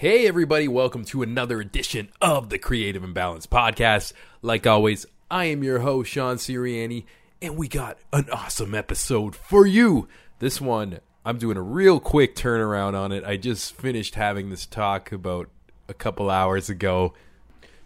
Hey, 0.00 0.26
everybody, 0.26 0.66
welcome 0.66 1.04
to 1.04 1.20
another 1.20 1.60
edition 1.60 2.08
of 2.22 2.48
the 2.48 2.58
Creative 2.58 3.04
Imbalance 3.04 3.46
Podcast. 3.46 4.14
Like 4.40 4.66
always, 4.66 5.04
I 5.30 5.44
am 5.44 5.62
your 5.62 5.80
host, 5.80 6.10
Sean 6.10 6.38
Siriani, 6.38 7.04
and 7.42 7.58
we 7.58 7.68
got 7.68 7.98
an 8.10 8.30
awesome 8.30 8.74
episode 8.74 9.36
for 9.36 9.66
you. 9.66 10.08
This 10.38 10.58
one, 10.58 11.00
I'm 11.22 11.36
doing 11.36 11.58
a 11.58 11.62
real 11.62 12.00
quick 12.00 12.34
turnaround 12.34 12.98
on 12.98 13.12
it. 13.12 13.24
I 13.24 13.36
just 13.36 13.76
finished 13.76 14.14
having 14.14 14.48
this 14.48 14.64
talk 14.64 15.12
about 15.12 15.50
a 15.86 15.92
couple 15.92 16.30
hours 16.30 16.70
ago. 16.70 17.12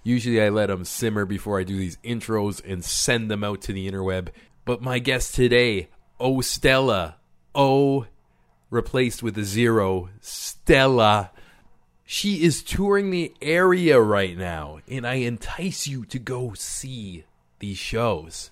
Usually, 0.04 0.40
I 0.40 0.50
let 0.50 0.66
them 0.66 0.84
simmer 0.84 1.24
before 1.24 1.58
I 1.58 1.64
do 1.64 1.76
these 1.76 1.98
intros 2.04 2.62
and 2.64 2.84
send 2.84 3.28
them 3.28 3.42
out 3.42 3.60
to 3.62 3.72
the 3.72 3.90
interweb. 3.90 4.28
But 4.64 4.80
my 4.80 5.00
guest 5.00 5.34
today, 5.34 5.88
O 6.20 6.42
Stella, 6.42 7.16
O 7.56 8.06
replaced 8.70 9.20
with 9.20 9.36
a 9.36 9.42
zero, 9.42 10.10
Stella. 10.20 11.32
She 12.07 12.43
is 12.45 12.62
touring 12.62 13.11
the 13.11 13.32
area 13.41 13.99
right 14.00 14.36
now, 14.36 14.81
and 14.89 15.07
I 15.07 15.14
entice 15.14 15.86
you 15.86 16.04
to 16.07 16.18
go 16.18 16.53
see 16.53 17.25
these 17.61 17.79
shows. 17.79 18.50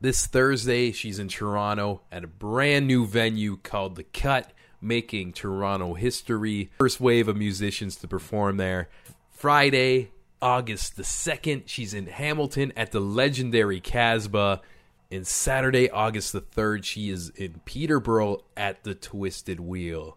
This 0.00 0.26
Thursday, 0.26 0.90
she's 0.90 1.18
in 1.18 1.28
Toronto 1.28 2.00
at 2.10 2.24
a 2.24 2.28
brand 2.28 2.86
new 2.86 3.06
venue 3.06 3.58
called 3.62 3.96
The 3.96 4.04
Cut, 4.04 4.52
making 4.80 5.34
Toronto 5.34 5.94
history. 5.94 6.70
First 6.78 6.98
wave 6.98 7.28
of 7.28 7.36
musicians 7.36 7.96
to 7.96 8.08
perform 8.08 8.56
there. 8.56 8.88
Friday, 9.30 10.10
August 10.40 10.96
the 10.96 11.02
2nd, 11.02 11.64
she's 11.66 11.94
in 11.94 12.06
Hamilton 12.06 12.72
at 12.74 12.90
the 12.90 13.00
legendary 13.00 13.80
Casbah. 13.80 14.62
And 15.10 15.26
Saturday, 15.26 15.90
August 15.90 16.32
the 16.32 16.40
3rd, 16.40 16.84
she 16.84 17.10
is 17.10 17.28
in 17.36 17.60
Peterborough 17.66 18.44
at 18.56 18.82
the 18.82 18.94
Twisted 18.94 19.60
Wheel. 19.60 20.16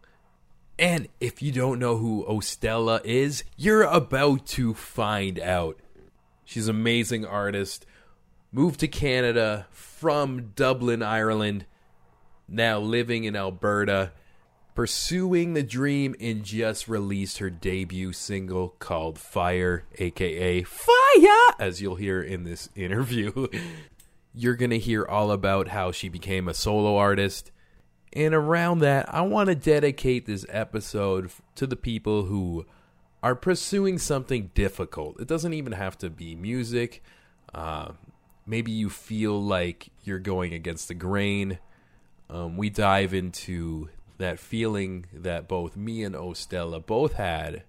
And 0.77 1.07
if 1.19 1.41
you 1.41 1.51
don't 1.51 1.79
know 1.79 1.97
who 1.97 2.25
Ostella 2.27 3.03
is, 3.05 3.43
you're 3.55 3.83
about 3.83 4.45
to 4.47 4.73
find 4.73 5.39
out. 5.39 5.79
She's 6.43 6.67
an 6.67 6.75
amazing 6.75 7.25
artist. 7.25 7.85
Moved 8.51 8.81
to 8.81 8.87
Canada 8.87 9.67
from 9.71 10.51
Dublin, 10.55 11.01
Ireland. 11.01 11.65
Now 12.47 12.79
living 12.79 13.23
in 13.23 13.35
Alberta. 13.35 14.11
Pursuing 14.75 15.53
the 15.53 15.63
dream 15.63 16.15
and 16.19 16.43
just 16.43 16.89
released 16.89 17.37
her 17.37 17.49
debut 17.49 18.11
single 18.11 18.75
called 18.77 19.17
Fire, 19.17 19.85
aka 19.99 20.63
Fire, 20.63 21.55
as 21.57 21.81
you'll 21.81 21.95
hear 21.95 22.21
in 22.21 22.43
this 22.43 22.67
interview. 22.75 23.47
You're 24.33 24.57
going 24.57 24.71
to 24.71 24.79
hear 24.79 25.05
all 25.05 25.31
about 25.31 25.69
how 25.69 25.93
she 25.93 26.09
became 26.09 26.49
a 26.49 26.53
solo 26.53 26.97
artist. 26.97 27.51
And 28.15 28.33
around 28.33 28.79
that, 28.79 29.13
I 29.13 29.21
want 29.21 29.49
to 29.49 29.55
dedicate 29.55 30.25
this 30.25 30.45
episode 30.49 31.29
to 31.55 31.67
the 31.67 31.75
people 31.75 32.23
who 32.23 32.65
are 33.21 33.35
pursuing 33.35 33.97
something 33.99 34.51
difficult. 34.53 35.19
It 35.19 35.27
doesn't 35.27 35.53
even 35.53 35.73
have 35.73 35.97
to 35.97 36.09
be 36.09 36.33
music. 36.35 37.03
Uh, 37.53 37.91
maybe 38.45 38.71
you 38.71 38.89
feel 38.89 39.41
like 39.41 39.89
you're 40.03 40.19
going 40.19 40.53
against 40.53 40.87
the 40.87 40.93
grain. 40.93 41.59
Um, 42.29 42.55
we 42.55 42.69
dive 42.69 43.13
into 43.13 43.89
that 44.17 44.39
feeling 44.39 45.07
that 45.13 45.49
both 45.49 45.75
me 45.75 46.03
and 46.03 46.15
Ostella 46.15 46.85
both 46.85 47.13
had 47.13 47.63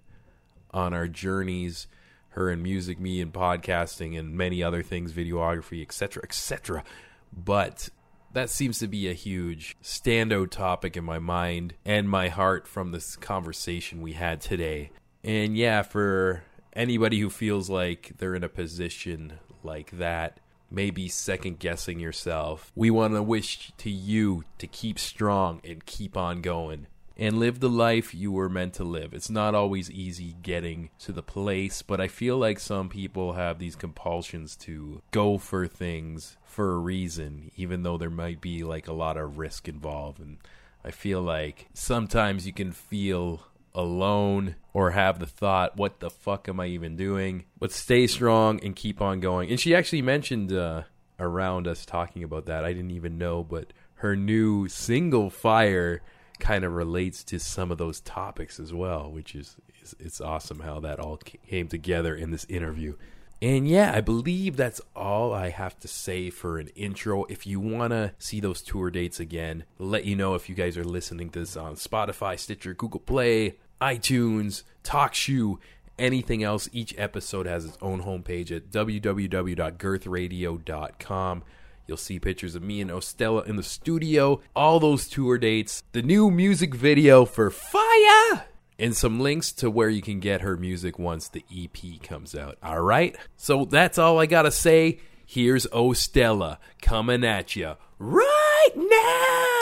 on 0.70 0.94
our 0.94 1.08
journeys 1.08 1.88
her 2.30 2.50
in 2.50 2.62
music, 2.62 3.00
me 3.00 3.20
in 3.20 3.32
podcasting, 3.32 4.16
and 4.16 4.36
many 4.36 4.62
other 4.62 4.82
things, 4.82 5.10
videography, 5.12 5.80
etc., 5.80 6.22
etc. 6.22 6.84
But 7.32 7.88
that 8.36 8.50
seems 8.50 8.78
to 8.78 8.86
be 8.86 9.08
a 9.08 9.14
huge 9.14 9.74
standout 9.82 10.50
topic 10.50 10.94
in 10.94 11.02
my 11.02 11.18
mind 11.18 11.72
and 11.86 12.06
my 12.06 12.28
heart 12.28 12.68
from 12.68 12.92
this 12.92 13.16
conversation 13.16 14.02
we 14.02 14.12
had 14.12 14.42
today. 14.42 14.90
And 15.24 15.56
yeah, 15.56 15.80
for 15.80 16.42
anybody 16.74 17.18
who 17.18 17.30
feels 17.30 17.70
like 17.70 18.12
they're 18.18 18.34
in 18.34 18.44
a 18.44 18.50
position 18.50 19.38
like 19.62 19.90
that, 19.92 20.38
maybe 20.70 21.08
second 21.08 21.60
guessing 21.60 21.98
yourself, 21.98 22.70
we 22.74 22.90
want 22.90 23.14
to 23.14 23.22
wish 23.22 23.72
to 23.78 23.90
you 23.90 24.44
to 24.58 24.66
keep 24.66 24.98
strong 24.98 25.62
and 25.64 25.86
keep 25.86 26.14
on 26.14 26.42
going 26.42 26.88
and 27.16 27.38
live 27.38 27.60
the 27.60 27.68
life 27.68 28.14
you 28.14 28.30
were 28.30 28.48
meant 28.48 28.74
to 28.74 28.84
live. 28.84 29.14
It's 29.14 29.30
not 29.30 29.54
always 29.54 29.90
easy 29.90 30.36
getting 30.42 30.90
to 31.00 31.12
the 31.12 31.22
place, 31.22 31.82
but 31.82 32.00
I 32.00 32.08
feel 32.08 32.36
like 32.36 32.58
some 32.58 32.88
people 32.88 33.32
have 33.34 33.58
these 33.58 33.76
compulsions 33.76 34.56
to 34.56 35.02
go 35.10 35.38
for 35.38 35.66
things 35.66 36.36
for 36.44 36.72
a 36.72 36.78
reason, 36.78 37.50
even 37.56 37.82
though 37.82 37.98
there 37.98 38.10
might 38.10 38.40
be 38.40 38.64
like 38.64 38.88
a 38.88 38.92
lot 38.92 39.16
of 39.16 39.38
risk 39.38 39.68
involved. 39.68 40.20
And 40.20 40.38
I 40.84 40.90
feel 40.90 41.22
like 41.22 41.68
sometimes 41.72 42.46
you 42.46 42.52
can 42.52 42.72
feel 42.72 43.42
alone 43.74 44.56
or 44.72 44.92
have 44.92 45.18
the 45.18 45.26
thought, 45.26 45.76
what 45.76 46.00
the 46.00 46.10
fuck 46.10 46.48
am 46.48 46.60
I 46.60 46.66
even 46.66 46.96
doing? 46.96 47.44
But 47.58 47.72
stay 47.72 48.06
strong 48.06 48.60
and 48.64 48.74
keep 48.74 49.00
on 49.00 49.20
going. 49.20 49.50
And 49.50 49.60
she 49.60 49.74
actually 49.74 50.02
mentioned 50.02 50.52
uh, 50.52 50.82
around 51.20 51.66
us 51.66 51.84
talking 51.84 52.22
about 52.22 52.46
that. 52.46 52.64
I 52.64 52.72
didn't 52.72 52.92
even 52.92 53.18
know, 53.18 53.44
but 53.44 53.72
her 53.96 54.16
new 54.16 54.68
single, 54.68 55.30
Fire, 55.30 56.02
kind 56.40 56.64
of 56.64 56.72
relates 56.72 57.24
to 57.24 57.38
some 57.38 57.70
of 57.70 57.78
those 57.78 58.00
topics 58.00 58.60
as 58.60 58.72
well, 58.72 59.10
which 59.10 59.34
is, 59.34 59.56
is 59.82 59.94
it's 59.98 60.20
awesome 60.20 60.60
how 60.60 60.80
that 60.80 61.00
all 61.00 61.16
came 61.16 61.68
together 61.68 62.14
in 62.14 62.30
this 62.30 62.44
interview. 62.46 62.94
And 63.42 63.68
yeah, 63.68 63.92
I 63.94 64.00
believe 64.00 64.56
that's 64.56 64.80
all 64.94 65.34
I 65.34 65.50
have 65.50 65.78
to 65.80 65.88
say 65.88 66.30
for 66.30 66.58
an 66.58 66.68
intro. 66.68 67.24
If 67.24 67.46
you 67.46 67.60
want 67.60 67.90
to 67.90 68.14
see 68.18 68.40
those 68.40 68.62
tour 68.62 68.90
dates 68.90 69.20
again, 69.20 69.64
let 69.78 70.06
you 70.06 70.16
know 70.16 70.34
if 70.34 70.48
you 70.48 70.54
guys 70.54 70.78
are 70.78 70.84
listening 70.84 71.28
to 71.30 71.40
this 71.40 71.56
on 71.56 71.74
Spotify, 71.74 72.38
Stitcher, 72.38 72.72
Google 72.72 73.00
Play, 73.00 73.56
iTunes, 73.80 74.62
TalkShoe, 74.84 75.58
anything 75.98 76.42
else. 76.42 76.70
Each 76.72 76.94
episode 76.96 77.46
has 77.46 77.66
its 77.66 77.76
own 77.82 78.04
homepage 78.04 78.50
at 78.50 78.70
www.girthradio.com. 78.70 81.42
You'll 81.86 81.96
see 81.96 82.18
pictures 82.18 82.54
of 82.54 82.62
me 82.62 82.80
and 82.80 82.90
Ostella 82.90 83.46
in 83.46 83.56
the 83.56 83.62
studio, 83.62 84.40
all 84.56 84.80
those 84.80 85.08
tour 85.08 85.38
dates, 85.38 85.84
the 85.92 86.02
new 86.02 86.30
music 86.30 86.74
video 86.74 87.24
for 87.24 87.50
Fire, 87.50 88.46
and 88.78 88.96
some 88.96 89.20
links 89.20 89.52
to 89.52 89.70
where 89.70 89.88
you 89.88 90.02
can 90.02 90.18
get 90.18 90.40
her 90.40 90.56
music 90.56 90.98
once 90.98 91.28
the 91.28 91.44
EP 91.54 92.02
comes 92.02 92.34
out. 92.34 92.58
All 92.62 92.80
right? 92.80 93.16
So 93.36 93.64
that's 93.64 93.98
all 93.98 94.18
I 94.18 94.26
got 94.26 94.42
to 94.42 94.50
say. 94.50 94.98
Here's 95.24 95.66
Ostella 95.68 96.58
coming 96.82 97.24
at 97.24 97.54
you 97.56 97.74
right 97.98 98.70
now. 98.74 99.55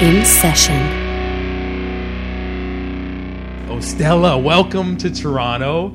In 0.00 0.24
session. 0.24 0.80
Oh, 3.68 3.80
Stella, 3.80 4.38
welcome 4.38 4.96
to 4.96 5.10
Toronto. 5.10 5.94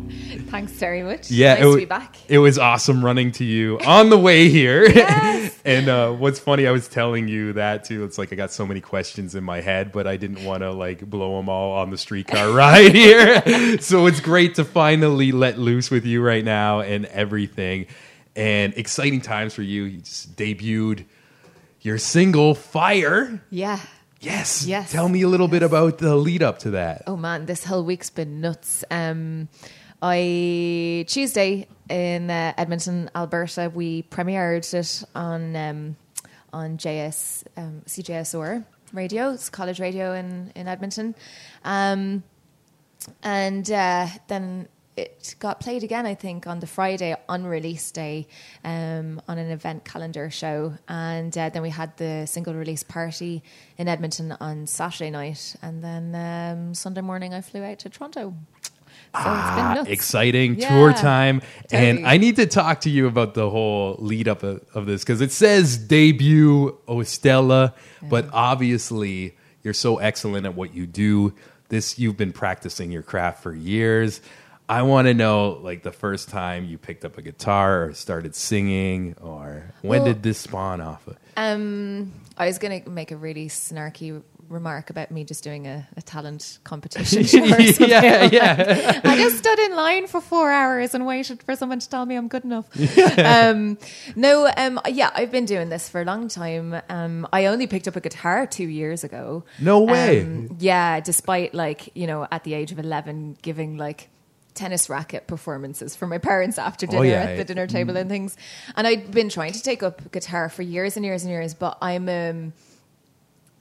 Thanks 0.52 0.74
very 0.74 1.02
much. 1.02 1.32
Yeah, 1.32 1.56
nice 1.56 1.64
it, 1.64 1.72
to 1.72 1.78
be 1.78 1.86
back. 1.86 2.16
it 2.28 2.38
was 2.38 2.60
awesome 2.60 3.04
running 3.04 3.32
to 3.34 3.44
you 3.44 3.80
on 3.80 4.12
the 4.12 4.18
way 4.18 4.48
here. 4.50 4.88
Yes. 4.88 5.60
and 5.66 5.90
uh, 5.90 6.12
what's 6.12 6.38
funny, 6.38 6.68
I 6.68 6.72
was 6.72 6.88
telling 6.88 7.28
you 7.28 7.54
that 7.54 7.84
too. 7.84 8.04
It's 8.04 8.20
like 8.20 8.32
I 8.32 8.36
got 8.36 8.52
so 8.52 8.64
many 8.68 8.80
questions 8.80 9.34
in 9.34 9.44
my 9.44 9.60
head, 9.60 9.92
but 9.92 10.06
I 10.06 10.18
didn't 10.18 10.46
want 10.46 10.62
to 10.62 10.72
like 10.72 11.10
blow 11.10 11.38
them 11.38 11.50
all 11.50 11.72
on 11.80 11.90
the 11.90 11.98
streetcar 11.98 12.52
ride 12.54 12.94
here. 12.94 13.82
so 13.82 14.06
it's 14.06 14.20
great 14.20 14.54
to 14.56 14.64
finally 14.64 15.32
let 15.32 15.58
loose 15.58 15.90
with 15.90 16.06
you 16.06 16.22
right 16.22 16.46
now 16.46 16.82
and 16.82 17.08
everything. 17.08 17.88
And 18.36 18.72
exciting 18.76 19.22
times 19.22 19.56
for 19.56 19.64
you. 19.64 19.84
You 19.86 19.98
just 20.02 20.36
debuted 20.36 21.06
your 21.82 21.98
single 21.98 22.54
"Fire." 22.54 23.42
Yeah. 23.50 23.80
Yes. 24.26 24.66
Yes. 24.66 24.92
Tell 24.92 25.08
me 25.08 25.22
a 25.22 25.28
little 25.28 25.48
bit 25.48 25.62
about 25.62 26.00
the 26.00 26.16
lead 26.16 26.42
up 26.42 26.60
to 26.60 26.72
that. 26.72 27.04
Oh 27.06 27.16
man, 27.16 27.46
this 27.46 27.64
whole 27.64 27.84
week's 27.84 28.10
been 28.10 28.42
nuts. 28.42 28.84
Um, 28.90 29.50
I 30.02 31.06
Tuesday 31.08 31.68
in 31.90 32.32
uh, 32.32 32.54
Edmonton, 32.58 33.10
Alberta, 33.16 33.72
we 33.74 34.04
premiered 34.04 34.74
it 34.74 35.04
on 35.14 35.56
um, 35.56 35.96
on 36.52 36.78
JS 36.78 37.44
um, 37.56 37.84
CJSR 37.86 38.66
radio. 38.94 39.32
It's 39.32 39.50
college 39.50 39.80
radio 39.80 40.14
in 40.14 40.52
in 40.56 40.68
Edmonton, 40.68 41.16
um, 41.64 42.24
and 43.22 43.70
uh, 43.70 44.08
then 44.28 44.68
it 44.98 45.36
got 45.40 45.60
played 45.60 45.84
again. 45.84 46.06
I 46.06 46.16
think 46.16 46.48
on 46.48 46.60
the 46.60 46.68
Friday 46.68 47.16
on 47.28 47.46
release 47.46 47.92
day 47.92 48.28
um, 48.64 49.22
on 49.28 49.38
an 49.38 49.50
event 49.52 49.84
calendar 49.86 50.30
show, 50.30 50.74
and 50.88 51.38
uh, 51.38 51.50
then 51.50 51.62
we 51.62 51.70
had 51.70 51.96
the 51.98 52.26
single 52.26 52.54
release 52.54 52.84
party 52.84 53.44
in 53.78 53.88
Edmonton 53.88 54.32
on 54.40 54.68
Saturday 54.68 55.10
night, 55.12 55.56
and 55.62 55.84
then 55.84 56.16
um, 56.16 56.74
Sunday 56.74 57.02
morning 57.02 57.34
I 57.34 57.42
flew 57.42 57.64
out 57.64 57.80
to 57.80 57.90
Toronto. 57.90 58.34
So 59.14 59.20
it's 59.20 59.26
been 59.26 59.66
Ah, 59.66 59.74
nuts. 59.78 59.90
exciting 59.90 60.56
Yeah, 60.56 60.70
tour 60.70 60.94
time. 60.94 61.42
totally. 61.70 61.90
And 61.90 62.08
I 62.08 62.18
need 62.18 62.36
to 62.38 62.46
talk 62.46 62.82
to 62.82 62.90
you 62.90 63.08
about 63.08 63.34
the 63.34 63.50
whole 63.50 63.96
lead 64.00 64.28
up 64.28 64.44
of, 64.44 64.62
of 64.74 64.86
this 64.86 65.04
because 65.04 65.22
it 65.22 65.32
says 65.32 65.78
debut 65.78 66.78
Ostella, 66.88 67.74
but 68.10 68.30
obviously 68.34 69.36
you're 69.64 69.74
so 69.74 69.98
excellent 69.98 70.46
at 70.46 70.56
what 70.56 70.74
you 70.74 70.86
do. 70.86 71.34
This 71.70 71.98
you've 72.00 72.18
been 72.18 72.32
practicing 72.34 72.92
your 72.92 73.02
craft 73.04 73.42
for 73.44 73.54
years. 73.54 74.22
I 74.68 74.82
want 74.82 75.08
to 75.08 75.14
know 75.14 75.60
like 75.62 75.84
the 75.84 75.92
first 75.92 76.30
time 76.30 76.66
you 76.66 76.78
picked 76.78 77.06
up 77.06 77.18
a 77.18 77.22
guitar 77.22 77.86
or 77.86 77.94
started 77.94 78.36
singing 78.36 79.16
or 79.22 79.74
when 79.82 80.02
Well- 80.02 80.14
did 80.14 80.24
this 80.24 80.40
spawn 80.40 80.82
off 80.82 81.08
of? 81.08 81.18
Um, 81.38 82.14
I 82.38 82.48
was 82.48 82.58
going 82.60 82.82
to 82.84 82.90
make 82.90 83.12
a 83.12 83.18
really 83.18 83.48
snarky 83.50 84.24
remark 84.48 84.90
about 84.90 85.12
me 85.12 85.24
just 85.24 85.44
doing 85.44 85.68
a, 85.68 85.88
a 85.98 86.02
talent 86.02 86.60
competition. 86.64 87.22
or 87.44 87.48
something. 87.50 87.90
yeah, 87.90 88.30
yeah. 88.32 89.02
I 89.04 89.18
just 89.18 89.40
stood 89.40 89.60
in 89.60 89.76
line 89.76 90.08
for 90.08 90.22
four 90.22 90.52
hours 90.52 90.94
and 90.94 91.06
waited 91.06 91.44
for 91.44 91.56
someone 91.56 91.80
to 91.80 91.90
tell 91.90 92.06
me 92.06 92.16
I'm 92.16 92.28
good 92.28 92.46
enough. 92.46 92.68
um, 93.18 93.78
no, 94.16 94.50
um, 94.56 94.80
yeah, 94.88 95.12
I've 95.14 95.32
been 95.32 95.46
doing 95.46 95.70
this 95.70 95.90
for 95.90 96.02
a 96.02 96.06
long 96.06 96.28
time. 96.28 96.80
Um, 96.90 97.28
I 97.34 97.48
only 97.48 97.68
picked 97.68 97.88
up 97.88 97.96
a 97.96 98.02
guitar 98.02 98.46
two 98.48 98.68
years 98.68 99.04
ago. 99.04 99.44
No 99.60 99.82
way. 99.82 100.22
Um, 100.22 100.56
yeah, 100.60 101.00
despite 101.00 101.54
like 101.54 101.90
you 101.96 102.08
know 102.08 102.28
at 102.32 102.44
the 102.44 102.54
age 102.54 102.72
of 102.72 102.80
eleven 102.80 103.38
giving 103.42 103.78
like 103.78 104.10
tennis 104.56 104.90
racket 104.90 105.28
performances 105.28 105.96
for 105.96 106.08
my 106.08 106.18
parents 106.18 106.58
after 106.58 106.88
dinner 106.88 107.00
Oh, 107.02 107.04
yeah. 107.04 107.24
at 107.24 107.38
the 107.38 107.44
dinner 107.44 107.68
table 107.68 107.96
and 107.98 108.10
things. 108.10 108.36
And 108.76 108.88
I'd 108.88 109.12
been 109.12 109.30
trying 109.30 109.54
to 109.54 109.62
take 109.62 109.84
up 109.84 110.12
guitar 110.12 110.50
for 110.50 110.64
years 110.64 110.96
and 110.98 111.06
years 111.06 111.24
and 111.24 111.32
years, 111.32 111.54
but 111.54 111.78
I'm 111.82 112.10
um 112.10 112.54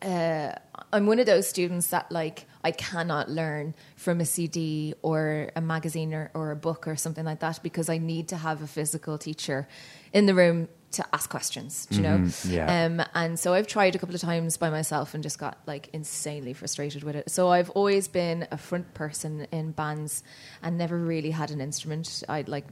uh, 0.03 0.53
I'm 0.93 1.07
one 1.07 1.19
of 1.19 1.25
those 1.27 1.49
students 1.49 1.89
that 1.89 2.13
like 2.13 2.45
I 2.63 2.73
cannot 2.73 3.31
learn 3.31 3.75
from 3.97 4.21
a 4.21 4.25
CD 4.27 4.95
or 5.03 5.51
a 5.57 5.61
magazine 5.63 6.13
or, 6.13 6.31
or 6.35 6.51
a 6.51 6.57
book 6.57 6.87
or 6.87 6.95
something 6.97 7.25
like 7.25 7.41
that 7.41 7.61
because 7.63 7.89
I 7.89 7.99
need 7.99 8.29
to 8.29 8.37
have 8.37 8.63
a 8.63 8.67
physical 8.67 9.17
teacher 9.17 9.67
in 10.13 10.27
the 10.27 10.35
room 10.35 10.69
to 10.95 11.05
ask 11.13 11.31
questions. 11.31 11.87
Do 11.87 11.97
you 11.97 12.03
know? 12.03 12.27
yeah. 12.45 12.85
Um, 12.85 13.03
and 13.15 13.39
so 13.39 13.55
I've 13.55 13.67
tried 13.67 13.95
a 13.95 13.99
couple 13.99 14.15
of 14.15 14.21
times 14.21 14.57
by 14.57 14.71
myself 14.71 15.15
and 15.15 15.23
just 15.23 15.39
got 15.39 15.59
like 15.67 15.89
insanely 15.93 16.53
frustrated 16.53 17.03
with 17.03 17.17
it. 17.17 17.31
So 17.31 17.49
I've 17.49 17.71
always 17.71 18.09
been 18.09 18.47
a 18.51 18.59
front 18.59 18.95
person 18.95 19.47
in 19.53 19.73
bands 19.73 20.23
and 20.63 20.79
never 20.79 20.99
really 20.99 21.31
had 21.31 21.51
an 21.51 21.61
instrument. 21.61 22.23
I'd 22.29 22.49
like 22.49 22.65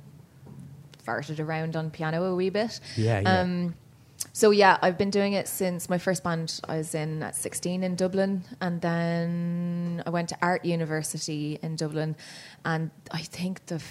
farted 1.06 1.40
around 1.40 1.76
on 1.76 1.90
piano 1.90 2.24
a 2.24 2.34
wee 2.34 2.50
bit. 2.50 2.80
Yeah, 2.96 3.20
yeah. 3.20 3.40
Um, 3.40 3.74
so 4.32 4.50
yeah, 4.50 4.78
I've 4.80 4.96
been 4.96 5.10
doing 5.10 5.32
it 5.32 5.48
since 5.48 5.90
my 5.90 5.98
first 5.98 6.22
band 6.22 6.60
I 6.68 6.78
was 6.78 6.94
in 6.94 7.22
at 7.22 7.34
16 7.34 7.82
in 7.82 7.96
Dublin, 7.96 8.44
and 8.60 8.80
then 8.80 10.02
I 10.06 10.10
went 10.10 10.28
to 10.30 10.38
Art 10.40 10.64
University 10.64 11.58
in 11.62 11.76
Dublin, 11.76 12.16
and 12.64 12.90
I 13.10 13.18
think 13.18 13.66
the 13.66 13.82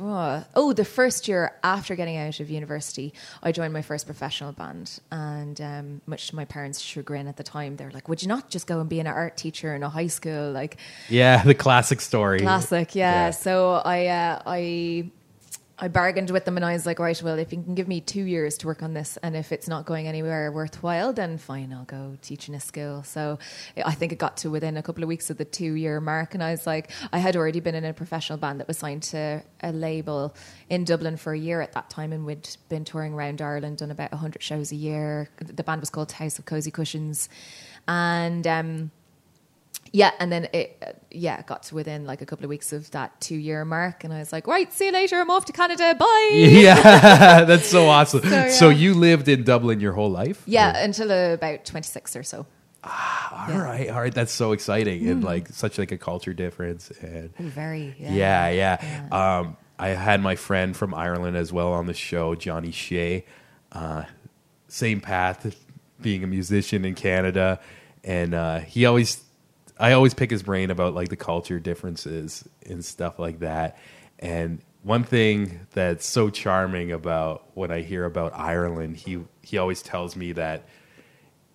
oh, 0.00 0.44
oh 0.54 0.72
the 0.72 0.84
first 0.84 1.28
year 1.28 1.52
after 1.62 1.94
getting 1.94 2.16
out 2.16 2.40
of 2.40 2.50
university, 2.50 3.12
I 3.42 3.52
joined 3.52 3.72
my 3.72 3.82
first 3.82 4.06
professional 4.06 4.52
band, 4.52 5.00
and 5.10 5.60
um, 5.60 6.00
much 6.06 6.28
to 6.28 6.36
my 6.36 6.44
parents' 6.44 6.80
chagrin 6.80 7.28
at 7.28 7.36
the 7.36 7.42
time, 7.42 7.76
they 7.76 7.84
were 7.84 7.90
like, 7.90 8.08
"Would 8.08 8.22
you 8.22 8.28
not 8.28 8.50
just 8.50 8.66
go 8.66 8.80
and 8.80 8.88
be 8.88 9.00
an 9.00 9.06
art 9.06 9.36
teacher 9.36 9.74
in 9.74 9.82
a 9.82 9.88
high 9.88 10.06
school?" 10.06 10.50
Like 10.52 10.78
Yeah, 11.08 11.42
the 11.44 11.54
classic 11.54 12.00
story. 12.00 12.40
Classic, 12.40 12.94
yeah. 12.94 13.26
Yeah. 13.26 13.30
So 13.30 13.74
I, 13.74 14.06
uh, 14.06 14.42
I, 14.46 15.10
I 15.82 15.88
bargained 15.88 16.30
with 16.30 16.44
them, 16.44 16.56
and 16.56 16.64
I 16.64 16.74
was 16.74 16.86
like, 16.86 17.00
right, 17.00 17.20
well, 17.24 17.36
if 17.40 17.52
you 17.52 17.60
can 17.60 17.74
give 17.74 17.88
me 17.88 18.00
two 18.00 18.22
years 18.22 18.56
to 18.58 18.68
work 18.68 18.84
on 18.84 18.94
this, 18.94 19.18
and 19.20 19.34
if 19.34 19.50
it's 19.50 19.66
not 19.66 19.84
going 19.84 20.06
anywhere 20.06 20.52
worthwhile, 20.52 21.12
then 21.12 21.38
fine, 21.38 21.72
I'll 21.72 21.82
go 21.86 22.16
teach 22.22 22.48
in 22.48 22.54
a 22.54 22.60
school. 22.60 23.02
So 23.02 23.40
I 23.84 23.90
think 23.90 24.12
it 24.12 24.18
got 24.20 24.36
to 24.38 24.48
within 24.48 24.76
a 24.76 24.82
couple 24.84 25.02
of 25.02 25.08
weeks 25.08 25.28
of 25.28 25.38
the 25.38 25.44
two-year 25.44 26.00
mark, 26.00 26.34
and 26.34 26.42
I 26.42 26.52
was 26.52 26.68
like, 26.68 26.92
I 27.12 27.18
had 27.18 27.34
already 27.34 27.58
been 27.58 27.74
in 27.74 27.84
a 27.84 27.92
professional 27.92 28.38
band 28.38 28.60
that 28.60 28.68
was 28.68 28.78
signed 28.78 29.02
to 29.02 29.42
a 29.60 29.72
label 29.72 30.36
in 30.70 30.84
Dublin 30.84 31.16
for 31.16 31.32
a 31.32 31.38
year 31.38 31.60
at 31.60 31.72
that 31.72 31.90
time, 31.90 32.12
and 32.12 32.24
we'd 32.24 32.48
been 32.68 32.84
touring 32.84 33.12
around 33.12 33.42
Ireland, 33.42 33.78
done 33.78 33.90
about 33.90 34.14
hundred 34.14 34.44
shows 34.44 34.70
a 34.70 34.76
year. 34.76 35.30
The 35.40 35.64
band 35.64 35.80
was 35.80 35.90
called 35.90 36.12
House 36.12 36.38
of 36.38 36.44
Cozy 36.44 36.70
Cushions, 36.70 37.28
and. 37.88 38.46
Um, 38.46 38.92
yeah, 39.92 40.10
and 40.18 40.32
then 40.32 40.48
it, 40.52 40.76
uh, 40.86 40.92
yeah, 41.10 41.42
got 41.42 41.64
to 41.64 41.74
within 41.74 42.06
like 42.06 42.22
a 42.22 42.26
couple 42.26 42.44
of 42.44 42.48
weeks 42.48 42.72
of 42.72 42.90
that 42.92 43.20
two 43.20 43.36
year 43.36 43.64
mark, 43.64 44.04
and 44.04 44.12
I 44.12 44.18
was 44.18 44.32
like, 44.32 44.46
right, 44.46 44.72
see 44.72 44.86
you 44.86 44.92
later. 44.92 45.16
I'm 45.20 45.30
off 45.30 45.44
to 45.46 45.52
Canada. 45.52 45.94
Bye. 45.98 46.30
Yeah, 46.32 47.44
that's 47.44 47.66
so 47.68 47.86
awesome. 47.96 48.22
So, 48.22 48.48
So, 48.50 48.68
you 48.70 48.94
lived 48.94 49.28
in 49.28 49.44
Dublin 49.44 49.80
your 49.80 49.92
whole 49.92 50.10
life? 50.10 50.42
Yeah, 50.46 50.76
until 50.82 51.10
uh, 51.12 51.34
about 51.34 51.64
26 51.64 52.16
or 52.16 52.22
so. 52.22 52.46
Ah, 52.84 53.52
All 53.52 53.58
right, 53.60 53.88
all 53.90 54.00
right. 54.00 54.12
That's 54.12 54.32
so 54.32 54.50
exciting 54.52 55.08
and 55.08 55.22
like 55.22 55.48
such 55.48 55.78
like 55.78 55.92
a 55.92 55.98
culture 55.98 56.32
difference. 56.34 56.90
And 57.00 57.32
very. 57.36 57.94
Yeah. 57.98 58.12
yeah, 58.50 58.76
yeah. 58.80 59.38
Um, 59.38 59.56
I 59.78 59.88
had 59.90 60.20
my 60.20 60.34
friend 60.36 60.76
from 60.76 60.92
Ireland 60.94 61.36
as 61.36 61.52
well 61.52 61.72
on 61.72 61.86
the 61.86 61.94
show, 61.94 62.34
Johnny 62.34 62.72
Shea. 62.72 63.24
Uh, 63.70 64.04
same 64.68 65.00
path, 65.00 65.54
being 66.00 66.24
a 66.24 66.26
musician 66.26 66.84
in 66.84 66.94
Canada, 66.96 67.60
and 68.02 68.34
uh, 68.34 68.58
he 68.60 68.84
always, 68.84 69.22
I 69.82 69.92
always 69.92 70.14
pick 70.14 70.30
his 70.30 70.44
brain 70.44 70.70
about 70.70 70.94
like 70.94 71.08
the 71.08 71.16
culture 71.16 71.58
differences 71.58 72.48
and 72.64 72.84
stuff 72.84 73.18
like 73.18 73.40
that. 73.40 73.76
And 74.20 74.60
one 74.82 75.02
thing 75.02 75.66
that's 75.72 76.06
so 76.06 76.30
charming 76.30 76.92
about 76.92 77.48
when 77.54 77.72
I 77.72 77.82
hear 77.82 78.04
about 78.04 78.32
Ireland, 78.32 78.96
he 78.96 79.18
he 79.42 79.58
always 79.58 79.82
tells 79.82 80.14
me 80.14 80.32
that 80.32 80.68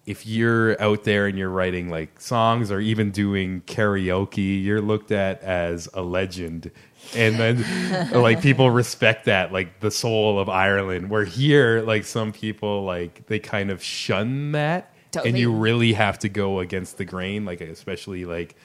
if 0.05 0.27
you're 0.27 0.81
out 0.81 1.05
there 1.05 1.27
and 1.27 1.37
you're 1.37 1.49
writing 1.49 1.89
like 1.89 2.19
songs 2.19 2.69
or 2.69 2.81
even 2.81 3.11
doing 3.11 3.61
karaoke, 3.61 4.61
you're 4.61 4.81
looked 4.81 5.11
at 5.11 5.41
as 5.41 5.87
a 5.93 6.01
legend. 6.01 6.69
And 7.15 7.37
then 7.37 8.11
like 8.11 8.41
people 8.41 8.69
respect 8.71 9.25
that, 9.25 9.53
like 9.53 9.79
the 9.79 9.91
soul 9.91 10.37
of 10.37 10.49
Ireland. 10.49 11.09
Where 11.09 11.23
here, 11.23 11.81
like 11.81 12.03
some 12.03 12.33
people 12.33 12.83
like 12.83 13.27
they 13.27 13.39
kind 13.39 13.71
of 13.71 13.81
shun 13.81 14.51
that. 14.51 14.93
And 15.15 15.37
you 15.37 15.51
really 15.53 15.93
have 15.93 16.19
to 16.19 16.29
go 16.29 16.59
against 16.59 16.97
the 16.97 17.05
grain, 17.05 17.45
like 17.45 17.61
especially 17.61 18.25
like 18.25 18.55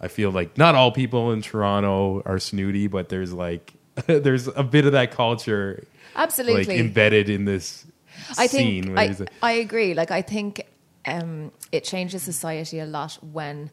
I 0.00 0.08
feel 0.08 0.30
like 0.30 0.58
not 0.58 0.74
all 0.74 0.90
people 0.90 1.32
in 1.32 1.42
Toronto 1.42 2.22
are 2.26 2.38
snooty, 2.38 2.88
but 2.88 3.08
there's 3.08 3.32
like 3.32 3.72
there's 4.06 4.48
a 4.48 4.62
bit 4.62 4.86
of 4.86 4.92
that 4.92 5.12
culture 5.12 5.84
Absolutely. 6.16 6.64
like 6.64 6.76
embedded 6.78 7.28
in 7.28 7.44
this 7.44 7.86
I 8.38 8.46
scene. 8.46 8.84
think 8.84 8.98
I, 8.98 9.06
there's 9.06 9.20
a- 9.20 9.26
I 9.42 9.52
agree. 9.52 9.94
Like 9.94 10.10
I 10.10 10.22
think 10.22 10.66
um, 11.06 11.52
it 11.70 11.84
changes 11.84 12.22
society 12.22 12.78
a 12.78 12.86
lot 12.86 13.18
when 13.22 13.70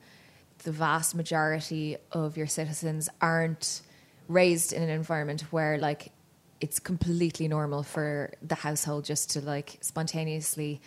the 0.59 0.71
vast 0.71 1.15
majority 1.15 1.97
of 2.11 2.37
your 2.37 2.47
citizens 2.47 3.09
aren't 3.21 3.81
raised 4.27 4.73
in 4.73 4.83
an 4.83 4.89
environment 4.89 5.41
where 5.51 5.77
like 5.77 6.11
it's 6.61 6.79
completely 6.79 7.47
normal 7.47 7.83
for 7.83 8.33
the 8.41 8.55
household 8.55 9.05
just 9.05 9.31
to 9.31 9.41
like 9.41 9.77
spontaneously 9.81 10.81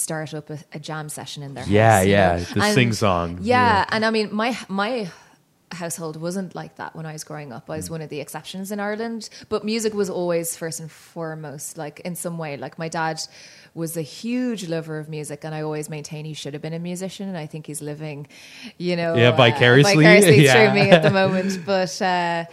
start 0.00 0.34
up 0.34 0.50
a, 0.50 0.58
a 0.72 0.78
jam 0.78 1.08
session 1.08 1.42
in 1.42 1.54
their 1.54 1.64
Yeah, 1.66 1.98
house. 1.98 2.06
yeah, 2.06 2.36
know? 2.36 2.44
the 2.68 2.72
sing-song, 2.74 3.38
Yeah, 3.42 3.66
yeah. 3.66 3.84
and 3.92 4.04
I 4.04 4.10
mean 4.10 4.34
my 4.34 4.56
my 4.68 5.10
household 5.72 6.16
wasn't 6.20 6.52
like 6.56 6.74
that 6.80 6.96
when 6.96 7.06
I 7.06 7.12
was 7.12 7.22
growing 7.22 7.52
up. 7.52 7.64
I 7.70 7.74
Mm. 7.74 7.76
was 7.76 7.90
one 7.90 8.02
of 8.02 8.08
the 8.10 8.20
exceptions 8.20 8.72
in 8.72 8.80
Ireland, 8.80 9.28
but 9.48 9.64
music 9.64 9.92
was 9.94 10.10
always 10.10 10.56
first 10.56 10.80
and 10.80 10.90
foremost, 10.90 11.78
like 11.78 12.00
in 12.08 12.16
some 12.16 12.36
way. 12.38 12.56
Like 12.56 12.76
my 12.76 12.88
dad 12.88 13.16
was 13.72 13.96
a 13.96 14.02
huge 14.02 14.62
lover 14.68 14.98
of 14.98 15.08
music, 15.08 15.44
and 15.44 15.54
I 15.54 15.60
always 15.62 15.88
maintain 15.88 16.24
he 16.24 16.34
should 16.34 16.54
have 16.54 16.62
been 16.62 16.74
a 16.74 16.80
musician, 16.92 17.28
and 17.28 17.38
I 17.38 17.46
think 17.46 17.66
he's 17.68 17.80
living, 17.92 18.26
you 18.78 18.96
know, 18.96 19.14
Yeah, 19.14 19.28
uh, 19.28 19.36
vicariously, 19.36 19.94
vicariously 19.96 20.44
yeah. 20.48 20.54
through 20.54 20.72
me 20.82 20.90
at 20.90 21.02
the 21.04 21.10
moment. 21.22 21.60
But 21.74 21.94
uh, 22.02 22.46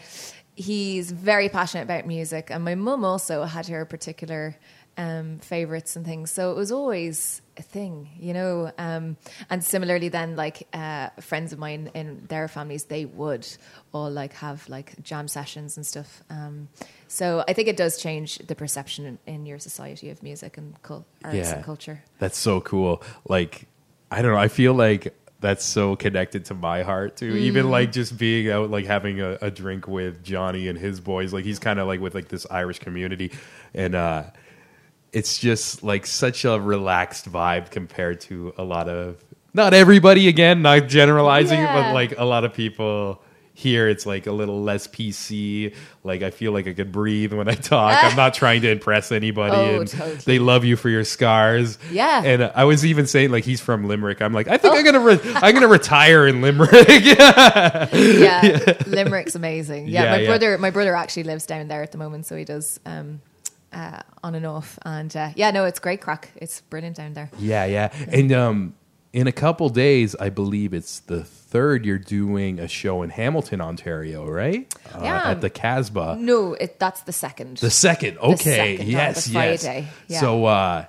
he's 0.56 1.10
very 1.10 1.50
passionate 1.50 1.84
about 1.90 2.06
music, 2.06 2.52
and 2.52 2.64
my 2.64 2.76
mum 2.76 3.04
also 3.04 3.44
had 3.46 3.66
her 3.68 3.84
particular 3.86 4.56
um, 4.98 5.38
favorites 5.40 5.96
and 5.96 6.06
things. 6.06 6.32
So 6.32 6.52
it 6.52 6.58
was 6.58 6.72
always 6.72 7.42
a 7.56 7.62
thing, 7.62 8.10
you 8.20 8.34
know. 8.34 8.72
Um, 8.78 9.18
and 9.50 9.64
similarly, 9.64 10.10
then 10.10 10.36
like 10.36 10.68
uh, 10.74 11.10
friends 11.22 11.54
of 11.54 11.60
mine 11.60 11.92
in 11.94 12.26
their 12.28 12.48
families, 12.48 12.86
they 12.86 13.06
would 13.06 13.48
all 13.94 14.10
like 14.10 14.34
have 14.34 14.68
like 14.68 15.02
jam 15.04 15.28
sessions 15.28 15.78
and 15.78 15.86
stuff. 15.86 16.24
Um, 16.30 16.70
so 17.08 17.44
I 17.48 17.54
think 17.54 17.68
it 17.68 17.78
does 17.78 17.98
change 17.98 18.40
the 18.40 18.56
perception 18.56 19.06
in, 19.06 19.20
in 19.26 19.46
your 19.46 19.60
society 19.60 20.10
of 20.10 20.22
music 20.24 20.58
and 20.58 20.82
cul- 20.82 21.06
arts 21.24 21.52
and 21.52 21.64
culture. 21.64 22.04
That's 22.20 22.38
so 22.38 22.62
cool. 22.62 23.02
Like, 23.28 23.68
I 24.12 24.22
don't 24.22 24.32
know. 24.32 24.38
I 24.38 24.48
feel 24.48 24.74
like 24.74 25.14
that's 25.40 25.64
so 25.64 25.96
connected 25.96 26.46
to 26.46 26.56
my 26.56 26.82
heart 26.82 27.18
too. 27.18 27.34
Mm. 27.34 27.38
Even 27.38 27.70
like 27.70 27.92
just 27.92 28.18
being 28.18 28.50
out, 28.50 28.72
like 28.72 28.86
having 28.86 29.22
a, 29.22 29.38
a 29.42 29.52
drink 29.52 29.88
with 29.88 30.24
Johnny 30.24 30.68
and 30.68 30.78
his 30.78 31.00
boys. 31.00 31.34
Like 31.34 31.46
he's 31.46 31.60
kind 31.60 31.80
of 31.80 31.88
like 31.88 32.00
with 32.00 32.16
like 32.16 32.30
this 32.30 32.48
Irish 32.50 32.80
community, 32.80 33.32
and 33.76 33.94
uh, 33.94 34.24
it's 35.14 35.38
just 35.40 35.84
like 35.84 36.06
such 36.06 36.46
a 36.46 36.60
relaxed 36.60 37.32
vibe 37.32 37.72
compared 37.72 38.22
to 38.22 38.54
a 38.58 38.64
lot 38.64 38.90
of 38.90 39.24
not 39.54 39.74
everybody. 39.74 40.28
Again, 40.28 40.62
not 40.62 40.88
generalizing, 40.88 41.60
Yeah. 41.60 41.82
but 41.84 41.94
like 41.94 42.18
a 42.18 42.26
lot 42.26 42.44
of 42.44 42.54
people 42.54 43.22
here 43.54 43.90
it's 43.90 44.06
like 44.06 44.28
a 44.28 44.32
little 44.32 44.62
less 44.62 44.86
PC. 44.88 45.74
Like 46.04 46.22
I 46.22 46.30
feel 46.30 46.52
like 46.52 46.68
I 46.68 46.74
could 46.74 46.92
breathe 46.92 47.34
when 47.34 47.48
I 47.50 47.56
talk. 47.56 48.04
I'm 48.04 48.16
not 48.16 48.36
trying 48.36 48.62
to 48.62 48.70
impress 48.70 49.12
anybody. 49.12 49.56
Oh, 49.58 49.80
and 49.80 49.90
totally. 49.90 50.16
They 50.18 50.38
love 50.38 50.64
you 50.64 50.76
for 50.76 50.90
your 50.90 51.04
scars. 51.04 51.80
Yeah. 51.92 52.22
And 52.24 52.44
I 52.54 52.66
was 52.66 52.86
even 52.86 53.08
saying 53.08 53.32
like 53.32 53.46
he's 53.46 53.60
from 53.60 53.88
Limerick. 53.88 54.22
I'm 54.22 54.32
like 54.32 54.48
I 54.48 54.58
think 54.58 54.76
I'm 54.76 54.82
Oh. 54.82 54.92
gonna 54.92 55.00
re- 55.00 55.34
I'm 55.38 55.56
gonna 55.56 55.68
retire 55.68 56.28
in 56.28 56.42
Limerick. 56.44 56.88
yeah, 57.04 58.74
Limerick's 58.86 59.34
amazing. 59.36 59.88
Yeah, 59.88 60.04
Yeah, 60.04 60.12
my 60.12 60.18
yeah. 60.20 60.28
brother, 60.28 60.58
my 60.60 60.70
brother 60.70 60.96
actually 60.96 61.24
lives 61.24 61.46
down 61.46 61.68
there 61.68 61.82
at 61.82 61.92
the 61.92 61.98
moment, 61.98 62.26
so 62.26 62.36
he 62.36 62.46
does 62.46 62.80
um, 62.86 63.22
uh, 63.78 64.02
on 64.24 64.36
and 64.36 64.46
off. 64.46 64.80
And 64.84 65.16
uh, 65.16 65.30
yeah, 65.36 65.52
no, 65.52 65.66
it's 65.66 65.80
great 65.80 66.02
crack. 66.02 66.32
It's 66.36 66.62
brilliant 66.62 66.98
down 66.98 67.14
there. 67.14 67.30
Yeah, 67.38 67.66
yeah. 67.66 67.94
And 68.08 68.32
um, 68.32 68.76
in 69.14 69.28
a 69.28 69.32
couple 69.32 69.70
days, 69.70 70.16
I 70.16 70.30
believe 70.30 70.74
it's 70.74 71.00
the 71.00 71.24
third. 71.24 71.86
You're 71.86 72.00
doing 72.00 72.60
a 72.60 72.68
show 72.68 73.04
in 73.04 73.12
Hamilton, 73.12 73.62
Ontario, 73.62 74.26
right? 74.28 74.74
Uh, 74.94 75.02
Yeah. 75.04 75.32
At 75.32 75.42
the 75.42 75.50
Casbah. 75.50 76.18
No, 76.20 76.54
it, 76.54 76.80
that's 76.80 77.02
the 77.02 77.14
second. 77.14 77.58
The 77.58 77.70
second. 77.70 78.18
Okay. 78.18 78.78
second 78.78 78.82
on 78.82 78.92
yes. 78.92 79.26
the 79.26 79.32
yes. 79.32 79.64
Friday, 79.64 79.88
yeah. 80.08 80.20
So 80.20 80.46
uh, 80.46 80.86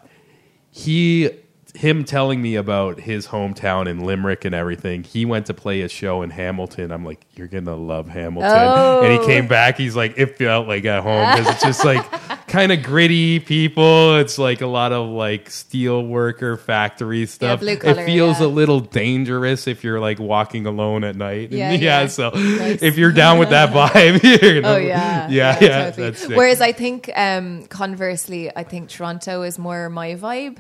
he. 0.71 1.30
Him 1.75 2.05
telling 2.05 2.41
me 2.41 2.57
about 2.57 2.99
his 2.99 3.27
hometown 3.29 3.87
in 3.89 4.01
Limerick 4.01 4.45
and 4.45 4.55
everything. 4.55 5.05
He 5.05 5.25
went 5.25 5.47
to 5.47 5.55
play 5.55 5.83
a 5.83 5.89
show 5.89 6.23
in 6.23 6.31
Hamilton. 6.31 6.91
I'm 6.91 7.05
like, 7.05 7.25
you're 7.35 7.47
gonna 7.47 7.77
love 7.77 8.09
Hamilton. 8.09 8.51
Oh. 8.51 9.03
And 9.03 9.21
he 9.21 9.27
came 9.27 9.47
back. 9.47 9.77
He's 9.77 9.95
like, 9.95 10.15
it 10.17 10.39
felt 10.39 10.67
like 10.67 10.85
at 10.87 11.03
home 11.03 11.37
because 11.37 11.55
it's 11.55 11.63
just 11.63 11.85
like 11.85 12.05
kind 12.49 12.73
of 12.73 12.83
gritty 12.83 13.39
people. 13.39 14.17
It's 14.17 14.39
like 14.39 14.61
a 14.61 14.67
lot 14.67 14.93
of 14.93 15.09
like 15.09 15.51
steel 15.51 16.05
worker 16.05 16.57
factory 16.57 17.27
stuff. 17.27 17.61
blue 17.61 17.77
collar, 17.77 18.03
it 18.03 18.07
feels 18.07 18.41
yeah. 18.41 18.47
a 18.47 18.49
little 18.49 18.81
dangerous 18.81 19.67
if 19.67 19.85
you're 19.85 20.01
like 20.01 20.19
walking 20.19 20.67
alone 20.67 21.05
at 21.05 21.17
night. 21.17 21.53
Yeah, 21.53 21.73
yeah. 21.73 22.07
So 22.07 22.31
Nice. 22.31 22.83
if 22.83 22.97
you're 22.97 23.13
down 23.13 23.39
with 23.39 23.51
that 23.51 23.71
vibe, 23.93 24.23
you 24.23 24.63
know, 24.63 24.75
Oh 24.75 24.77
yeah, 24.79 25.29
yeah, 25.29 25.59
yeah. 25.61 25.91
totally. 25.91 26.37
Whereas 26.37 26.61
I 26.61 26.73
think, 26.73 27.11
um, 27.15 27.67
conversely, 27.67 28.51
I 28.55 28.65
think 28.65 28.89
Toronto 28.89 29.43
is 29.43 29.59
more 29.59 29.89
my 29.91 30.15
vibe 30.15 30.59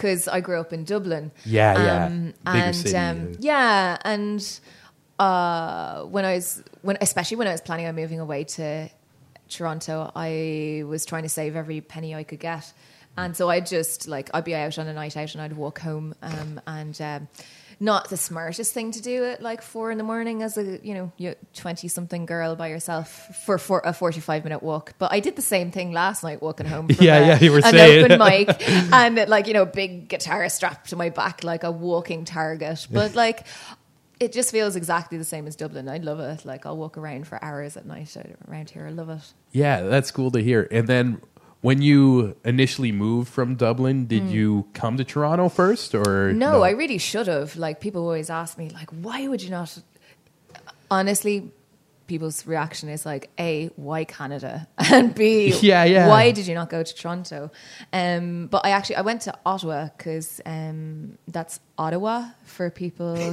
because 0.00 0.28
I 0.28 0.40
grew 0.40 0.58
up 0.58 0.72
in 0.72 0.84
Dublin. 0.84 1.30
Yeah, 1.44 1.82
yeah. 1.82 2.06
Um, 2.06 2.34
and 2.46 2.74
city, 2.74 2.96
um, 2.96 3.32
yeah. 3.38 3.96
yeah, 3.98 3.98
and 4.02 4.60
uh, 5.18 6.04
when 6.04 6.24
I 6.24 6.36
was 6.36 6.62
when 6.80 6.96
especially 7.02 7.36
when 7.36 7.46
I 7.46 7.52
was 7.52 7.60
planning 7.60 7.86
on 7.86 7.94
moving 7.94 8.18
away 8.18 8.44
to 8.44 8.88
Toronto, 9.50 10.10
I 10.16 10.84
was 10.86 11.04
trying 11.04 11.24
to 11.24 11.28
save 11.28 11.54
every 11.54 11.82
penny 11.82 12.14
I 12.14 12.24
could 12.24 12.40
get. 12.40 12.72
And 13.18 13.36
so 13.36 13.50
I'd 13.50 13.66
just 13.66 14.08
like 14.08 14.30
I'd 14.32 14.44
be 14.44 14.54
out 14.54 14.78
on 14.78 14.86
a 14.86 14.94
night 14.94 15.16
out 15.18 15.34
and 15.34 15.42
I'd 15.42 15.52
walk 15.52 15.80
home 15.80 16.14
um, 16.22 16.60
and 16.66 16.98
um, 17.02 17.28
not 17.82 18.10
the 18.10 18.16
smartest 18.18 18.74
thing 18.74 18.92
to 18.92 19.00
do 19.00 19.24
at 19.24 19.40
like 19.42 19.62
four 19.62 19.90
in 19.90 19.96
the 19.96 20.04
morning 20.04 20.42
as 20.42 20.58
a 20.58 20.78
you 20.86 20.92
know 20.94 21.34
twenty 21.54 21.88
something 21.88 22.26
girl 22.26 22.54
by 22.54 22.68
yourself 22.68 23.08
for, 23.46 23.56
for 23.56 23.80
a 23.84 23.92
forty 23.94 24.20
five 24.20 24.44
minute 24.44 24.62
walk. 24.62 24.92
But 24.98 25.12
I 25.12 25.20
did 25.20 25.34
the 25.34 25.42
same 25.42 25.70
thing 25.70 25.90
last 25.92 26.22
night 26.22 26.42
walking 26.42 26.66
home. 26.66 26.88
From 26.88 27.02
Yeah, 27.04 27.18
a- 27.18 27.26
yeah, 27.26 27.38
you 27.40 27.50
were 27.52 27.58
an 27.58 27.62
saying. 27.64 28.04
open 28.04 28.18
mic 28.18 28.68
and 28.92 29.28
like 29.30 29.46
you 29.46 29.54
know 29.54 29.64
big 29.64 30.08
guitar 30.08 30.46
strapped 30.50 30.90
to 30.90 30.96
my 30.96 31.08
back 31.08 31.42
like 31.42 31.64
a 31.64 31.70
walking 31.70 32.24
target. 32.26 32.86
But 32.90 33.14
like 33.14 33.46
it 34.20 34.32
just 34.32 34.50
feels 34.50 34.76
exactly 34.76 35.16
the 35.16 35.24
same 35.24 35.46
as 35.46 35.56
Dublin. 35.56 35.88
I 35.88 35.96
love 35.96 36.20
it. 36.20 36.44
Like 36.44 36.66
I'll 36.66 36.76
walk 36.76 36.98
around 36.98 37.26
for 37.26 37.42
hours 37.42 37.78
at 37.78 37.86
night 37.86 38.14
around 38.46 38.68
here. 38.68 38.86
I 38.86 38.90
love 38.90 39.08
it. 39.08 39.32
Yeah, 39.52 39.80
that's 39.80 40.10
cool 40.10 40.30
to 40.32 40.42
hear. 40.42 40.68
And 40.70 40.86
then 40.86 41.22
when 41.62 41.82
you 41.82 42.36
initially 42.44 42.92
moved 42.92 43.28
from 43.30 43.54
Dublin, 43.54 44.06
did 44.06 44.30
you 44.30 44.66
come 44.72 44.96
to 44.96 45.04
Toronto 45.04 45.48
first 45.48 45.94
or 45.94 46.30
Hmm. 46.32 46.38
No, 46.38 46.62
I 46.62 46.70
really 46.70 46.98
should 46.98 47.26
have. 47.26 47.56
Like 47.56 47.80
people 47.80 48.02
always 48.02 48.30
ask 48.30 48.56
me, 48.58 48.70
like, 48.70 48.90
why 48.90 49.28
would 49.28 49.42
you 49.42 49.50
not? 49.50 49.78
Honestly, 50.90 51.52
people's 52.06 52.44
reaction 52.46 52.88
is 52.88 53.06
like, 53.06 53.30
a, 53.38 53.70
why 53.76 54.04
Canada, 54.04 54.66
and 54.78 55.14
b, 55.14 55.54
Yeah, 55.62 55.84
yeah. 55.84 56.08
why 56.08 56.32
did 56.32 56.46
you 56.48 56.54
not 56.54 56.68
go 56.68 56.82
to 56.82 56.94
Toronto? 56.94 57.50
Um, 57.92 58.48
but 58.48 58.66
I 58.66 58.70
actually 58.70 58.96
I 58.96 59.02
went 59.02 59.22
to 59.22 59.34
Ottawa 59.46 59.88
because 59.96 60.40
um, 60.44 61.18
that's 61.28 61.60
Ottawa 61.80 62.28
for 62.44 62.68
people 62.68 63.16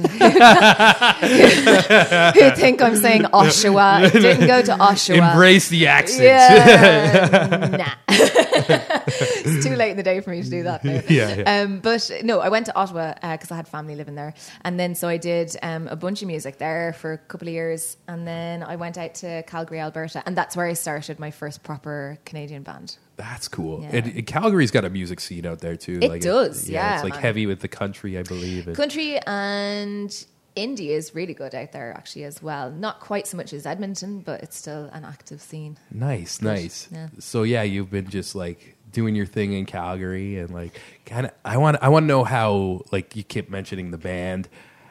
think 2.56 2.80
I'm 2.80 2.96
saying 2.96 3.24
Oshawa. 3.24 4.10
Didn't 4.10 4.46
go 4.46 4.62
to 4.62 4.72
Oshawa. 4.72 5.32
embrace 5.32 5.68
the 5.68 5.86
accent? 5.86 6.22
Yeah, 6.22 7.68
nah. 7.76 7.92
it's 8.08 9.66
too 9.66 9.76
late 9.76 9.90
in 9.90 9.98
the 9.98 10.02
day 10.02 10.20
for 10.20 10.30
me 10.30 10.42
to 10.42 10.48
do 10.48 10.62
that 10.62 10.82
now. 10.82 11.02
Yeah, 11.10 11.34
yeah. 11.34 11.62
Um, 11.62 11.80
but 11.80 12.10
no, 12.24 12.40
I 12.40 12.48
went 12.48 12.64
to 12.66 12.74
Ottawa 12.74 13.12
because 13.20 13.50
I 13.50 13.56
had 13.56 13.68
family 13.68 13.96
living 13.96 14.14
there, 14.14 14.32
and 14.62 14.80
then 14.80 14.94
so 14.94 15.08
I 15.08 15.18
did 15.18 15.54
um, 15.62 15.86
a 15.88 15.96
bunch 15.96 16.22
of 16.22 16.28
music 16.28 16.56
there 16.56 16.94
for 16.94 17.12
a 17.12 17.18
couple 17.18 17.48
of 17.48 17.52
years, 17.52 17.98
and 18.08 18.26
then 18.26 18.62
I 18.62 18.76
went 18.76 18.96
out 18.96 19.14
to 19.16 19.42
Calgary, 19.42 19.80
Alberta, 19.80 20.22
and 20.24 20.34
that's 20.34 20.56
where 20.56 20.64
I 20.66 20.72
started 20.72 21.20
my 21.20 21.32
first 21.32 21.62
proper 21.62 22.16
Canadian 22.24 22.62
band. 22.62 22.96
That's 23.18 23.48
cool. 23.48 23.82
Yeah. 23.82 23.96
And, 23.96 24.06
and 24.06 24.26
Calgary's 24.26 24.70
got 24.70 24.84
a 24.84 24.90
music 24.90 25.18
scene 25.18 25.44
out 25.44 25.58
there 25.58 25.76
too. 25.76 25.98
It 26.00 26.22
does, 26.22 26.70
yeah, 26.70 26.94
It's 26.94 27.04
like 27.04 27.16
heavy 27.16 27.46
with 27.46 27.60
the 27.60 27.68
country, 27.68 28.16
I 28.16 28.22
believe. 28.22 28.72
Country 28.74 29.18
and 29.26 30.08
indie 30.56 30.88
is 30.88 31.14
really 31.14 31.34
good 31.34 31.54
out 31.54 31.72
there 31.72 31.92
actually 31.92 32.24
as 32.24 32.40
well. 32.40 32.70
Not 32.70 33.00
quite 33.00 33.26
so 33.26 33.36
much 33.36 33.52
as 33.52 33.66
Edmonton, 33.66 34.20
but 34.20 34.42
it's 34.42 34.56
still 34.56 34.88
an 34.92 35.04
active 35.04 35.42
scene. 35.42 35.78
Nice, 35.90 36.40
nice. 36.40 36.88
Yeah. 36.92 37.08
So 37.18 37.42
yeah, 37.42 37.64
you've 37.64 37.90
been 37.90 38.08
just 38.08 38.36
like 38.36 38.76
doing 38.92 39.16
your 39.16 39.26
thing 39.26 39.52
in 39.52 39.66
Calgary 39.66 40.38
and 40.38 40.50
like 40.50 40.80
kind 41.04 41.26
of 41.26 41.32
I 41.44 41.56
want 41.56 41.78
I 41.82 41.88
want 41.88 42.04
to 42.04 42.06
know 42.06 42.22
how 42.22 42.82
like 42.92 43.16
you 43.16 43.24
keep 43.24 43.50
mentioning 43.50 43.90
the 43.90 43.98
band. 43.98 44.48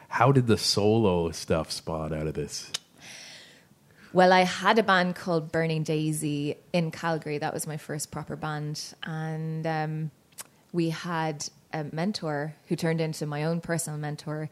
How 0.08 0.32
did 0.32 0.46
the 0.46 0.58
solo 0.58 1.30
stuff 1.30 1.70
spawn 1.72 2.12
out 2.12 2.26
of 2.26 2.34
this? 2.34 2.70
Well, 4.12 4.32
I 4.32 4.40
had 4.40 4.78
a 4.78 4.82
band 4.82 5.16
called 5.16 5.52
Burning 5.52 5.82
Daisy 5.82 6.56
in 6.72 6.90
Calgary. 6.90 7.38
That 7.38 7.52
was 7.52 7.66
my 7.66 7.76
first 7.76 8.10
proper 8.10 8.36
band. 8.36 8.94
And 9.02 9.66
um, 9.66 10.10
we 10.72 10.90
had 10.90 11.48
a 11.72 11.84
mentor 11.84 12.54
who 12.68 12.76
turned 12.76 13.00
into 13.00 13.26
my 13.26 13.44
own 13.44 13.60
personal 13.60 13.98
mentor. 13.98 14.48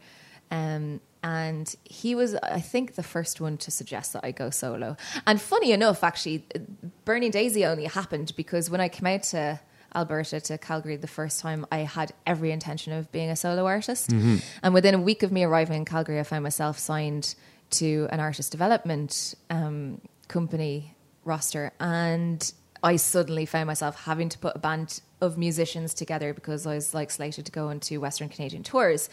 Um, 0.51 1.01
and 1.23 1.75
he 1.83 2.13
was, 2.13 2.35
I 2.35 2.61
think, 2.61 2.95
the 2.95 3.03
first 3.03 3.41
one 3.41 3.57
to 3.57 3.71
suggest 3.71 4.13
that 4.13 4.23
I 4.23 4.31
go 4.31 4.49
solo. 4.51 4.95
And 5.25 5.41
funny 5.41 5.71
enough, 5.71 6.03
actually, 6.03 6.45
Burning 7.05 7.31
Daisy 7.31 7.65
only 7.65 7.85
happened 7.85 8.33
because 8.37 8.69
when 8.69 8.79
I 8.79 8.87
came 8.89 9.07
out 9.07 9.23
to 9.23 9.59
Alberta 9.95 10.39
to 10.39 10.57
Calgary 10.59 10.95
the 10.95 11.07
first 11.07 11.39
time, 11.39 11.65
I 11.71 11.79
had 11.79 12.13
every 12.27 12.51
intention 12.51 12.93
of 12.93 13.11
being 13.11 13.29
a 13.31 13.35
solo 13.35 13.65
artist. 13.65 14.11
And 14.61 14.73
within 14.73 14.93
a 14.93 14.99
week 14.99 15.23
of 15.23 15.31
me 15.31 15.43
arriving 15.43 15.77
in 15.77 15.85
Calgary, 15.85 16.19
I 16.19 16.23
found 16.23 16.43
myself 16.43 16.77
signed 16.77 17.33
to 17.71 18.07
an 18.11 18.19
artist 18.19 18.51
development 18.51 19.35
um, 19.49 20.01
company 20.27 20.95
roster. 21.23 21.71
And 21.79 22.51
I 22.83 22.95
suddenly 22.95 23.45
found 23.45 23.67
myself 23.67 24.03
having 24.03 24.29
to 24.29 24.37
put 24.37 24.55
a 24.55 24.59
band 24.59 25.01
of 25.19 25.37
musicians 25.37 25.93
together 25.93 26.33
because 26.33 26.65
I 26.65 26.75
was 26.75 26.93
like 26.93 27.11
slated 27.11 27.45
to 27.47 27.51
go 27.51 27.69
on 27.69 27.79
two 27.79 27.99
Western 27.99 28.29
Canadian 28.29 28.63
tours. 28.63 29.09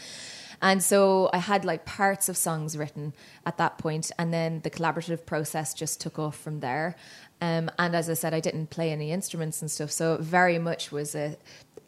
And 0.62 0.82
so 0.82 1.30
I 1.32 1.38
had 1.38 1.64
like 1.64 1.84
parts 1.84 2.28
of 2.28 2.36
songs 2.36 2.76
written 2.76 3.12
at 3.44 3.58
that 3.58 3.78
point, 3.78 4.10
and 4.18 4.32
then 4.32 4.60
the 4.60 4.70
collaborative 4.70 5.26
process 5.26 5.74
just 5.74 6.00
took 6.00 6.18
off 6.18 6.38
from 6.38 6.60
there. 6.60 6.94
Um, 7.40 7.70
and 7.78 7.94
as 7.96 8.08
I 8.08 8.14
said, 8.14 8.32
I 8.32 8.40
didn't 8.40 8.68
play 8.70 8.92
any 8.92 9.10
instruments 9.10 9.60
and 9.60 9.70
stuff, 9.70 9.90
so 9.90 10.16
very 10.18 10.58
much 10.58 10.92
was 10.92 11.14
a 11.14 11.36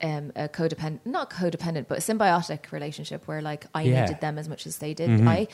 um, 0.03 0.33
a 0.37 0.49
codependent, 0.49 1.01
not 1.05 1.31
codependent, 1.31 1.87
but 1.89 1.99
a 1.99 2.01
symbiotic 2.01 2.73
relationship 2.73 3.27
where 3.27 3.41
like 3.43 3.67
I 3.75 3.83
Yeah. 3.83 4.03
needed 4.03 4.21
them 4.21 4.39
as 4.39 4.49
much 4.49 4.67
as 4.67 4.79
they 4.79 4.95
did 4.95 5.11
I, 5.27 5.49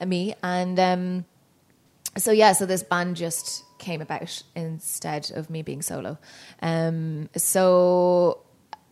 uh, 0.00 0.06
me, 0.06 0.34
and 0.42 0.78
um, 0.78 1.24
so 2.16 2.30
yeah, 2.32 2.52
so 2.52 2.66
this 2.66 2.82
band 2.82 3.16
just 3.16 3.64
came 3.78 4.00
about 4.00 4.42
instead 4.56 5.30
of 5.34 5.50
me 5.50 5.62
being 5.62 5.82
solo. 5.82 6.18
Um, 6.62 7.28
so 7.36 8.42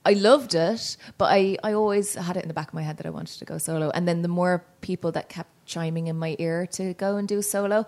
I 0.04 0.12
loved 0.12 0.54
it, 0.54 0.96
but 1.18 1.32
I, 1.32 1.56
I 1.64 1.72
always 1.72 2.14
had 2.14 2.36
it 2.36 2.42
in 2.42 2.48
the 2.48 2.54
back 2.54 2.68
of 2.68 2.74
my 2.74 2.82
head 2.82 2.98
that 2.98 3.06
I 3.06 3.10
wanted 3.10 3.38
to 3.38 3.44
go 3.44 3.58
solo. 3.58 3.90
And 3.90 4.06
then 4.06 4.22
the 4.22 4.28
more 4.28 4.64
people 4.80 5.10
that 5.12 5.28
kept 5.28 5.50
chiming 5.66 6.06
in 6.06 6.16
my 6.16 6.36
ear 6.38 6.66
to 6.72 6.94
go 6.94 7.16
and 7.16 7.26
do 7.26 7.42
solo, 7.42 7.86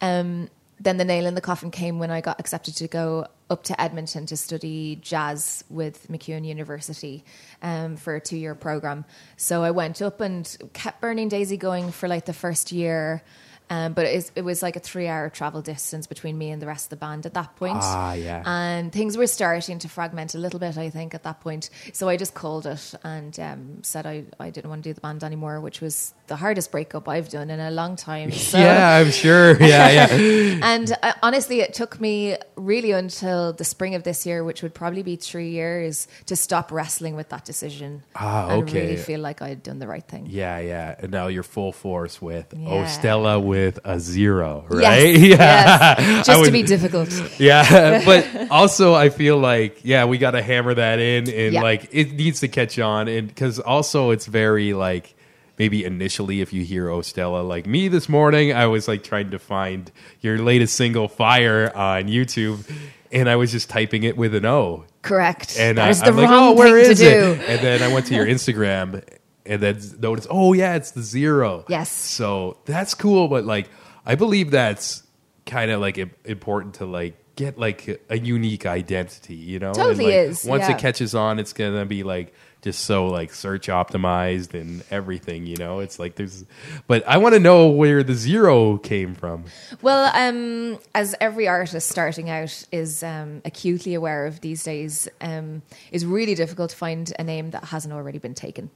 um, 0.00 0.48
then 0.78 0.98
the 0.98 1.04
nail 1.04 1.26
in 1.26 1.34
the 1.34 1.40
coffin 1.40 1.72
came 1.72 1.98
when 1.98 2.12
I 2.12 2.20
got 2.20 2.38
accepted 2.38 2.76
to 2.76 2.86
go 2.86 3.26
up 3.50 3.62
to 3.64 3.80
Edmonton 3.80 4.26
to 4.26 4.36
study 4.36 4.96
jazz 4.96 5.64
with 5.70 6.08
MacEwan 6.08 6.44
University 6.44 7.24
um, 7.62 7.96
for 7.96 8.16
a 8.16 8.20
two 8.20 8.36
year 8.36 8.54
program. 8.54 9.04
So 9.36 9.62
I 9.62 9.70
went 9.70 10.02
up 10.02 10.20
and 10.20 10.56
kept 10.72 11.00
Burning 11.00 11.28
Daisy 11.28 11.56
going 11.56 11.90
for 11.90 12.08
like 12.08 12.26
the 12.26 12.32
first 12.32 12.72
year. 12.72 13.22
Um, 13.70 13.92
but 13.92 14.06
it, 14.06 14.14
is, 14.14 14.32
it 14.34 14.42
was 14.42 14.62
like 14.62 14.76
a 14.76 14.80
three 14.80 15.08
hour 15.08 15.28
travel 15.28 15.60
distance 15.60 16.06
between 16.06 16.38
me 16.38 16.50
and 16.50 16.62
the 16.62 16.66
rest 16.66 16.86
of 16.86 16.90
the 16.90 16.96
band 16.96 17.26
at 17.26 17.34
that 17.34 17.56
point. 17.56 17.78
Ah, 17.80 18.14
yeah. 18.14 18.42
And 18.46 18.92
things 18.92 19.16
were 19.16 19.26
starting 19.26 19.78
to 19.80 19.88
fragment 19.88 20.34
a 20.34 20.38
little 20.38 20.58
bit, 20.58 20.78
I 20.78 20.88
think, 20.90 21.14
at 21.14 21.22
that 21.24 21.40
point. 21.40 21.68
So 21.92 22.08
I 22.08 22.16
just 22.16 22.34
called 22.34 22.66
it 22.66 22.94
and 23.04 23.38
um, 23.38 23.82
said 23.82 24.06
I, 24.06 24.24
I 24.40 24.50
didn't 24.50 24.70
want 24.70 24.82
to 24.84 24.88
do 24.88 24.94
the 24.94 25.00
band 25.00 25.22
anymore, 25.22 25.60
which 25.60 25.80
was 25.80 26.14
the 26.28 26.36
hardest 26.36 26.72
breakup 26.72 27.08
I've 27.08 27.28
done 27.28 27.50
in 27.50 27.60
a 27.60 27.70
long 27.70 27.96
time. 27.96 28.32
So, 28.48 28.56
yeah, 28.56 28.96
I'm 28.96 29.10
sure. 29.10 29.58
Yeah, 29.68 30.08
yeah. 30.08 30.60
and 30.62 30.96
uh, 31.02 31.12
honestly, 31.22 31.60
it 31.60 31.74
took 31.74 32.00
me 32.00 32.38
really 32.56 32.92
until 32.92 33.52
the 33.52 33.64
spring 33.64 33.94
of 33.94 34.04
this 34.04 34.24
year, 34.24 34.42
which 34.42 34.62
would 34.62 34.72
probably 34.72 35.02
be 35.02 35.16
three 35.16 35.50
years, 35.50 36.08
to 36.26 36.36
stop 36.36 36.72
wrestling 36.72 37.14
with 37.14 37.28
that 37.28 37.44
decision. 37.44 38.04
Ah, 38.14 38.52
okay. 38.52 38.56
And 38.56 38.72
really 38.72 38.96
feel 38.96 39.20
like 39.20 39.42
I 39.42 39.50
had 39.50 39.62
done 39.62 39.80
the 39.80 39.86
right 39.86 40.06
thing. 40.06 40.28
Yeah, 40.30 40.58
yeah. 40.60 40.94
And 40.98 41.10
now 41.12 41.26
you're 41.26 41.42
full 41.42 41.72
force 41.72 42.22
with 42.22 42.54
Oh 42.66 42.86
Stella 42.86 43.38
will 43.38 43.57
with 43.58 43.78
a 43.84 43.98
zero, 44.00 44.64
Yes, 44.70 44.80
right? 44.82 45.18
yes. 45.18 45.98
I 45.98 46.22
Just 46.22 46.44
to 46.44 46.52
be 46.52 46.62
difficult. 46.62 47.10
Yeah, 47.40 48.04
but 48.04 48.50
also 48.50 48.94
I 48.94 49.08
feel 49.10 49.38
like 49.38 49.80
yeah, 49.84 50.04
we 50.04 50.18
got 50.18 50.32
to 50.32 50.42
hammer 50.42 50.74
that 50.74 50.98
in, 51.00 51.28
and 51.30 51.54
Yeah. 51.54 51.62
like 51.62 51.88
it 51.92 52.12
needs 52.12 52.40
to 52.40 52.48
catch 52.48 52.78
on, 52.78 53.08
and 53.08 53.28
because 53.28 53.58
also 53.58 54.10
it's 54.10 54.26
very 54.26 54.72
like 54.74 55.14
maybe 55.58 55.84
initially 55.84 56.40
if 56.40 56.52
you 56.52 56.62
hear 56.62 56.88
Oh 56.88 57.02
Stella, 57.02 57.42
like 57.42 57.66
me 57.66 57.88
this 57.88 58.08
morning, 58.08 58.52
I 58.54 58.66
was 58.66 58.86
like 58.88 59.02
trying 59.02 59.30
to 59.30 59.38
find 59.38 59.90
your 60.20 60.38
latest 60.38 60.74
single 60.76 61.08
Fire 61.08 61.72
on 61.76 62.04
YouTube, 62.04 62.64
and 63.12 63.28
I 63.28 63.36
was 63.36 63.50
just 63.52 63.68
typing 63.68 64.04
it 64.04 64.16
with 64.16 64.34
an 64.34 64.46
O, 64.46 64.84
Correct. 65.02 65.56
and 65.58 65.78
that 65.78 65.86
I, 65.86 65.90
is 65.90 66.00
the 66.00 66.12
like, 66.12 66.28
wrong 66.30 66.50
oh, 66.50 66.52
where 66.54 66.78
is 66.78 66.88
to 66.88 66.94
do. 66.94 67.08
it? 67.08 67.40
And 67.48 67.60
then 67.60 67.82
I 67.82 67.92
went 67.92 68.06
to 68.06 68.14
your 68.14 68.26
Instagram, 68.34 69.02
and 69.48 69.60
then 69.62 69.80
notice, 69.98 70.26
oh 70.30 70.52
yeah, 70.52 70.74
it's 70.76 70.92
the 70.92 71.02
zero. 71.02 71.64
Yes. 71.68 71.90
So 71.90 72.58
that's 72.66 72.94
cool, 72.94 73.26
but 73.26 73.44
like 73.44 73.70
I 74.06 74.14
believe 74.14 74.50
that's 74.50 75.02
kind 75.46 75.70
of 75.70 75.80
like 75.80 75.98
important 76.24 76.74
to 76.74 76.86
like 76.86 77.16
get 77.38 77.56
like 77.56 78.04
a 78.10 78.18
unique 78.18 78.66
identity, 78.66 79.36
you 79.36 79.58
know? 79.60 79.72
Totally 79.72 80.06
like, 80.06 80.14
is, 80.14 80.44
Once 80.44 80.62
yeah. 80.62 80.74
it 80.74 80.78
catches 80.78 81.14
on, 81.14 81.38
it's 81.38 81.52
gonna 81.52 81.86
be 81.86 82.02
like 82.02 82.34
just 82.62 82.84
so 82.84 83.06
like 83.06 83.32
search 83.32 83.68
optimized 83.68 84.60
and 84.60 84.82
everything, 84.90 85.46
you 85.46 85.56
know? 85.56 85.78
It's 85.78 86.00
like 86.00 86.16
there's, 86.16 86.44
but 86.88 87.06
I 87.06 87.18
want 87.18 87.34
to 87.34 87.40
know 87.40 87.68
where 87.68 88.02
the 88.02 88.14
zero 88.14 88.76
came 88.76 89.14
from. 89.14 89.44
Well, 89.82 90.10
um, 90.14 90.80
as 90.96 91.14
every 91.20 91.46
artist 91.46 91.88
starting 91.88 92.28
out 92.28 92.64
is 92.72 93.04
um, 93.04 93.40
acutely 93.44 93.94
aware 93.94 94.26
of 94.26 94.40
these 94.40 94.64
days, 94.64 95.08
um, 95.20 95.62
is 95.92 96.04
really 96.04 96.34
difficult 96.34 96.70
to 96.70 96.76
find 96.76 97.12
a 97.20 97.22
name 97.22 97.52
that 97.52 97.66
hasn't 97.66 97.94
already 97.94 98.18
been 98.18 98.34
taken. 98.34 98.70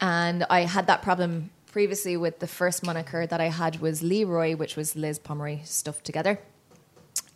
And 0.00 0.44
I 0.48 0.60
had 0.60 0.86
that 0.86 1.02
problem 1.02 1.50
previously 1.66 2.16
with 2.16 2.38
the 2.38 2.46
first 2.46 2.84
moniker 2.84 3.26
that 3.26 3.40
I 3.40 3.48
had 3.48 3.80
was 3.80 4.02
Leroy, 4.02 4.56
which 4.56 4.76
was 4.76 4.96
Liz 4.96 5.18
Pomeroy 5.18 5.60
stuffed 5.64 6.04
together. 6.04 6.38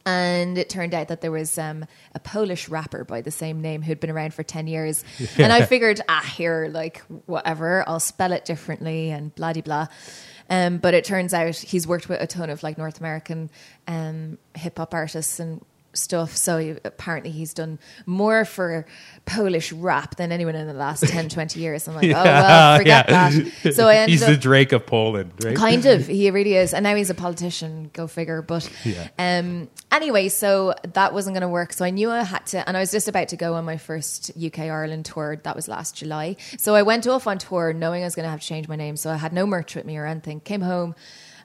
And 0.05 0.59
it 0.59 0.69
turned 0.69 0.95
out 0.95 1.09
that 1.09 1.21
there 1.21 1.31
was 1.31 1.59
um, 1.59 1.85
a 2.15 2.19
Polish 2.19 2.69
rapper 2.69 3.05
by 3.05 3.21
the 3.21 3.31
same 3.31 3.61
name 3.63 3.83
who'd 3.83 4.01
been 4.01 4.11
around 4.11 4.35
for 4.35 4.43
10 4.43 4.67
years. 4.67 5.05
And 5.39 5.53
I 5.53 5.65
figured, 5.65 6.01
ah, 6.09 6.29
here, 6.37 6.69
like, 6.73 7.03
whatever, 7.27 7.85
I'll 7.87 8.01
spell 8.01 8.33
it 8.33 8.45
differently 8.45 9.11
and 9.11 9.33
blah, 9.35 9.53
de 9.53 9.61
blah. 9.61 9.87
Um, 10.51 10.79
but 10.79 10.93
it 10.95 11.05
turns 11.05 11.33
out 11.33 11.55
he's 11.55 11.87
worked 11.87 12.09
with 12.09 12.21
a 12.21 12.27
ton 12.27 12.51
of 12.51 12.63
like 12.63 12.79
North 12.79 12.99
American 12.99 13.49
um, 13.87 14.39
hip 14.55 14.79
hop 14.79 14.93
artists 14.93 15.39
and 15.39 15.65
stuff. 15.95 16.37
So 16.37 16.59
he, 16.59 16.71
apparently 16.85 17.31
he's 17.31 17.53
done 17.55 17.79
more 18.07 18.45
for 18.45 18.87
Polish 19.27 19.73
rap 19.73 20.17
than 20.17 20.33
anyone 20.33 20.55
in 20.55 20.67
the 20.67 20.73
last 20.73 21.07
10, 21.07 21.29
20 21.31 21.61
years. 21.61 21.87
I'm 21.89 21.95
like, 21.95 22.11
oh, 22.11 22.25
well, 22.25 22.79
forget 22.79 23.07
Yeah. 23.09 23.31
that. 23.31 23.53
So 23.75 23.89
I 23.89 23.97
ended 23.97 24.11
He's 24.11 24.23
up. 24.23 24.29
the 24.31 24.37
Drake 24.37 24.73
of 24.73 24.87
Poland, 24.87 25.33
right? 25.45 25.57
Kind 25.57 25.87
of, 25.87 26.07
he 26.21 26.31
really 26.31 26.55
is, 26.55 26.75
and 26.75 26.83
now 26.85 26.95
he's 26.95 27.11
a 27.11 27.15
politician. 27.15 27.91
Go 27.93 28.07
figure. 28.07 28.43
But 28.43 28.69
Yeah. 28.85 29.09
um, 29.19 29.69
anyway, 29.91 30.29
so 30.29 30.75
that 30.95 31.13
wasn't 31.15 31.35
going 31.35 31.43
to 31.43 31.49
work. 31.49 31.73
So 31.73 31.85
I 31.85 31.91
knew 31.91 32.11
I 32.11 32.23
had 32.23 32.47
to, 32.49 32.67
and 32.67 32.77
I 32.77 32.81
was 32.81 32.91
just 32.91 33.09
about 33.09 33.29
to 33.29 33.37
go 33.37 33.55
on 33.55 33.65
my 33.65 33.77
first 33.77 34.31
UK 34.43 34.61
Ireland 34.61 35.05
tour. 35.05 35.37
That 35.45 35.55
was 35.57 35.69
last 35.69 35.97
July. 35.97 36.37
So 36.59 36.75
I 36.75 36.83
went 36.83 37.07
off 37.07 37.27
on 37.27 37.39
tour, 37.39 37.73
knowing 37.73 38.03
I 38.03 38.07
was 38.07 38.15
going 38.15 38.25
to 38.25 38.31
have 38.31 38.41
to 38.41 38.47
change 38.47 38.67
my 38.69 38.77
name. 38.77 38.97
So 38.97 39.11
I 39.11 39.17
had 39.17 39.33
no 39.33 39.47
merch 39.47 39.75
with 39.77 39.85
me 39.85 39.97
or 39.99 40.07
anything. 40.07 40.41
Came 40.41 40.61
home 40.63 40.95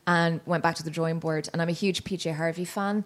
and 0.07 0.39
went 0.45 0.63
back 0.63 0.75
to 0.75 0.83
the 0.83 0.89
drawing 0.89 1.19
board. 1.19 1.49
And 1.53 1.61
I'm 1.61 1.69
a 1.69 1.73
huge 1.73 2.03
PJ 2.05 2.33
Harvey 2.33 2.63
fan, 2.65 3.03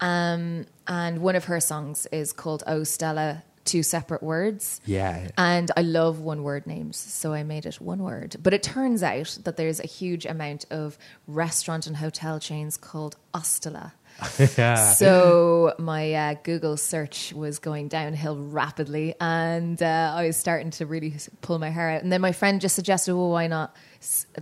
um, 0.00 0.66
and 0.90 1.22
one 1.22 1.36
of 1.36 1.44
her 1.44 1.60
songs 1.60 2.06
is 2.12 2.34
called 2.34 2.62
"Oh 2.66 2.84
Stella." 2.84 3.44
Two 3.66 3.82
separate 3.82 4.22
words. 4.22 4.80
Yeah. 4.86 5.28
And 5.36 5.70
I 5.76 5.82
love 5.82 6.18
one 6.18 6.42
word 6.42 6.66
names, 6.66 6.96
so 6.96 7.34
I 7.34 7.42
made 7.42 7.66
it 7.66 7.74
one 7.80 8.02
word. 8.02 8.36
But 8.42 8.54
it 8.54 8.62
turns 8.62 9.02
out 9.02 9.38
that 9.44 9.58
there's 9.58 9.78
a 9.78 9.86
huge 9.86 10.24
amount 10.24 10.64
of 10.70 10.98
restaurant 11.26 11.86
and 11.86 11.98
hotel 11.98 12.40
chains 12.40 12.78
called 12.78 13.16
Ostala. 13.34 13.92
So 14.96 15.74
my 15.78 16.12
uh, 16.12 16.34
Google 16.42 16.76
search 16.76 17.32
was 17.32 17.58
going 17.58 17.88
downhill 17.88 18.36
rapidly, 18.36 19.14
and 19.20 19.82
uh, 19.82 20.14
I 20.14 20.26
was 20.26 20.36
starting 20.36 20.70
to 20.72 20.86
really 20.86 21.14
pull 21.40 21.58
my 21.58 21.70
hair 21.70 21.90
out. 21.90 22.02
And 22.02 22.12
then 22.12 22.20
my 22.20 22.32
friend 22.32 22.60
just 22.60 22.74
suggested, 22.74 23.14
"Well, 23.16 23.30
why 23.30 23.46
not 23.46 23.74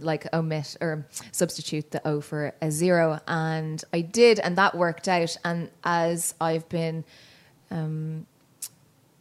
like 0.01 0.27
omit 0.33 0.77
or 0.81 1.07
substitute 1.33 1.91
the 1.91 2.07
O 2.07 2.21
for 2.21 2.55
a 2.61 2.71
zero?" 2.71 3.21
And 3.27 3.83
I 3.93 4.01
did, 4.01 4.41
and 4.41 4.57
that 4.57 4.75
worked 4.75 5.09
out. 5.09 5.37
And 5.45 5.71
as 5.85 6.35
I've 6.41 6.69
been 6.69 7.05
um, 7.71 8.27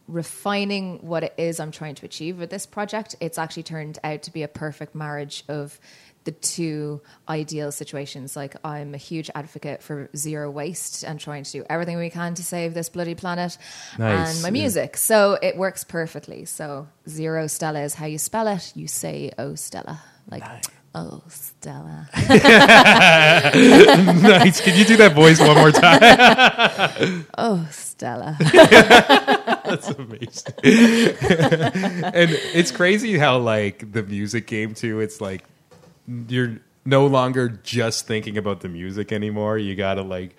refining 0.08 0.98
what 1.06 1.22
it 1.22 1.34
is 1.36 1.60
I'm 1.60 1.70
trying 1.70 1.94
to 1.96 2.06
achieve 2.06 2.38
with 2.38 2.50
this 2.50 2.66
project, 2.66 3.14
it's 3.20 3.38
actually 3.38 3.62
turned 3.64 3.98
out 4.02 4.22
to 4.24 4.32
be 4.32 4.42
a 4.42 4.48
perfect 4.48 4.94
marriage 4.94 5.44
of 5.48 5.78
the 6.24 6.32
two 6.32 7.00
ideal 7.28 7.70
situations. 7.72 8.34
Like 8.36 8.56
I'm 8.64 8.92
a 8.94 8.98
huge 8.98 9.30
advocate 9.34 9.82
for 9.82 10.10
zero 10.16 10.50
waste 10.50 11.02
and 11.04 11.18
trying 11.20 11.44
to 11.44 11.50
do 11.52 11.64
everything 11.70 11.96
we 11.98 12.10
can 12.10 12.34
to 12.34 12.42
save 12.44 12.74
this 12.74 12.88
bloody 12.88 13.14
planet 13.14 13.56
Nice. 13.98 14.34
and 14.34 14.42
my 14.42 14.48
Yeah. 14.48 14.52
music. 14.62 14.96
So 14.96 15.38
it 15.40 15.56
works 15.56 15.84
perfectly. 15.84 16.44
So 16.44 16.88
zero 17.08 17.46
Stella 17.46 17.80
is 17.82 17.94
how 17.94 18.06
you 18.06 18.18
spell 18.18 18.48
it. 18.48 18.72
You 18.74 18.88
say 18.88 19.30
oh 19.38 19.54
Stella. 19.54 20.02
Like 20.30 20.42
oh 20.94 21.22
Stella. 21.28 22.08
nice. 23.54 24.60
Can 24.60 24.76
you 24.76 24.84
do 24.84 24.96
that 24.96 25.12
voice 25.14 25.40
one 25.40 25.56
more 25.56 25.70
time? 25.72 27.24
Oh 27.38 27.66
Stella. 27.70 28.36
That's 29.68 29.88
amazing. 29.88 30.54
and 30.64 32.30
it's 32.54 32.70
crazy 32.70 33.18
how 33.18 33.38
like 33.38 33.92
the 33.92 34.02
music 34.02 34.46
game 34.46 34.74
too. 34.74 35.00
It's 35.00 35.20
like 35.20 35.44
you're 36.06 36.60
no 36.84 37.06
longer 37.06 37.48
just 37.48 38.06
thinking 38.06 38.38
about 38.38 38.60
the 38.60 38.68
music 38.68 39.12
anymore. 39.12 39.58
You 39.58 39.76
gotta 39.76 40.02
like 40.02 40.36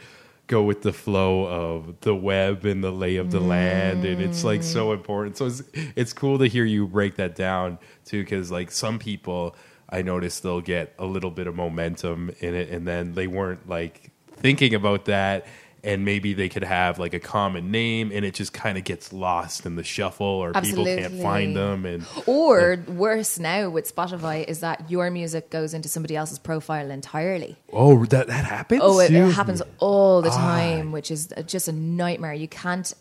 go 0.47 0.63
with 0.63 0.81
the 0.81 0.91
flow 0.91 1.45
of 1.45 2.01
the 2.01 2.15
web 2.15 2.65
and 2.65 2.83
the 2.83 2.91
lay 2.91 3.17
of 3.17 3.29
the 3.29 3.39
land, 3.39 4.03
and 4.03 4.19
it's 4.19 4.43
like 4.43 4.63
so 4.63 4.87
mm. 4.87 4.95
important. 4.95 5.37
So 5.37 5.45
it's 5.45 5.61
it's 5.95 6.13
cool 6.13 6.39
to 6.39 6.47
hear 6.47 6.65
you 6.65 6.87
break 6.87 7.15
that 7.15 7.35
down 7.35 7.77
too, 8.03 8.23
because 8.23 8.51
like 8.51 8.71
some 8.71 8.99
people 8.99 9.55
I 9.89 10.01
noticed 10.01 10.43
they'll 10.43 10.61
get 10.61 10.93
a 10.99 11.05
little 11.05 11.31
bit 11.31 11.47
of 11.47 11.55
momentum 11.55 12.31
in 12.39 12.55
it, 12.55 12.69
and 12.69 12.87
then 12.87 13.13
they 13.13 13.27
weren't 13.27 13.69
like 13.69 14.11
thinking 14.31 14.73
about 14.73 15.05
that 15.05 15.45
and 15.83 16.05
maybe 16.05 16.33
they 16.33 16.49
could 16.49 16.63
have 16.63 16.99
like 16.99 17.13
a 17.13 17.19
common 17.19 17.71
name 17.71 18.11
and 18.13 18.25
it 18.25 18.33
just 18.33 18.53
kind 18.53 18.77
of 18.77 18.83
gets 18.83 19.13
lost 19.13 19.65
in 19.65 19.75
the 19.75 19.83
shuffle 19.83 20.25
or 20.25 20.53
people 20.53 20.85
can't 20.85 21.21
find 21.21 21.55
them 21.55 21.85
and 21.85 22.05
Or 22.25 22.83
worse 22.87 23.39
now 23.39 23.69
with 23.69 23.93
Spotify 23.93 24.43
is 24.47 24.59
that 24.59 24.89
your 24.89 25.09
music 25.09 25.49
goes 25.49 25.73
into 25.73 25.89
somebody 25.89 26.15
else's 26.15 26.39
profile 26.39 26.91
entirely. 26.91 27.57
oh 27.73 28.05
that 28.05 28.27
that 28.27 28.45
happens 28.45 28.81
Oh, 28.83 28.99
it, 28.99 29.11
it 29.11 29.31
happens 29.31 29.61
all 29.79 30.21
the 30.21 30.29
ah. 30.29 30.37
time, 30.37 30.91
which 30.91 31.11
is 31.11 31.33
just 31.45 31.67
a 31.67 31.71
nightmare. 31.71 32.33
You 32.33 32.47
can't 32.47 32.93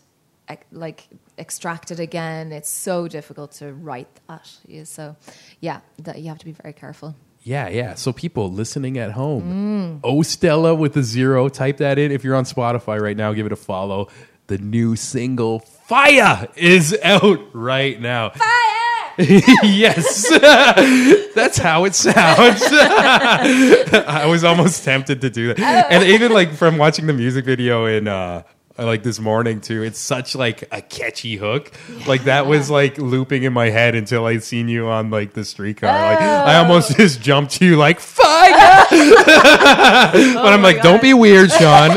like 0.72 1.08
extract 1.36 1.90
it 1.90 2.00
again. 2.00 2.52
It's 2.52 2.70
so 2.70 3.08
difficult 3.08 3.52
to 3.52 3.72
write 3.72 4.08
that. 4.28 4.50
So, 4.84 5.16
yeah, 5.60 5.80
that 5.98 6.20
you 6.20 6.28
have 6.28 6.38
to 6.38 6.44
be 6.46 6.52
very 6.52 6.72
careful. 6.72 7.14
Yeah 7.48 7.68
yeah. 7.68 7.94
So 7.94 8.12
people 8.12 8.52
listening 8.52 8.98
at 8.98 9.12
home 9.12 10.00
oh 10.04 10.22
stella 10.22 10.74
with 10.74 10.96
a 10.96 11.02
zero 11.02 11.48
type 11.48 11.78
that 11.78 11.98
in. 11.98 12.12
If 12.12 12.22
you're 12.22 12.36
on 12.36 12.44
spotify 12.44 13.00
right 13.00 13.16
now 13.16 13.32
give 13.32 13.46
it 13.46 13.52
a 13.52 13.56
follow. 13.56 14.08
The 14.48 14.58
new 14.58 14.96
single 14.96 15.58
fire 15.58 16.48
is 16.56 16.96
out 17.02 17.40
right 17.52 18.00
now. 18.00 18.30
Fire. 18.30 18.48
yes. 19.62 20.28
That's 21.34 21.58
how 21.58 21.84
it 21.84 21.94
sounds. 21.94 22.62
I 22.70 24.26
was 24.26 24.44
almost 24.44 24.84
tempted 24.84 25.20
to 25.22 25.30
do 25.30 25.54
that. 25.54 25.90
And 25.90 26.04
even 26.04 26.32
like 26.32 26.52
from 26.54 26.78
watching 26.78 27.06
the 27.06 27.12
music 27.12 27.44
video 27.44 27.86
in 27.86 28.08
uh 28.08 28.42
like 28.78 29.02
this 29.02 29.18
morning 29.18 29.60
too 29.60 29.82
it's 29.82 29.98
such 29.98 30.34
like 30.34 30.62
a 30.72 30.80
catchy 30.80 31.36
hook 31.36 31.72
like 32.06 32.24
that 32.24 32.46
was 32.46 32.70
like 32.70 32.96
looping 32.98 33.42
in 33.42 33.52
my 33.52 33.70
head 33.70 33.94
until 33.94 34.24
i 34.24 34.38
seen 34.38 34.68
you 34.68 34.86
on 34.86 35.10
like 35.10 35.32
the 35.32 35.44
streetcar 35.44 35.90
like 35.90 36.20
i 36.20 36.56
oh. 36.56 36.62
almost 36.62 36.96
just 36.96 37.20
jumped 37.20 37.52
to 37.52 37.64
you 37.64 37.76
like 37.76 37.98
fire 37.98 38.86
but 38.90 40.52
i'm 40.52 40.60
oh 40.60 40.62
like 40.62 40.80
don't 40.82 41.02
be 41.02 41.12
weird 41.14 41.50
sean 41.50 41.90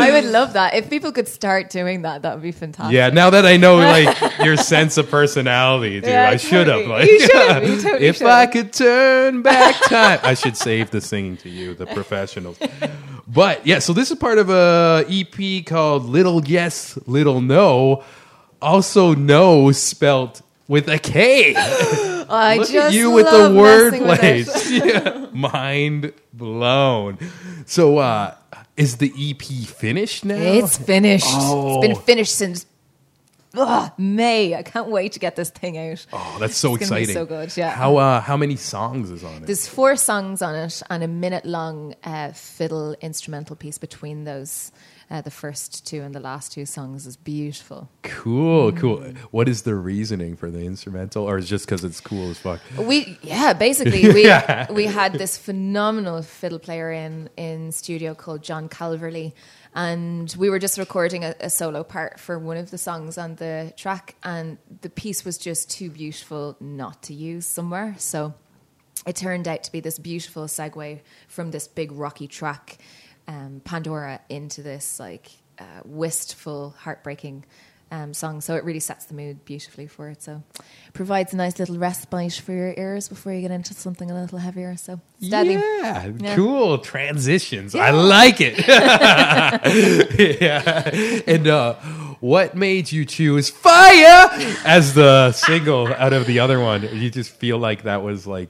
I 0.00 0.12
would 0.12 0.30
love 0.30 0.52
that. 0.52 0.74
If 0.74 0.88
people 0.90 1.12
could 1.12 1.28
start 1.28 1.70
doing 1.70 2.02
that, 2.02 2.22
that 2.22 2.34
would 2.34 2.42
be 2.42 2.52
fantastic. 2.52 2.94
Yeah, 2.94 3.10
now 3.10 3.30
that 3.30 3.46
I 3.46 3.56
know 3.56 3.76
like 3.76 4.38
your 4.38 4.56
sense 4.56 4.96
of 4.96 5.10
personality, 5.10 6.00
dude, 6.00 6.10
Yeah, 6.10 6.30
I 6.30 6.36
should 6.36 6.66
have 6.68 6.86
like 6.86 7.08
You 7.08 7.20
should've, 7.20 7.68
you 7.68 7.82
totally 7.82 8.06
if 8.06 8.16
should've. 8.16 8.32
I 8.32 8.46
could 8.46 8.72
turn 8.72 9.42
back 9.42 9.74
time. 9.82 10.20
I 10.22 10.34
should 10.34 10.56
save 10.56 10.90
the 10.90 11.00
singing 11.00 11.36
to 11.38 11.48
you, 11.48 11.74
the 11.74 11.86
professionals. 11.86 12.58
But 13.26 13.66
yeah, 13.66 13.78
so 13.80 13.92
this 13.92 14.10
is 14.10 14.18
part 14.18 14.38
of 14.38 14.48
a 14.48 15.04
EP 15.08 15.27
called 15.64 16.04
Little 16.04 16.44
Yes, 16.44 16.98
Little 17.06 17.40
No. 17.40 18.04
Also 18.60 19.14
no 19.14 19.70
spelt 19.72 20.42
with 20.66 20.88
a 20.88 20.98
K. 20.98 21.54
I 21.56 22.56
Look 22.58 22.68
just 22.68 22.88
at 22.88 22.92
you 22.92 23.10
with 23.10 23.26
the 23.26 23.48
love 23.48 23.54
word 23.54 23.92
messing 23.92 24.06
with 24.08 24.22
it. 24.24 24.46
plays. 24.48 24.70
Yeah. 24.84 25.26
Mind 25.32 26.12
blown. 26.32 27.18
So 27.66 27.98
uh 27.98 28.34
is 28.76 28.98
the 28.98 29.12
EP 29.16 29.42
finished 29.66 30.24
now? 30.24 30.36
It's 30.36 30.76
finished. 30.78 31.26
Oh. 31.28 31.80
It's 31.80 31.86
been 31.86 31.96
finished 31.96 32.34
since 32.34 32.66
ugh, 33.56 33.90
May. 33.98 34.54
I 34.54 34.62
can't 34.62 34.88
wait 34.88 35.12
to 35.12 35.18
get 35.18 35.36
this 35.36 35.50
thing 35.50 35.78
out. 35.78 36.06
Oh, 36.12 36.36
that's 36.38 36.56
so 36.56 36.74
It's 36.74 36.82
exciting. 36.82 37.14
so 37.14 37.24
good, 37.24 37.56
yeah. 37.56 37.70
How 37.70 37.96
uh, 37.96 38.20
how 38.20 38.36
many 38.36 38.56
songs 38.56 39.10
is 39.10 39.24
on 39.24 39.42
it? 39.42 39.46
There's 39.46 39.66
four 39.66 39.96
songs 39.96 40.42
on 40.42 40.54
it 40.54 40.82
and 40.90 41.02
a 41.02 41.08
minute 41.08 41.44
long 41.46 41.94
uh, 42.04 42.32
fiddle 42.32 42.94
instrumental 43.00 43.56
piece 43.56 43.78
between 43.78 44.24
those. 44.24 44.70
Uh, 45.10 45.22
the 45.22 45.30
first 45.30 45.86
two 45.86 46.02
and 46.02 46.14
the 46.14 46.20
last 46.20 46.52
two 46.52 46.66
songs 46.66 47.06
is 47.06 47.16
beautiful. 47.16 47.88
cool, 48.02 48.72
cool. 48.72 48.98
Mm. 48.98 49.16
What 49.30 49.48
is 49.48 49.62
the 49.62 49.74
reasoning 49.74 50.36
for 50.36 50.50
the 50.50 50.60
instrumental, 50.66 51.24
or 51.24 51.38
is 51.38 51.46
it 51.46 51.48
just 51.48 51.64
because 51.64 51.82
it's 51.82 51.98
cool 52.00 52.28
as 52.30 52.38
fuck? 52.38 52.60
We 52.78 53.18
yeah, 53.22 53.54
basically 53.54 54.12
we 54.12 54.24
Yeah. 54.26 54.70
we 54.70 54.84
had 54.84 55.14
this 55.14 55.38
phenomenal 55.38 56.20
fiddle 56.22 56.58
player 56.58 56.92
in 56.92 57.30
in 57.38 57.72
studio 57.72 58.14
called 58.14 58.42
John 58.42 58.68
Calverley, 58.68 59.32
and 59.74 60.34
we 60.38 60.50
were 60.50 60.58
just 60.58 60.76
recording 60.76 61.24
a, 61.24 61.34
a 61.40 61.48
solo 61.48 61.82
part 61.84 62.20
for 62.20 62.38
one 62.38 62.58
of 62.58 62.70
the 62.70 62.78
songs 62.78 63.16
on 63.16 63.36
the 63.36 63.72
track, 63.78 64.14
and 64.22 64.58
the 64.82 64.90
piece 64.90 65.24
was 65.24 65.38
just 65.38 65.70
too 65.70 65.88
beautiful 65.88 66.56
not 66.60 67.02
to 67.04 67.14
use 67.14 67.46
somewhere. 67.46 67.94
So 67.96 68.34
it 69.06 69.16
turned 69.16 69.48
out 69.48 69.62
to 69.62 69.72
be 69.72 69.80
this 69.80 69.98
beautiful 69.98 70.44
segue 70.44 71.00
from 71.28 71.50
this 71.50 71.66
big 71.66 71.92
rocky 71.92 72.26
track, 72.26 72.76
um, 73.28 73.60
Pandora, 73.64 74.20
into 74.28 74.62
this 74.62 74.98
like 74.98 75.30
uh, 75.60 75.64
wistful, 75.84 76.74
heartbreaking 76.78 77.44
um, 77.90 78.12
song. 78.12 78.40
So 78.42 78.54
it 78.56 78.64
really 78.64 78.80
sets 78.80 79.06
the 79.06 79.14
mood 79.14 79.44
beautifully 79.46 79.86
for 79.86 80.08
it. 80.10 80.22
So 80.22 80.42
provides 80.92 81.32
a 81.32 81.36
nice 81.36 81.58
little 81.58 81.78
respite 81.78 82.34
for 82.34 82.52
your 82.52 82.74
ears 82.76 83.08
before 83.08 83.32
you 83.32 83.40
get 83.40 83.50
into 83.50 83.72
something 83.74 84.10
a 84.10 84.14
little 84.20 84.38
heavier. 84.38 84.76
So 84.76 85.00
it's 85.20 85.28
deadly. 85.30 85.54
Yeah, 85.54 86.10
Yeah. 86.18 86.34
cool 86.36 86.78
transitions. 86.78 87.74
I 87.74 87.90
like 87.90 88.40
it. 88.40 88.58
yeah, 90.40 91.22
and 91.26 91.46
uh, 91.48 91.74
what 92.20 92.54
made 92.56 92.90
you 92.92 93.04
choose 93.04 93.48
"Fire" 93.50 94.28
as 94.64 94.94
the 94.94 95.32
single 95.32 95.88
out 95.88 96.12
of 96.12 96.26
the 96.26 96.40
other 96.40 96.60
one? 96.60 96.82
You 96.96 97.10
just 97.10 97.30
feel 97.30 97.58
like 97.58 97.82
that 97.84 98.02
was 98.02 98.26
like 98.26 98.48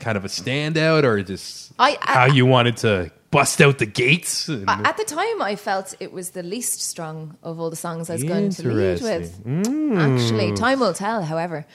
kind 0.00 0.16
of 0.16 0.24
a 0.24 0.28
standout, 0.28 1.04
or 1.04 1.22
just 1.22 1.72
I- 1.78 1.98
I- 2.02 2.12
how 2.14 2.24
you 2.26 2.46
wanted 2.46 2.78
to 2.78 3.10
bust 3.30 3.60
out 3.60 3.78
the 3.78 3.86
gates? 3.86 4.48
And- 4.48 4.68
At 4.68 4.96
the 4.96 5.04
time, 5.04 5.42
I 5.42 5.56
felt 5.56 5.94
it 6.00 6.12
was 6.12 6.30
the 6.30 6.42
least 6.42 6.80
strong 6.82 7.36
of 7.42 7.60
all 7.60 7.70
the 7.70 7.76
songs 7.76 8.08
I 8.10 8.14
was 8.14 8.24
going 8.24 8.50
to 8.50 8.68
lead 8.68 9.00
with. 9.02 9.40
Interesting. 9.46 9.98
Actually, 9.98 10.52
time 10.54 10.80
will 10.80 10.94
tell. 10.94 11.22
However, 11.22 11.66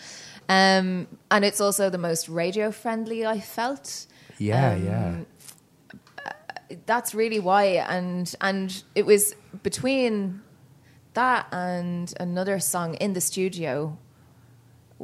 um, 0.49 1.07
and 1.31 1.45
it's 1.45 1.61
also 1.61 1.89
the 1.89 1.97
most 1.97 2.27
radio 2.29 2.71
friendly 2.71 3.25
I 3.25 3.39
felt. 3.39 4.07
yeah, 4.37 4.73
Um, 4.73 4.85
yeah. 4.85 5.15
That's 6.87 7.13
really 7.13 7.39
why, 7.39 7.65
and 7.87 8.33
and 8.41 8.83
it 8.95 9.05
was 9.05 9.35
between 9.61 10.41
that 11.13 11.45
and 11.51 12.11
another 12.19 12.59
song 12.59 12.95
in 12.95 13.13
the 13.13 13.21
studio. 13.21 13.97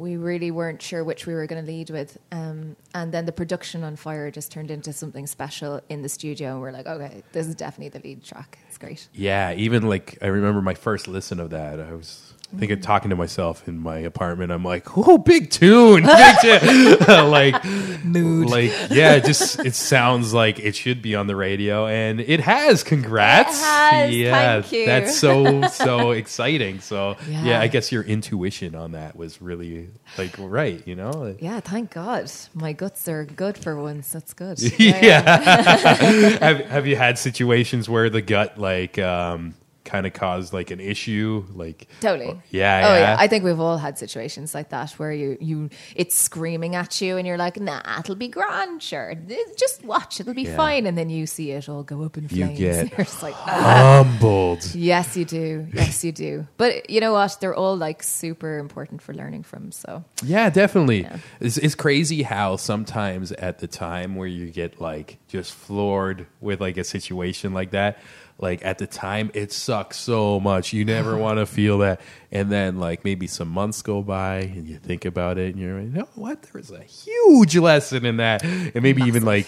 We 0.00 0.16
really 0.16 0.50
weren't 0.50 0.80
sure 0.80 1.04
which 1.04 1.26
we 1.26 1.34
were 1.34 1.46
going 1.46 1.62
to 1.62 1.70
lead 1.70 1.90
with, 1.90 2.16
um, 2.32 2.74
and 2.94 3.12
then 3.12 3.26
the 3.26 3.32
production 3.32 3.84
on 3.84 3.96
Fire 3.96 4.30
just 4.30 4.50
turned 4.50 4.70
into 4.70 4.94
something 4.94 5.26
special 5.26 5.82
in 5.90 6.00
the 6.00 6.08
studio. 6.08 6.52
And 6.52 6.60
we're 6.62 6.72
like, 6.72 6.86
okay, 6.86 7.22
this 7.32 7.46
is 7.46 7.54
definitely 7.54 7.90
the 7.90 8.08
lead 8.08 8.24
track. 8.24 8.58
It's 8.66 8.78
great. 8.78 9.08
Yeah, 9.12 9.52
even 9.52 9.82
like 9.82 10.16
I 10.22 10.28
remember 10.28 10.62
my 10.62 10.72
first 10.72 11.06
listen 11.06 11.38
of 11.38 11.50
that. 11.50 11.78
I 11.80 11.92
was 11.92 12.29
thinking, 12.58 12.78
Mm. 12.78 12.82
talking 12.82 13.10
to 13.10 13.16
myself 13.16 13.66
in 13.68 13.78
my 13.78 13.98
apartment. 13.98 14.52
I'm 14.52 14.64
like, 14.64 14.96
"Oh, 14.96 15.18
big 15.18 15.50
tune, 15.50 16.04
big 16.04 16.36
tune!" 16.40 16.98
like 17.30 17.64
mood. 18.04 18.48
Like, 18.50 18.72
yeah, 18.90 19.14
it 19.14 19.24
just 19.24 19.60
it 19.64 19.74
sounds 19.74 20.34
like 20.34 20.58
it 20.58 20.74
should 20.74 21.00
be 21.02 21.14
on 21.14 21.26
the 21.26 21.36
radio, 21.36 21.86
and 21.86 22.20
it 22.20 22.40
has. 22.40 22.82
Congrats! 22.82 23.60
It 23.60 23.64
has, 23.64 24.14
Yeah, 24.14 24.60
thank 24.62 24.72
you. 24.72 24.86
that's 24.86 25.18
so 25.18 25.62
so 25.68 26.10
exciting. 26.12 26.80
So 26.80 27.16
yeah. 27.28 27.44
Yeah. 27.44 27.60
I 27.60 27.68
guess 27.68 27.90
your 27.92 28.02
intuition 28.02 28.74
on 28.74 28.92
that 28.92 29.16
was 29.16 29.40
really 29.40 29.88
like 30.18 30.34
right. 30.38 30.82
You 30.86 30.96
know. 30.96 31.36
Yeah, 31.40 31.60
thank 31.60 31.90
God. 31.90 32.30
My 32.54 32.72
guts 32.72 33.08
are 33.08 33.24
good 33.24 33.56
for 33.58 33.80
once. 33.80 34.10
That's 34.10 34.32
good. 34.34 34.60
yeah. 34.78 36.38
have 36.40 36.60
Have 36.66 36.86
you 36.86 36.96
had 36.96 37.18
situations 37.18 37.88
where 37.88 38.10
the 38.10 38.20
gut 38.22 38.58
like 38.58 38.98
um 38.98 39.54
kind 39.90 40.06
of 40.06 40.12
caused 40.12 40.52
like 40.52 40.70
an 40.70 40.80
issue? 40.80 41.44
Like 41.54 41.88
Totally. 42.00 42.40
Yeah, 42.50 42.82
Oh 42.88 42.94
yeah. 42.94 43.00
yeah. 43.00 43.16
I 43.18 43.26
think 43.28 43.44
we've 43.44 43.58
all 43.60 43.78
had 43.78 43.98
situations 43.98 44.54
like 44.54 44.68
that 44.70 44.92
where 44.98 45.12
you 45.12 45.36
you 45.40 45.70
it's 45.96 46.14
screaming 46.16 46.74
at 46.76 47.00
you 47.00 47.16
and 47.18 47.26
you're 47.26 47.38
like, 47.46 47.58
nah, 47.60 47.80
it'll 47.98 48.14
be 48.14 48.28
grand, 48.28 48.82
sure. 48.82 49.14
Just 49.58 49.84
watch, 49.84 50.20
it'll 50.20 50.34
be 50.34 50.42
Yeah. 50.42 50.56
fine. 50.56 50.86
And 50.86 50.96
then 50.96 51.10
you 51.10 51.26
see 51.26 51.50
it 51.52 51.68
all 51.68 51.82
go 51.82 52.02
up 52.02 52.16
in 52.16 52.24
You 52.24 52.28
flames. 52.28 52.58
get- 52.64 52.88
you're 52.90 53.04
just 53.04 53.22
like, 53.22 53.34
ah. 53.46 54.04
humbled. 54.04 54.62
yes, 54.74 55.16
you 55.16 55.24
do. 55.24 55.66
Yes, 55.80 56.04
you 56.04 56.12
do. 56.12 56.46
But 56.56 56.90
you 56.90 57.00
know 57.00 57.12
what? 57.12 57.36
They're 57.40 57.54
all 57.54 57.76
like 57.76 58.02
super 58.02 58.58
important 58.58 59.02
for 59.02 59.12
learning 59.14 59.42
from. 59.44 59.72
So 59.72 60.04
Yeah, 60.22 60.50
definitely. 60.50 61.02
Yeah. 61.02 61.18
It's, 61.40 61.56
it's 61.58 61.74
crazy 61.74 62.22
how 62.22 62.56
sometimes 62.56 63.32
at 63.32 63.58
the 63.58 63.66
time 63.66 64.14
where 64.16 64.28
you 64.28 64.50
get 64.50 64.80
like 64.80 65.18
just 65.28 65.52
floored 65.54 66.26
with 66.40 66.60
like 66.60 66.76
a 66.76 66.84
situation 66.84 67.52
like 67.54 67.70
that, 67.72 67.98
like 68.40 68.64
at 68.64 68.78
the 68.78 68.86
time 68.86 69.30
it 69.34 69.52
sucks 69.52 69.96
so 69.98 70.40
much. 70.40 70.72
You 70.72 70.84
never 70.84 71.16
want 71.18 71.38
to 71.38 71.46
feel 71.46 71.78
that. 71.78 72.00
And 72.32 72.50
then 72.50 72.78
like 72.78 73.04
maybe 73.04 73.26
some 73.26 73.48
months 73.48 73.82
go 73.82 74.02
by 74.02 74.38
and 74.38 74.68
you 74.68 74.78
think 74.78 75.04
about 75.04 75.38
it 75.38 75.54
and 75.54 75.62
you're 75.62 75.78
like, 75.80 75.86
you 75.86 75.92
know 75.92 76.08
what? 76.14 76.42
There 76.42 76.52
was 76.54 76.70
a 76.70 76.82
huge 76.82 77.56
lesson 77.56 78.04
in 78.06 78.18
that. 78.18 78.44
And 78.44 78.82
maybe 78.82 79.02
even 79.02 79.24
like 79.24 79.46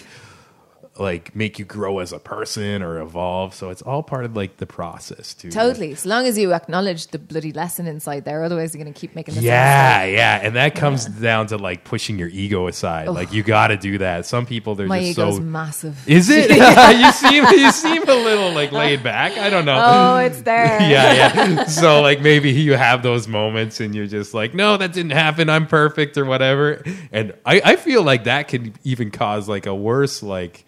like 0.99 1.35
make 1.35 1.57
you 1.57 1.65
grow 1.65 1.97
as 1.99 2.13
a 2.13 2.19
person 2.19 2.83
or 2.83 3.01
evolve. 3.01 3.55
So 3.55 3.71
it's 3.71 3.81
all 3.81 4.03
part 4.03 4.25
of 4.25 4.35
like 4.35 4.57
the 4.57 4.67
process 4.67 5.33
too. 5.33 5.49
totally. 5.49 5.91
As 5.91 6.05
long 6.05 6.27
as 6.27 6.37
you 6.37 6.53
acknowledge 6.53 7.07
the 7.07 7.17
bloody 7.17 7.51
lesson 7.51 7.87
inside 7.87 8.25
there, 8.25 8.43
otherwise 8.43 8.75
you're 8.75 8.83
gonna 8.83 8.93
keep 8.93 9.15
making 9.15 9.33
the 9.33 9.41
Yeah, 9.41 9.97
mistake. 10.01 10.15
yeah, 10.17 10.39
and 10.43 10.55
that 10.55 10.75
comes 10.75 11.05
down 11.05 11.47
to 11.47 11.57
like 11.57 11.83
pushing 11.83 12.19
your 12.19 12.27
ego 12.29 12.67
aside. 12.67 13.07
Like 13.09 13.33
you 13.33 13.41
got 13.41 13.69
to 13.69 13.77
do 13.77 13.97
that. 13.97 14.27
Some 14.27 14.45
people 14.45 14.75
they're 14.75 14.85
My 14.85 14.99
just 14.99 15.11
ego's 15.17 15.37
so. 15.37 15.41
massive. 15.41 16.07
Is 16.07 16.29
it? 16.29 16.51
you 16.99 17.11
seem 17.11 17.43
you 17.59 17.71
seem 17.71 18.03
a 18.03 18.13
little 18.13 18.51
like 18.51 18.71
laid 18.71 19.01
back. 19.01 19.35
I 19.39 19.49
don't 19.49 19.65
know. 19.65 19.81
Oh, 19.83 20.17
it's 20.17 20.41
there. 20.43 20.79
yeah, 20.81 21.13
yeah. 21.35 21.63
So 21.65 22.01
like 22.03 22.21
maybe 22.21 22.51
you 22.51 22.73
have 22.75 23.01
those 23.01 23.27
moments 23.27 23.79
and 23.79 23.95
you're 23.95 24.05
just 24.05 24.35
like, 24.35 24.53
no, 24.53 24.77
that 24.77 24.93
didn't 24.93 25.13
happen. 25.13 25.49
I'm 25.49 25.65
perfect 25.65 26.19
or 26.19 26.25
whatever. 26.25 26.83
And 27.11 27.33
I, 27.47 27.61
I 27.65 27.75
feel 27.77 28.03
like 28.03 28.25
that 28.25 28.47
can 28.47 28.75
even 28.83 29.09
cause 29.09 29.49
like 29.49 29.65
a 29.65 29.73
worse 29.73 30.21
like 30.21 30.65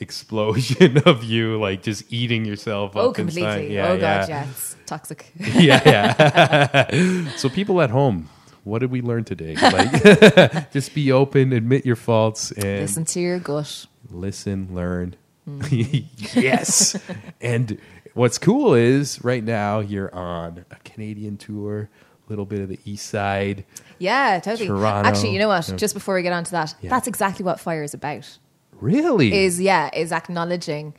explosion 0.00 0.98
of 1.06 1.24
you 1.24 1.58
like 1.60 1.82
just 1.82 2.04
eating 2.12 2.44
yourself 2.44 2.92
Oh, 2.94 3.10
up 3.10 3.14
completely. 3.16 3.42
inside. 3.66 3.72
Yeah, 3.72 3.88
oh 3.88 3.98
god, 4.00 4.28
yeah, 4.28 4.46
it's 4.50 4.76
toxic. 4.86 5.32
yeah, 5.38 5.80
yeah. 5.86 7.28
so 7.36 7.48
people 7.48 7.80
at 7.82 7.90
home, 7.90 8.28
what 8.64 8.80
did 8.80 8.90
we 8.90 9.00
learn 9.00 9.24
today? 9.24 9.54
Like, 9.56 10.70
just 10.72 10.94
be 10.94 11.12
open, 11.12 11.52
admit 11.52 11.86
your 11.86 11.96
faults, 11.96 12.50
and 12.52 12.80
Listen 12.82 13.04
to 13.06 13.20
your 13.20 13.38
gut. 13.38 13.86
listen, 14.10 14.68
learn. 14.74 15.16
Mm-hmm. 15.48 16.40
yes. 16.40 16.98
and 17.40 17.78
what's 18.14 18.36
cool 18.38 18.74
is 18.74 19.22
right 19.22 19.44
now 19.44 19.78
you're 19.78 20.12
on 20.14 20.64
a 20.72 20.76
Canadian 20.84 21.36
tour, 21.36 21.88
a 22.26 22.28
little 22.28 22.44
bit 22.46 22.60
of 22.60 22.68
the 22.68 22.80
East 22.84 23.06
Side. 23.06 23.64
Yeah, 23.98 24.40
totally. 24.40 24.66
Toronto. 24.66 25.08
Actually, 25.08 25.32
you 25.34 25.38
know 25.38 25.46
what? 25.48 25.72
Just 25.76 25.94
before 25.94 26.16
we 26.16 26.22
get 26.22 26.32
on 26.32 26.42
to 26.44 26.50
that, 26.50 26.74
Yeah. 26.82 26.90
that's 26.90 27.06
exactly 27.06 27.44
what 27.44 27.60
fire 27.60 27.82
is 27.84 27.94
about. 27.94 28.38
Really? 28.80 29.32
Is 29.34 29.60
yeah, 29.60 29.90
is 29.92 30.12
acknowledging 30.12 30.94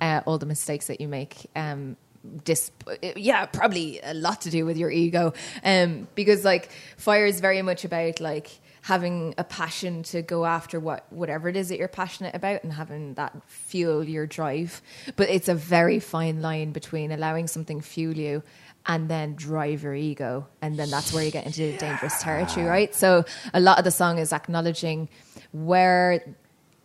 uh, 0.00 0.22
all 0.26 0.38
the 0.38 0.46
mistakes 0.46 0.86
that 0.86 1.00
you 1.00 1.08
make. 1.08 1.46
Um, 1.54 1.96
dis- 2.44 2.72
yeah, 3.16 3.46
probably 3.46 4.00
a 4.02 4.14
lot 4.14 4.42
to 4.42 4.50
do 4.50 4.64
with 4.64 4.76
your 4.76 4.90
ego. 4.90 5.32
Um, 5.64 6.08
because 6.14 6.44
like 6.44 6.70
fire 6.96 7.26
is 7.26 7.40
very 7.40 7.62
much 7.62 7.84
about 7.84 8.20
like 8.20 8.50
having 8.82 9.34
a 9.36 9.44
passion 9.44 10.02
to 10.02 10.22
go 10.22 10.46
after 10.46 10.80
what 10.80 11.04
whatever 11.10 11.48
it 11.48 11.56
is 11.56 11.68
that 11.68 11.78
you're 11.78 11.88
passionate 11.88 12.34
about 12.34 12.64
and 12.64 12.72
having 12.72 13.14
that 13.14 13.36
fuel 13.46 14.04
your 14.04 14.26
drive. 14.26 14.80
But 15.16 15.28
it's 15.28 15.48
a 15.48 15.54
very 15.54 16.00
fine 16.00 16.40
line 16.40 16.72
between 16.72 17.12
allowing 17.12 17.46
something 17.46 17.80
fuel 17.80 18.16
you 18.16 18.42
and 18.86 19.08
then 19.08 19.34
drive 19.34 19.82
your 19.82 19.94
ego 19.94 20.46
and 20.62 20.78
then 20.78 20.88
that's 20.88 21.12
where 21.12 21.22
you 21.22 21.30
get 21.30 21.44
into 21.44 21.76
dangerous 21.76 22.22
territory 22.22 22.66
right 22.66 22.94
so 22.94 23.24
a 23.52 23.60
lot 23.60 23.76
of 23.76 23.84
the 23.84 23.90
song 23.90 24.18
is 24.18 24.32
acknowledging 24.32 25.06
where 25.52 26.34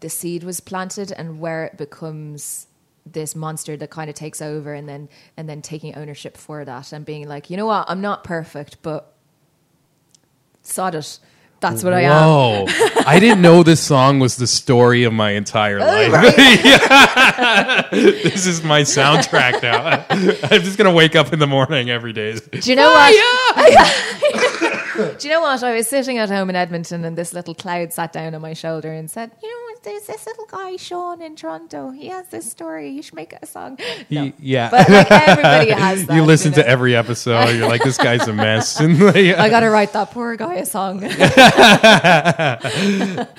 the 0.06 0.10
seed 0.10 0.44
was 0.44 0.60
planted 0.60 1.12
and 1.12 1.40
where 1.40 1.66
it 1.66 1.78
becomes 1.78 2.68
this 3.08 3.36
monster 3.36 3.76
that 3.76 3.90
kind 3.90 4.08
of 4.08 4.16
takes 4.16 4.40
over 4.40 4.72
and 4.72 4.88
then 4.88 5.10
and 5.36 5.50
then 5.50 5.64
taking 5.64 5.96
ownership 5.96 6.38
for 6.38 6.64
that 6.64 6.94
and 6.94 7.08
being 7.08 7.28
like 7.28 7.50
you 7.50 7.58
know 7.58 7.66
what 7.66 7.90
i'm 7.90 8.02
not 8.02 8.24
perfect 8.24 8.78
but 8.84 9.16
sod 10.62 10.94
it 10.94 11.18
that's 11.60 11.84
what 11.84 11.92
i 11.92 12.02
am 12.02 12.12
Whoa. 12.12 12.66
I 13.08 13.20
didn't 13.20 13.42
know 13.42 13.64
this 13.64 13.82
song 13.82 14.20
was 14.20 14.36
the 14.38 14.46
story 14.46 15.06
of 15.06 15.14
my 15.14 15.32
entire 15.32 15.80
oh, 15.80 15.86
life. 15.86 16.36
this 17.92 18.48
is 18.48 18.64
my 18.64 18.82
soundtrack 18.82 19.62
now. 19.62 20.04
I'm 20.10 20.62
just 20.62 20.78
going 20.78 20.90
to 20.90 20.96
wake 20.96 21.16
up 21.16 21.32
in 21.34 21.40
the 21.40 21.46
morning 21.46 21.92
every 21.92 22.14
day. 22.14 22.40
Do 22.40 22.70
you 22.70 22.76
know 22.76 22.90
what? 22.90 23.12
Do 24.96 25.28
you 25.28 25.34
know 25.34 25.42
what? 25.42 25.62
I 25.62 25.76
was 25.76 25.88
sitting 25.88 26.18
at 26.18 26.30
home 26.30 26.50
in 26.50 26.56
Edmonton 26.56 27.06
and 27.06 27.18
this 27.18 27.34
little 27.34 27.54
cloud 27.54 27.94
sat 27.94 28.12
down 28.12 28.34
on 28.34 28.42
my 28.42 28.54
shoulder 28.54 28.92
and 28.92 29.12
said, 29.12 29.32
You 29.44 29.50
know, 29.50 29.65
there's 29.86 30.08
this 30.08 30.26
little 30.26 30.46
guy, 30.48 30.76
Sean, 30.78 31.22
in 31.22 31.36
Toronto. 31.36 31.92
He 31.92 32.08
has 32.08 32.28
this 32.30 32.50
story. 32.50 32.90
You 32.90 33.02
should 33.04 33.14
make 33.14 33.34
a 33.34 33.46
song. 33.46 33.78
No. 34.10 34.32
yeah. 34.40 34.70
But 34.72 34.90
like 34.90 35.12
everybody 35.12 35.72
has 35.86 36.06
that. 36.08 36.16
you 36.16 36.24
listen 36.24 36.52
know? 36.52 36.58
to 36.58 36.68
every 36.68 36.96
episode. 36.96 37.56
You're 37.56 37.70
like, 37.70 37.84
this 37.84 37.98
guy's 37.98 38.28
a 38.28 38.34
mess. 38.34 38.80
And 38.86 39.00
like, 39.00 39.16
I 39.16 39.50
got 39.50 39.62
to 39.62 39.70
write 39.70 39.94
that 39.94 40.12
poor 40.12 40.36
guy 40.36 40.56
a 40.56 40.66
song. 40.66 41.00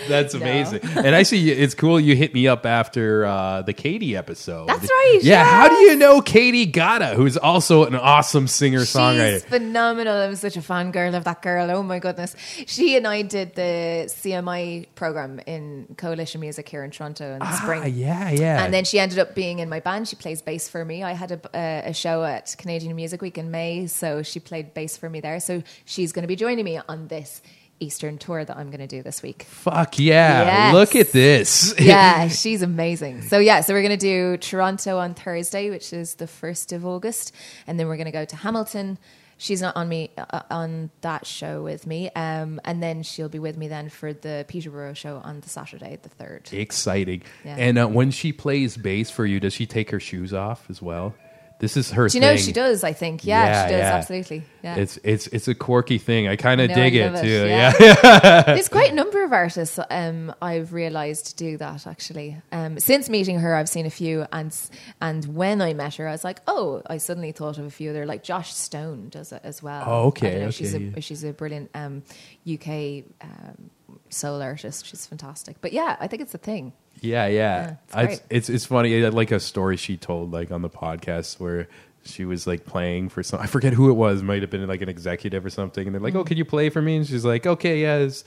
That's 0.08 0.34
amazing. 0.34 0.80
And 0.96 1.14
I 1.14 1.22
see 1.24 1.50
it's 1.50 1.74
cool 1.74 2.00
you 2.00 2.16
hit 2.16 2.32
me 2.34 2.48
up 2.48 2.64
after 2.66 3.24
uh, 3.24 3.62
the 3.62 3.72
Katie 3.72 4.16
episode. 4.16 4.68
That's 4.68 4.82
right, 4.88 5.18
Yeah. 5.22 5.44
How 5.44 5.68
do 5.68 5.74
you 5.76 5.96
know 5.96 6.20
Katie 6.20 6.66
Gata, 6.66 7.14
who's 7.16 7.36
also 7.36 7.84
an 7.84 7.94
awesome 7.96 8.46
singer 8.48 8.80
songwriter? 8.80 9.34
She's 9.34 9.44
phenomenal. 9.44 10.14
I'm 10.16 10.36
such 10.36 10.56
a 10.56 10.60
fangirl 10.60 11.14
of 11.16 11.24
that 11.24 11.42
girl. 11.42 11.70
Oh 11.70 11.82
my 11.82 11.98
goodness. 11.98 12.34
She 12.66 12.96
and 12.96 13.06
I 13.06 13.22
did 13.22 13.54
the 13.54 14.06
CMI 14.08 14.86
program 14.94 15.40
in 15.46 15.86
Coalition 15.96 16.35
Music 16.40 16.68
here 16.68 16.82
in 16.84 16.90
Toronto 16.90 17.32
in 17.34 17.38
the 17.40 17.44
Ah, 17.46 17.60
spring. 17.62 17.94
yeah, 17.94 18.30
yeah. 18.30 18.64
And 18.64 18.72
then 18.74 18.84
she 18.84 18.98
ended 18.98 19.18
up 19.18 19.34
being 19.34 19.58
in 19.58 19.68
my 19.68 19.80
band. 19.80 20.08
She 20.08 20.16
plays 20.16 20.42
bass 20.42 20.68
for 20.68 20.84
me. 20.84 21.02
I 21.02 21.12
had 21.12 21.32
a, 21.32 21.40
a, 21.54 21.90
a 21.90 21.92
show 21.94 22.24
at 22.24 22.54
Canadian 22.58 22.94
Music 22.96 23.20
Week 23.22 23.38
in 23.38 23.50
May, 23.50 23.86
so 23.86 24.22
she 24.22 24.40
played 24.40 24.74
bass 24.74 24.96
for 24.96 25.08
me 25.10 25.20
there. 25.20 25.40
So 25.40 25.62
she's 25.84 26.12
going 26.12 26.22
to 26.22 26.28
be 26.28 26.36
joining 26.36 26.64
me 26.64 26.80
on 26.88 27.08
this 27.08 27.42
Eastern 27.78 28.16
tour 28.16 28.42
that 28.42 28.56
I'm 28.56 28.68
going 28.70 28.80
to 28.80 28.86
do 28.86 29.02
this 29.02 29.22
week. 29.22 29.42
Fuck 29.42 29.98
yeah. 29.98 30.44
Yes. 30.44 30.74
Look 30.74 30.96
at 30.96 31.12
this. 31.12 31.74
yeah, 31.78 32.28
she's 32.28 32.62
amazing. 32.62 33.20
So 33.22 33.38
yeah, 33.38 33.60
so 33.60 33.74
we're 33.74 33.82
going 33.82 33.98
to 33.98 34.06
do 34.06 34.38
Toronto 34.38 34.96
on 34.98 35.12
Thursday, 35.12 35.68
which 35.68 35.92
is 35.92 36.14
the 36.14 36.26
first 36.26 36.72
of 36.72 36.86
August, 36.86 37.34
and 37.66 37.78
then 37.78 37.86
we're 37.86 37.96
going 37.96 38.06
to 38.06 38.12
go 38.12 38.24
to 38.24 38.36
Hamilton. 38.36 38.96
She's 39.38 39.60
not 39.60 39.76
on 39.76 39.88
me 39.88 40.10
uh, 40.16 40.42
on 40.50 40.90
that 41.02 41.26
show 41.26 41.62
with 41.62 41.86
me, 41.86 42.10
um, 42.10 42.60
and 42.64 42.82
then 42.82 43.02
she'll 43.02 43.28
be 43.28 43.38
with 43.38 43.56
me 43.56 43.68
then 43.68 43.90
for 43.90 44.14
the 44.14 44.46
Peterborough 44.48 44.94
show 44.94 45.20
on 45.22 45.40
the 45.40 45.48
Saturday, 45.48 45.98
the 46.00 46.08
third. 46.08 46.48
Exciting. 46.52 47.22
Yeah. 47.44 47.56
And 47.58 47.78
uh, 47.78 47.86
when 47.86 48.10
she 48.10 48.32
plays 48.32 48.76
bass 48.76 49.10
for 49.10 49.26
you, 49.26 49.38
does 49.38 49.52
she 49.52 49.66
take 49.66 49.90
her 49.90 50.00
shoes 50.00 50.32
off 50.32 50.70
as 50.70 50.80
well? 50.80 51.14
This 51.58 51.76
is 51.78 51.90
her 51.92 52.08
Do 52.08 52.18
you 52.18 52.20
know 52.20 52.34
thing. 52.36 52.44
she 52.44 52.52
does? 52.52 52.84
I 52.84 52.92
think. 52.92 53.24
Yeah, 53.24 53.44
Yeah, 53.44 53.66
she 53.66 53.72
does. 53.72 53.78
yeah. 53.80 53.94
Absolutely. 53.94 54.42
Yeah. 54.62 54.74
It's 54.76 54.98
it's 55.02 55.26
it's 55.28 55.48
a 55.48 55.54
quirky 55.54 55.96
thing. 55.98 56.28
I 56.28 56.36
kind 56.36 56.60
of 56.60 56.68
dig 56.68 56.94
I 56.94 56.98
it 56.98 57.22
too. 57.22 57.26
it, 57.28 57.48
Yeah. 57.48 57.72
yeah. 57.80 58.42
There's 58.46 58.68
quite 58.68 58.92
a 58.92 58.94
number 58.94 59.24
of 59.24 59.32
artists 59.32 59.78
um, 59.90 60.34
I've 60.42 60.72
realised 60.74 61.38
do 61.38 61.56
that 61.56 61.86
actually. 61.86 62.36
Um, 62.52 62.78
since 62.78 63.08
meeting 63.08 63.38
her, 63.38 63.54
I've 63.54 63.68
seen 63.70 63.86
a 63.86 63.90
few, 63.90 64.26
and 64.32 64.54
and 65.00 65.34
when 65.34 65.62
I 65.62 65.72
met 65.72 65.94
her, 65.94 66.06
I 66.06 66.12
was 66.12 66.24
like, 66.24 66.40
oh, 66.46 66.82
I 66.86 66.98
suddenly 66.98 67.32
thought 67.32 67.56
of 67.58 67.64
a 67.64 67.70
few. 67.70 67.92
They're 67.94 68.06
like 68.06 68.22
Joss 68.22 68.54
Stone 68.56 69.08
does 69.08 69.32
it 69.32 69.40
as 69.42 69.62
well. 69.62 69.82
Oh, 69.86 70.06
okay, 70.08 70.40
know, 70.40 70.42
okay, 70.46 70.50
She's 70.50 70.74
a 70.74 71.00
she's 71.00 71.24
a 71.24 71.32
brilliant 71.32 71.70
um, 71.74 72.02
UK 72.46 73.04
um, 73.22 73.70
soul 74.10 74.42
artist. 74.42 74.84
She's 74.86 75.06
fantastic. 75.06 75.60
But 75.60 75.72
yeah, 75.72 75.96
I 76.00 76.06
think 76.06 76.20
it's 76.22 76.34
a 76.34 76.38
thing. 76.38 76.72
Yeah, 77.00 77.26
yeah. 77.26 77.74
it's 77.86 77.94
I- 77.94 78.06
great. 78.06 78.22
it's 78.30 78.48
it's 78.48 78.64
funny. 78.66 79.04
I 79.04 79.08
like 79.10 79.30
a 79.32 79.40
story 79.40 79.76
she 79.76 79.96
told 79.96 80.32
like 80.32 80.50
on 80.50 80.62
the 80.62 80.70
podcast 80.70 81.38
where 81.40 81.68
she 82.04 82.24
was 82.24 82.46
like 82.46 82.64
playing 82.64 83.08
for 83.08 83.22
some. 83.22 83.40
I 83.40 83.46
forget 83.46 83.72
who 83.72 83.90
it 83.90 83.94
was. 83.94 84.22
Might 84.22 84.42
have 84.42 84.50
been 84.50 84.66
like 84.66 84.80
an 84.82 84.88
executive 84.88 85.44
or 85.44 85.50
something. 85.50 85.86
And 85.86 85.94
they're 85.94 86.00
like, 86.00 86.14
"Oh, 86.14 86.22
Mm. 86.22 86.26
can 86.26 86.36
you 86.36 86.44
play 86.44 86.68
for 86.70 86.80
me?" 86.80 86.96
And 86.96 87.06
she's 87.06 87.24
like, 87.24 87.46
"Okay, 87.46 87.80
yes." 87.80 88.24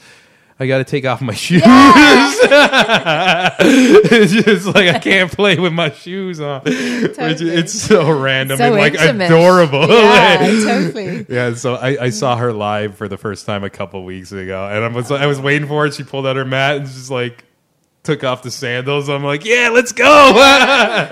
I 0.61 0.67
got 0.67 0.79
to 0.79 0.83
take 0.83 1.05
off 1.05 1.21
my 1.21 1.33
shoes. 1.45 1.61
it's 3.61 4.31
just 4.45 4.65
like 4.67 4.87
I 4.93 4.99
can't 4.99 5.31
play 5.31 5.57
with 5.57 5.73
my 5.73 5.89
shoes 5.91 6.39
on. 6.39 6.61
Which- 6.63 7.15
Totally. 7.15 7.51
It's 7.55 7.73
so 7.73 8.11
random 8.11 8.57
So 8.57 8.65
and 8.65 8.75
like 8.75 8.93
intimate. 8.95 9.25
adorable. 9.27 9.87
Yeah, 9.87 10.37
Like- 10.41 10.63
totally. 10.93 11.25
yeah, 11.29 11.53
so 11.53 11.75
I, 11.75 12.05
I 12.05 12.09
saw 12.09 12.35
her 12.37 12.51
live 12.53 12.95
for 12.95 13.07
the 13.07 13.17
first 13.17 13.45
time 13.45 13.63
a 13.63 13.69
couple 13.69 14.03
weeks 14.03 14.31
ago, 14.31 14.67
and 14.71 14.83
I 14.83 14.87
was 14.89 15.11
I 15.11 15.25
was 15.27 15.39
waiting 15.39 15.67
for 15.67 15.85
it. 15.85 15.93
She 15.93 16.03
pulled 16.03 16.27
out 16.27 16.35
her 16.35 16.45
mat 16.45 16.77
and 16.77 16.87
she's 16.87 17.09
like 17.11 17.43
took 18.03 18.23
off 18.23 18.43
the 18.43 18.51
sandals. 18.51 19.09
I'm 19.09 19.23
like, 19.23 19.45
yeah, 19.45 19.69
let's 19.73 19.91
go. 19.91 20.33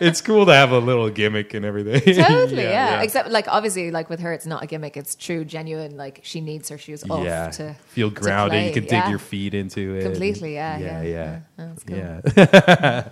it's 0.00 0.20
cool 0.20 0.46
to 0.46 0.54
have 0.54 0.72
a 0.72 0.78
little 0.78 1.10
gimmick 1.10 1.54
and 1.54 1.64
everything. 1.64 2.14
Totally, 2.24 2.62
yeah, 2.62 3.02
Except, 3.02 3.30
like, 3.30 3.46
obviously, 3.48 3.90
like 3.90 4.08
with 4.08 4.20
her, 4.20 4.32
it's 4.32 4.46
not 4.46 4.62
a 4.62 4.66
gimmick; 4.66 4.96
it's 4.96 5.14
true, 5.14 5.44
genuine. 5.44 5.96
Like, 5.96 6.20
she 6.22 6.40
needs 6.40 6.68
her 6.68 6.78
shoes 6.78 7.04
off 7.08 7.24
yeah. 7.24 7.50
to 7.50 7.74
feel 7.88 8.10
to 8.10 8.20
grounded. 8.20 8.64
you 8.64 8.72
play, 8.72 8.80
can 8.80 9.02
dig 9.02 9.10
your 9.10 9.18
feet 9.18 9.54
into 9.54 9.96
it. 9.96 10.02
Completely, 10.02 10.54
yeah, 10.54 10.78
yeah, 10.78 11.02
yeah. 11.02 11.02
yeah. 11.02 11.12
Yeah, 11.12 11.40
that's 11.56 11.84
cool. 11.84 11.96
Yeah. 11.96 13.08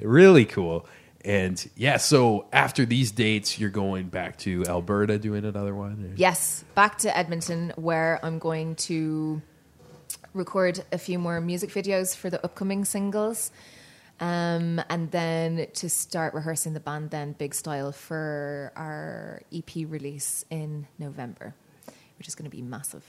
really 0.00 0.44
cool. 0.44 0.86
And 1.24 1.70
yeah, 1.76 1.98
so 1.98 2.46
after 2.52 2.84
these 2.84 3.12
dates, 3.12 3.58
you're 3.58 3.70
going 3.70 4.08
back 4.08 4.38
to 4.38 4.64
Alberta 4.66 5.18
doing 5.18 5.44
another 5.44 5.74
one. 5.74 6.04
or- 6.04 6.16
Yes, 6.16 6.64
back 6.74 6.98
to 6.98 7.16
Edmonton, 7.16 7.72
where 7.76 8.18
I'm 8.24 8.40
going 8.40 8.74
to 8.76 9.40
record 10.34 10.84
a 10.92 10.98
few 10.98 11.18
more 11.18 11.40
music 11.40 11.70
videos 11.70 12.16
for 12.16 12.30
the 12.30 12.42
upcoming 12.44 12.84
singles. 12.84 13.50
Um, 14.20 14.80
and 14.88 15.10
then 15.10 15.66
to 15.74 15.88
start 15.90 16.34
rehearsing 16.34 16.74
the 16.74 16.80
band, 16.80 17.10
then 17.10 17.32
big 17.32 17.54
style 17.54 17.90
for 17.92 18.72
our 18.76 19.42
EP 19.52 19.70
release 19.88 20.44
in 20.50 20.86
November, 20.98 21.54
which 22.18 22.28
is 22.28 22.34
going 22.34 22.48
to 22.48 22.54
be 22.56 22.62
massive. 22.62 23.04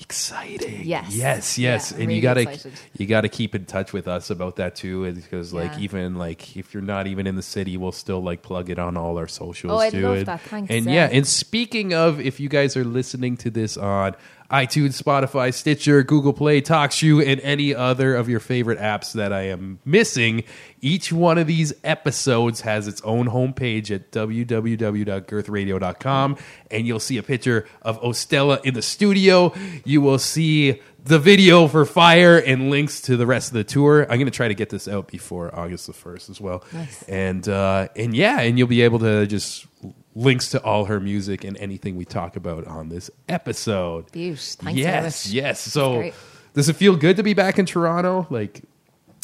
Exciting. 0.00 0.84
Yes. 0.84 1.14
Yes, 1.14 1.58
yes. 1.58 1.90
Yeah, 1.90 1.98
and 1.98 2.06
really 2.06 2.14
you 2.16 2.22
gotta 2.22 2.40
excited. 2.40 2.72
you 2.96 3.06
gotta 3.06 3.28
keep 3.28 3.54
in 3.54 3.66
touch 3.66 3.92
with 3.92 4.08
us 4.08 4.30
about 4.30 4.56
that 4.56 4.74
too, 4.74 5.12
because 5.12 5.52
like 5.52 5.72
Yeah. 5.72 5.80
even 5.80 6.14
like 6.14 6.56
if 6.56 6.72
you're 6.72 6.82
not 6.82 7.06
even 7.06 7.26
in 7.26 7.36
the 7.36 7.42
city, 7.42 7.76
we'll 7.76 7.92
still 7.92 8.22
like 8.22 8.40
plug 8.40 8.70
it 8.70 8.78
on 8.78 8.96
all 8.96 9.18
our 9.18 9.28
socials 9.28 9.82
Oh, 9.84 9.90
too. 9.90 10.00
love 10.00 10.16
and, 10.16 10.26
that. 10.28 10.40
Thanks, 10.40 10.70
And 10.70 10.86
yeah. 10.86 10.92
yeah, 10.92 11.08
and 11.12 11.26
speaking 11.26 11.92
of, 11.92 12.20
if 12.20 12.40
you 12.40 12.48
guys 12.48 12.74
are 12.74 12.84
listening 12.84 13.36
to 13.38 13.50
this 13.50 13.76
on 13.76 14.14
iTunes, 14.52 15.02
Spotify, 15.02 15.54
Stitcher, 15.54 16.02
Google 16.02 16.34
Play, 16.34 16.60
TalkShoe, 16.60 17.26
and 17.26 17.40
any 17.40 17.74
other 17.74 18.14
of 18.14 18.28
your 18.28 18.40
favorite 18.40 18.78
apps 18.78 19.14
that 19.14 19.32
I 19.32 19.48
am 19.48 19.78
missing, 19.84 20.44
each 20.82 21.10
one 21.12 21.38
of 21.38 21.46
these 21.46 21.72
episodes 21.82 22.60
has 22.60 22.86
its 22.86 23.00
own 23.02 23.28
homepage 23.28 23.90
at 23.90 24.12
www.girthradio.com, 24.12 26.36
and 26.70 26.86
you'll 26.86 27.00
see 27.00 27.16
a 27.16 27.22
picture 27.22 27.66
of 27.80 27.98
Ostella 28.02 28.62
in 28.64 28.74
the 28.74 28.82
studio. 28.82 29.54
You 29.84 30.02
will 30.02 30.18
see 30.18 30.82
the 31.04 31.18
video 31.18 31.66
for 31.66 31.84
Fire 31.84 32.38
and 32.38 32.70
links 32.70 33.00
to 33.02 33.16
the 33.16 33.26
rest 33.26 33.48
of 33.48 33.54
the 33.54 33.64
tour. 33.64 34.02
I'm 34.02 34.18
going 34.18 34.26
to 34.26 34.30
try 34.30 34.48
to 34.48 34.54
get 34.54 34.70
this 34.70 34.86
out 34.86 35.08
before 35.08 35.54
August 35.58 35.86
the 35.86 35.92
1st 35.92 36.30
as 36.30 36.40
well. 36.40 36.64
Nice. 36.72 37.02
And 37.04 37.48
uh, 37.48 37.88
and 37.96 38.14
yeah, 38.14 38.40
and 38.40 38.58
you'll 38.58 38.68
be 38.68 38.82
able 38.82 39.00
to 39.00 39.26
just 39.26 39.66
links 40.14 40.50
to 40.50 40.62
all 40.62 40.86
her 40.86 41.00
music 41.00 41.44
and 41.44 41.56
anything 41.56 41.96
we 41.96 42.04
talk 42.04 42.36
about 42.36 42.66
on 42.66 42.88
this 42.88 43.10
episode. 43.28 44.10
Thanks 44.56 44.78
yes, 44.78 45.30
yes. 45.30 45.60
So 45.60 46.12
does 46.54 46.68
it 46.68 46.76
feel 46.76 46.96
good 46.96 47.16
to 47.16 47.22
be 47.22 47.34
back 47.34 47.58
in 47.58 47.66
Toronto? 47.66 48.26
Like 48.30 48.62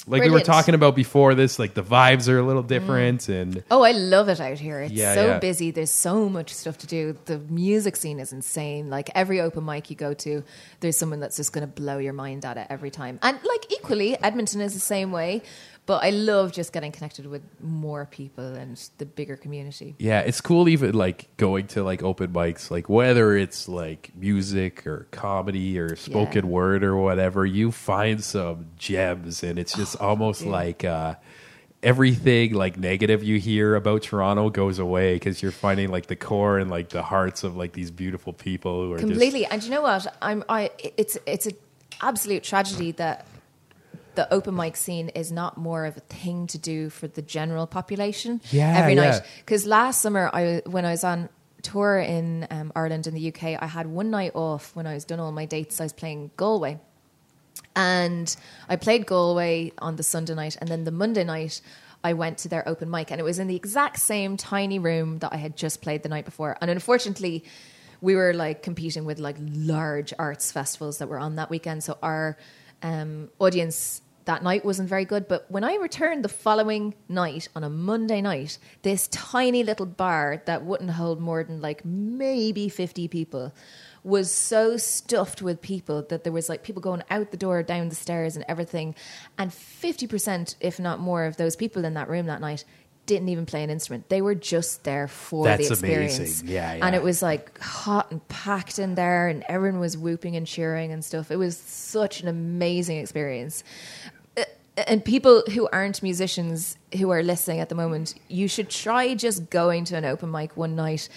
like 0.09 0.23
we 0.23 0.31
were 0.31 0.41
talking 0.41 0.75
about 0.75 0.97
before 0.97 1.35
this, 1.35 1.59
like 1.59 1.75
the 1.75 1.83
vibes 1.83 2.29
are 2.29 2.39
a 2.39 2.43
little 2.43 2.65
mm. 2.65 2.69
different 2.69 3.29
and 3.29 3.63
Oh, 3.71 3.83
I 3.83 3.93
love 3.93 4.29
it 4.29 4.41
out 4.41 4.59
here. 4.59 4.81
It's 4.81 4.93
Yeah, 4.93 5.15
so 5.15 5.27
yeah. 5.27 5.39
busy. 5.39 5.71
There's 5.71 5.91
so 5.91 6.29
much 6.29 6.55
stuff 6.55 6.79
to 6.79 6.87
do. 6.87 7.17
The 7.27 7.39
music 7.39 7.97
scene 7.97 8.19
is 8.19 8.33
insane. 8.33 8.91
Like 8.91 9.11
every 9.15 9.41
open 9.41 9.65
mic 9.65 9.91
you 9.91 9.97
go 9.97 10.15
to, 10.15 10.43
there's 10.81 10.97
someone 10.97 11.21
that's 11.21 11.37
just 11.37 11.53
going 11.53 11.67
to 11.67 11.73
blow 11.73 11.99
your 11.99 12.13
mind 12.13 12.45
at 12.45 12.57
it 12.57 12.67
every 12.71 12.91
time. 12.91 13.19
And 13.23 13.39
like 13.45 13.73
equally, 13.73 14.21
Edmonton 14.23 14.61
is 14.61 14.75
the 14.75 14.81
same 14.81 15.13
way. 15.13 15.43
But 15.89 16.05
I 16.05 16.11
love 16.11 16.53
just 16.53 16.73
getting 16.75 16.93
connected 16.93 17.25
with 17.27 17.41
more 17.63 18.05
people 18.05 18.45
and 18.55 18.77
the 18.99 19.07
bigger 19.07 19.37
community. 19.37 19.97
Yeah, 19.99 20.21
it's 20.21 20.43
cool 20.43 20.69
even 20.69 20.93
like 20.95 21.35
going 21.39 21.67
to 21.69 21.83
like 21.83 22.03
open 22.03 22.31
mics, 22.35 22.71
like 22.71 22.91
whether 22.91 23.35
it's 23.35 23.69
like 23.69 24.11
music 24.15 24.87
or 24.87 25.09
comedy 25.11 25.79
or 25.79 25.97
spoken 25.97 26.45
Yeah. 26.45 26.51
word 26.51 26.85
or 26.85 26.95
whatever, 26.97 27.47
you 27.47 27.73
find 27.73 28.23
some 28.23 28.67
gems 28.77 29.43
and 29.43 29.59
it's 29.59 29.75
just 29.75 29.97
almost 29.99 30.43
dude. 30.43 30.53
like 30.53 30.85
uh 30.85 31.15
everything 31.83 32.55
like 32.55 32.77
negative 32.77 33.23
you 33.23 33.39
hear 33.39 33.77
about 33.77 34.03
Toronto 34.03 34.51
goes 34.51 34.79
away 34.81 35.15
because 35.15 35.41
you're 35.41 35.53
finding 35.53 35.91
like 35.91 36.07
the 36.07 36.17
core 36.17 36.59
and 36.59 36.71
like 36.71 36.89
the 36.89 37.03
hearts 37.03 37.45
of 37.45 37.57
like 37.57 37.73
these 37.73 37.91
beautiful 37.93 38.33
people 38.33 38.83
who 38.83 38.93
are 38.95 38.99
completely 38.99 39.47
and 39.47 39.63
you 39.63 39.71
know 39.71 39.83
what 39.83 40.05
i'm 40.21 40.43
i 40.49 40.71
it's 40.99 41.17
it's 41.25 41.47
an 41.47 41.53
absolute 42.03 42.43
tragedy 42.43 42.91
that 42.91 43.28
the 44.19 44.27
open 44.35 44.55
mic 44.63 44.75
scene 44.77 45.09
is 45.11 45.31
not 45.31 45.57
more 45.57 45.85
of 45.87 45.97
a 45.97 46.01
thing 46.01 46.47
to 46.49 46.59
do 46.59 46.91
for 46.91 47.07
the 47.07 47.23
general 47.23 47.67
population 47.79 48.41
Yeah, 48.51 48.77
every 48.81 48.95
yeah. 48.95 49.11
night 49.11 49.23
because 49.43 49.63
last 49.65 50.03
summer 50.03 50.29
i 50.33 50.43
when 50.67 50.85
i 50.85 50.91
was 50.91 51.05
on 51.05 51.29
tour 51.63 51.99
in 52.17 52.25
um, 52.51 52.73
ireland 52.75 53.07
and 53.07 53.17
the 53.17 53.25
uk 53.31 53.43
i 53.45 53.67
had 53.79 53.87
one 53.87 54.11
night 54.11 54.33
off 54.35 54.75
when 54.77 54.87
i 54.89 54.95
was 54.95 55.05
done 55.05 55.21
all 55.21 55.31
my 55.31 55.45
dates 55.57 55.81
i 55.81 55.85
was 55.85 55.93
playing 55.93 56.31
galway 56.37 56.75
and 57.77 58.35
I 58.69 58.77
played 58.77 59.07
Galway 59.07 59.73
on 59.79 59.95
the 59.97 60.03
Sunday 60.03 60.35
night, 60.35 60.57
and 60.61 60.69
then 60.69 60.83
the 60.85 60.91
Monday 60.91 61.23
night 61.23 61.61
I 62.03 62.13
went 62.13 62.39
to 62.39 62.49
their 62.49 62.69
open 62.69 62.91
mic, 62.91 63.11
and 63.13 63.21
it 63.21 63.25
was 63.25 63.39
in 63.39 63.47
the 63.47 63.55
exact 63.55 63.99
same 64.01 64.37
tiny 64.37 64.79
room 64.81 65.19
that 65.21 65.33
I 65.33 65.37
had 65.37 65.57
just 65.57 65.81
played 65.81 66.03
the 66.03 66.09
night 66.09 66.25
before. 66.25 66.57
And 66.61 66.71
unfortunately, 66.71 67.45
we 68.01 68.17
were 68.17 68.35
like 68.35 68.63
competing 68.63 69.05
with 69.05 69.19
like 69.21 69.37
large 69.41 70.13
arts 70.19 70.51
festivals 70.51 70.99
that 70.99 71.09
were 71.09 71.19
on 71.21 71.37
that 71.37 71.51
weekend, 71.51 71.85
so 71.85 71.99
our 72.03 72.37
um, 72.83 73.31
audience 73.39 74.03
that 74.29 74.43
night 74.43 74.63
wasn't 74.63 74.91
very 74.91 75.07
good. 75.07 75.27
But 75.27 75.51
when 75.51 75.65
I 75.65 75.77
returned 75.77 76.23
the 76.23 76.29
following 76.29 76.93
night 77.09 77.49
on 77.57 77.65
a 77.65 77.71
Monday 77.71 78.21
night, 78.21 78.59
this 78.83 79.09
tiny 79.09 79.65
little 79.65 79.87
bar 79.87 80.43
that 80.45 80.65
wouldn't 80.67 80.91
hold 80.91 81.19
more 81.19 81.43
than 81.43 81.63
like 81.63 81.83
maybe 81.83 82.69
fifty 82.69 83.09
people 83.09 83.55
was 84.05 84.31
so 84.31 84.77
stuffed 84.77 85.41
with 85.41 85.63
people 85.63 86.03
that 86.11 86.25
there 86.25 86.33
was 86.33 86.49
like 86.51 86.63
people 86.63 86.83
going 86.83 87.03
out 87.09 87.31
the 87.31 87.39
door, 87.39 87.63
down 87.63 87.89
the 87.89 87.95
stairs, 87.95 88.37
and 88.37 88.45
everything. 88.49 88.95
And 89.39 89.51
50%, 89.51 90.55
if 90.61 90.79
not 90.79 91.01
more, 91.01 91.25
of 91.25 91.37
those 91.37 91.57
people 91.57 91.85
in 91.85 91.95
that 91.95 92.09
room 92.09 92.27
that 92.27 92.41
night 92.41 92.65
didn't 93.09 93.29
even 93.31 93.47
play 93.47 93.65
an 93.65 93.71
instrument. 93.71 94.09
They 94.09 94.23
were 94.23 94.35
just 94.37 94.85
there 94.85 95.09
for 95.09 95.45
That's 95.45 95.67
the 95.67 95.73
experience. 95.73 96.19
amazing. 96.19 96.49
Yeah, 96.49 96.79
And 96.81 96.95
it 96.95 97.03
was 97.03 97.23
like 97.23 97.59
hot 97.59 98.13
and 98.13 98.27
packed 98.29 98.79
in 98.79 98.95
there, 98.95 99.29
and 99.29 99.43
everyone 99.49 99.81
was 99.81 99.97
whooping 99.97 100.37
and 100.37 100.47
cheering 100.47 100.93
and 100.93 101.05
stuff. 101.05 101.31
It 101.31 101.37
was 101.37 101.57
such 101.57 102.21
an 102.21 102.29
amazing 102.29 102.99
experience. 102.99 103.65
And 104.87 105.05
people 105.05 105.43
who 105.53 105.69
aren't 105.73 106.03
musicians 106.03 106.77
who 106.97 107.11
are 107.11 107.23
listening 107.23 107.61
at 107.61 107.69
the 107.69 107.75
moment, 107.75 108.15
you 108.29 108.49
should 108.49 108.71
try 108.71 109.15
just 109.15 109.51
going 109.51 109.85
to 109.87 109.97
an 109.97 110.05
open 110.05 110.31
mic 110.31 110.57
one 110.57 110.77
night 110.77 111.09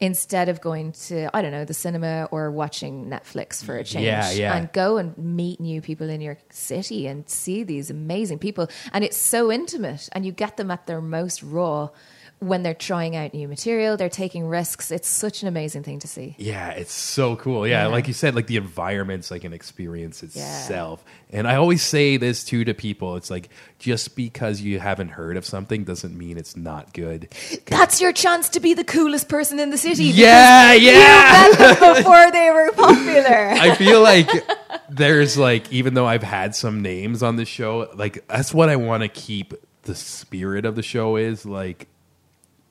instead 0.00 0.48
of 0.48 0.60
going 0.60 0.92
to 0.92 1.30
I 1.34 1.40
don't 1.40 1.52
know 1.52 1.64
the 1.64 1.74
cinema 1.74 2.28
or 2.30 2.50
watching 2.50 3.06
Netflix 3.06 3.64
for 3.64 3.76
a 3.76 3.84
change. 3.84 4.06
Yeah, 4.06 4.30
yeah. 4.32 4.56
And 4.56 4.72
go 4.72 4.96
and 4.96 5.16
meet 5.16 5.60
new 5.60 5.80
people 5.80 6.08
in 6.08 6.20
your 6.20 6.36
city 6.50 7.06
and 7.06 7.28
see 7.28 7.62
these 7.62 7.90
amazing 7.90 8.38
people. 8.38 8.68
And 8.92 9.04
it's 9.04 9.16
so 9.16 9.52
intimate, 9.52 10.08
and 10.12 10.26
you 10.26 10.32
get 10.32 10.56
them 10.56 10.70
at 10.70 10.86
their 10.86 11.00
most 11.00 11.42
raw 11.42 11.90
when 12.46 12.62
they're 12.62 12.74
trying 12.74 13.16
out 13.16 13.32
new 13.34 13.48
material. 13.48 13.96
They're 13.96 14.08
taking 14.08 14.46
risks. 14.46 14.90
It's 14.90 15.08
such 15.08 15.42
an 15.42 15.48
amazing 15.48 15.82
thing 15.82 15.98
to 16.00 16.08
see. 16.08 16.34
Yeah, 16.38 16.70
it's 16.70 16.92
so 16.92 17.36
cool. 17.36 17.66
Yeah, 17.66 17.82
Yeah. 17.84 17.86
like 17.88 18.06
you 18.08 18.14
said, 18.14 18.34
like 18.34 18.46
the 18.46 18.56
environment's 18.56 19.30
like 19.30 19.44
an 19.44 19.52
experience 19.52 20.22
itself. 20.22 21.04
And 21.30 21.48
I 21.48 21.56
always 21.56 21.82
say 21.82 22.16
this 22.16 22.44
too 22.44 22.64
to 22.64 22.74
people. 22.74 23.16
It's 23.16 23.30
like 23.30 23.48
just 23.78 24.14
because 24.14 24.60
you 24.60 24.78
haven't 24.78 25.08
heard 25.08 25.36
of 25.36 25.44
something 25.44 25.84
doesn't 25.84 26.16
mean 26.16 26.38
it's 26.38 26.56
not 26.56 26.92
good. 26.92 27.28
That's 27.66 28.00
your 28.00 28.12
chance 28.12 28.48
to 28.50 28.60
be 28.60 28.74
the 28.74 28.84
coolest 28.84 29.28
person 29.28 29.58
in 29.58 29.70
the 29.70 29.78
city. 29.78 30.04
Yeah, 30.04 30.72
yeah. 30.74 31.46
You 31.46 31.58
met 31.58 31.78
them 31.80 31.94
before 31.96 32.30
they 32.30 32.50
were 32.50 32.70
popular. 32.76 33.48
I 33.50 33.74
feel 33.74 34.00
like 34.02 34.28
there's 34.90 35.36
like 35.36 35.72
even 35.72 35.94
though 35.94 36.06
I've 36.06 36.22
had 36.22 36.54
some 36.54 36.82
names 36.82 37.22
on 37.22 37.36
the 37.36 37.44
show, 37.44 37.90
like 37.94 38.26
that's 38.28 38.54
what 38.54 38.68
I 38.68 38.76
want 38.76 39.02
to 39.02 39.08
keep 39.08 39.54
the 39.82 39.94
spirit 39.94 40.64
of 40.64 40.76
the 40.76 40.82
show 40.82 41.16
is 41.16 41.44
like 41.44 41.88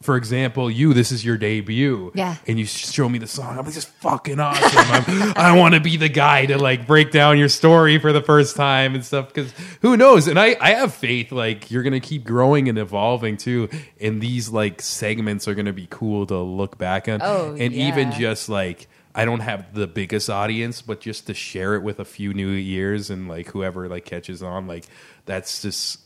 for 0.04 0.18
example, 0.18 0.70
you, 0.70 0.94
this 0.94 1.12
is 1.12 1.24
your 1.24 1.38
debut. 1.38 2.12
Yeah. 2.14 2.36
And 2.46 2.60
you 2.60 2.66
show 2.66 3.08
me 3.08 3.20
the 3.20 3.28
song. 3.28 3.58
I'm 3.58 3.66
like, 3.66 3.74
just 3.74 3.88
fucking 3.88 4.40
awesome. 4.40 4.62
I'm, 4.76 5.34
I 5.38 5.58
want 5.58 5.76
to 5.76 5.80
be 5.80 5.98
the 5.98 6.10
guy 6.10 6.46
to 6.48 6.58
like 6.58 6.86
break 6.86 7.12
down 7.12 7.38
your 7.38 7.50
story 7.50 8.00
for 8.00 8.12
the 8.12 8.22
first 8.22 8.56
time 8.56 8.96
and 8.96 9.06
stuff. 9.06 9.34
Cause 9.34 9.54
who 9.82 9.96
knows? 9.96 10.28
And 10.28 10.38
I, 10.38 10.58
I 10.60 10.72
have 10.72 10.94
faith 10.94 11.32
like 11.32 11.72
you're 11.72 11.84
going 11.84 11.94
to 11.94 12.00
keep 12.00 12.26
growing 12.26 12.68
and 12.68 12.78
evolving 12.78 13.38
too. 13.38 13.70
And 14.02 14.22
these 14.22 14.50
like 14.50 14.82
segments 14.82 15.48
are 15.48 15.56
going 15.56 15.68
to 15.68 15.74
be 15.74 15.88
cool 15.90 16.28
to 16.28 16.38
look 16.38 16.78
back 16.78 17.08
on. 17.08 17.22
Oh, 17.22 17.56
and 17.58 17.74
even 17.74 18.12
just 18.12 18.50
like, 18.50 18.88
I 19.16 19.26
don't 19.26 19.42
have 19.42 19.74
the 19.74 19.88
biggest 19.88 20.30
audience, 20.30 20.82
but 20.82 21.00
just 21.00 21.28
to 21.28 21.34
share 21.34 21.76
it 21.76 21.84
with 21.84 22.00
a 22.00 22.06
few 22.06 22.34
new 22.34 22.52
ears 22.52 23.10
and 23.10 23.30
like 23.30 23.48
whoever 23.50 23.88
like 23.88 24.06
catches 24.06 24.44
on, 24.44 24.68
like 24.68 24.86
that's 25.26 25.62
just, 25.62 26.00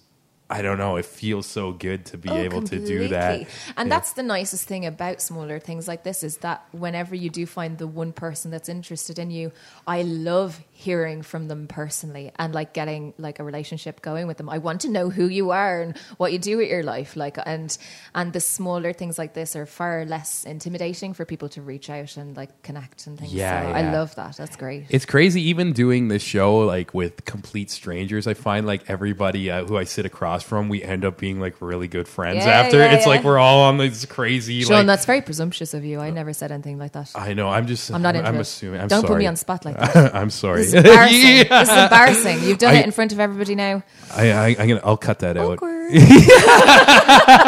I 0.49 0.61
don't 0.61 0.77
know. 0.77 0.95
It 0.95 1.05
feels 1.05 1.45
so 1.45 1.73
good 1.73 2.05
to 2.07 2.17
be 2.17 2.29
Oh, 2.29 2.37
able 2.37 2.61
to 2.61 2.79
do 2.79 3.09
that. 3.09 3.47
And 3.75 3.89
Yeah. 3.89 3.95
that's 3.95 4.13
the 4.13 4.23
nicest 4.23 4.65
thing 4.65 4.85
about 4.85 5.21
smaller 5.21 5.59
things 5.59 5.89
like 5.89 6.03
this 6.03 6.23
is 6.23 6.37
that 6.37 6.63
whenever 6.71 7.15
you 7.15 7.29
do 7.29 7.45
find 7.45 7.77
the 7.77 7.85
one 7.87 8.13
person 8.13 8.49
that's 8.49 8.69
interested 8.69 9.19
in 9.19 9.29
you, 9.29 9.51
I 9.85 10.03
love 10.03 10.61
hearing 10.71 11.21
from 11.21 11.49
them 11.49 11.67
personally 11.67 12.31
and 12.39 12.53
like 12.53 12.71
getting 12.73 13.13
like 13.17 13.39
a 13.39 13.43
relationship 13.43 14.01
going 14.01 14.25
with 14.25 14.37
them. 14.37 14.47
I 14.47 14.59
want 14.59 14.81
to 14.81 14.89
know 14.89 15.09
who 15.09 15.27
you 15.27 15.49
are 15.51 15.81
and 15.81 15.97
what 16.15 16.31
you 16.31 16.39
do 16.39 16.55
with 16.57 16.69
your 16.69 16.83
life. 16.83 17.17
Like 17.17 17.37
and 17.45 17.77
and 18.15 18.31
the 18.31 18.39
smaller 18.39 18.93
things 18.93 19.17
like 19.17 19.33
this 19.33 19.53
are 19.55 19.65
far 19.65 20.05
less 20.05 20.45
intimidating 20.45 21.13
for 21.13 21.25
people 21.25 21.49
to 21.49 21.61
reach 21.61 21.89
out 21.89 22.15
and 22.15 22.37
like 22.37 22.61
connect 22.61 23.05
and 23.07 23.19
things. 23.19 23.33
Yeah, 23.33 23.63
so 23.63 23.69
yeah. 23.69 23.75
I 23.75 23.91
love 23.91 24.15
that. 24.15 24.37
That's 24.37 24.55
great. 24.55 24.85
It's 24.89 25.05
crazy, 25.05 25.41
even 25.49 25.73
doing 25.73 26.07
this 26.07 26.23
show 26.23 26.59
like 26.59 26.93
with 26.93 27.25
complete 27.25 27.69
strangers. 27.69 28.27
I 28.27 28.33
find 28.33 28.65
like 28.65 28.89
everybody 28.89 29.51
uh, 29.51 29.65
who 29.65 29.75
I 29.77 29.83
sit 29.83 30.05
across 30.05 30.36
from, 30.43 30.69
we 30.69 30.83
end 30.83 31.03
up 31.05 31.17
being 31.17 31.39
like 31.39 31.55
really 31.61 31.87
good 31.87 32.07
friends 32.07 32.45
Yeah, 32.45 32.51
after. 32.61 32.77
yeah, 32.79 32.93
it's 32.93 33.05
like 33.05 33.23
we're 33.23 33.37
all 33.37 33.61
on 33.63 33.77
this 33.77 34.05
crazy. 34.05 34.61
Sean, 34.63 34.77
like, 34.77 34.85
that's 34.87 35.05
very 35.05 35.21
presumptuous 35.21 35.73
of 35.73 35.83
you. 35.85 35.99
I 35.99 36.09
never 36.09 36.33
said 36.33 36.51
anything 36.51 36.77
like 36.79 36.91
that. 36.93 37.11
I 37.15 37.33
know. 37.33 37.49
I'm 37.49 37.67
just. 37.67 37.91
I'm 37.91 38.01
not 38.01 38.15
into 38.15 38.27
I'm 38.27 38.35
it. 38.35 38.41
assuming. 38.41 38.81
I'm 38.81 38.87
Don't 38.87 39.01
put 39.01 39.07
sorry. 39.09 39.19
me 39.19 39.27
on 39.27 39.35
spot 39.35 39.65
like 39.65 39.77
that. 39.93 40.15
I'm 40.15 40.29
sorry. 40.29 40.61
This 40.61 40.67
is 40.69 40.73
embarrassing. 40.83 41.19
Yeah. 41.21 41.43
This 41.59 41.69
is 41.69 41.77
embarrassing. 41.77 42.43
You've 42.43 42.57
done 42.57 42.73
I- 42.75 42.79
it 42.79 42.85
in 42.85 42.91
front 42.91 43.11
of 43.13 43.19
everybody 43.19 43.55
now. 43.55 43.83
I, 44.15 44.31
I, 44.31 44.47
I'm 44.59 44.67
gonna. 44.67 44.81
I'll 44.83 44.97
cut 44.97 45.19
that 45.19 45.37
out. 45.37 45.53
Awkward. 45.53 45.77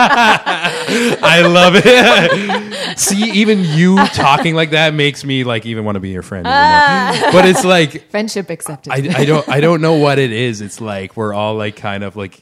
I 0.01 1.41
love 1.45 1.73
it. 1.75 2.97
See, 2.99 3.31
even 3.31 3.63
you 3.63 3.97
talking 4.07 4.55
like 4.55 4.71
that 4.71 4.93
makes 4.93 5.23
me 5.23 5.43
like 5.43 5.65
even 5.65 5.85
want 5.85 5.95
to 5.95 5.99
be 5.99 6.09
your 6.09 6.21
friend. 6.21 6.45
Ah. 6.47 7.29
But 7.31 7.45
it's 7.45 7.63
like 7.65 8.09
Friendship 8.09 8.49
accepted. 8.49 8.91
I, 8.93 9.21
I 9.21 9.25
don't 9.25 9.47
I 9.49 9.59
don't 9.61 9.81
know 9.81 9.95
what 9.95 10.19
it 10.19 10.31
is. 10.31 10.61
It's 10.61 10.79
like 10.81 11.15
we're 11.17 11.33
all 11.33 11.55
like 11.55 11.75
kind 11.75 12.03
of 12.03 12.15
like 12.15 12.41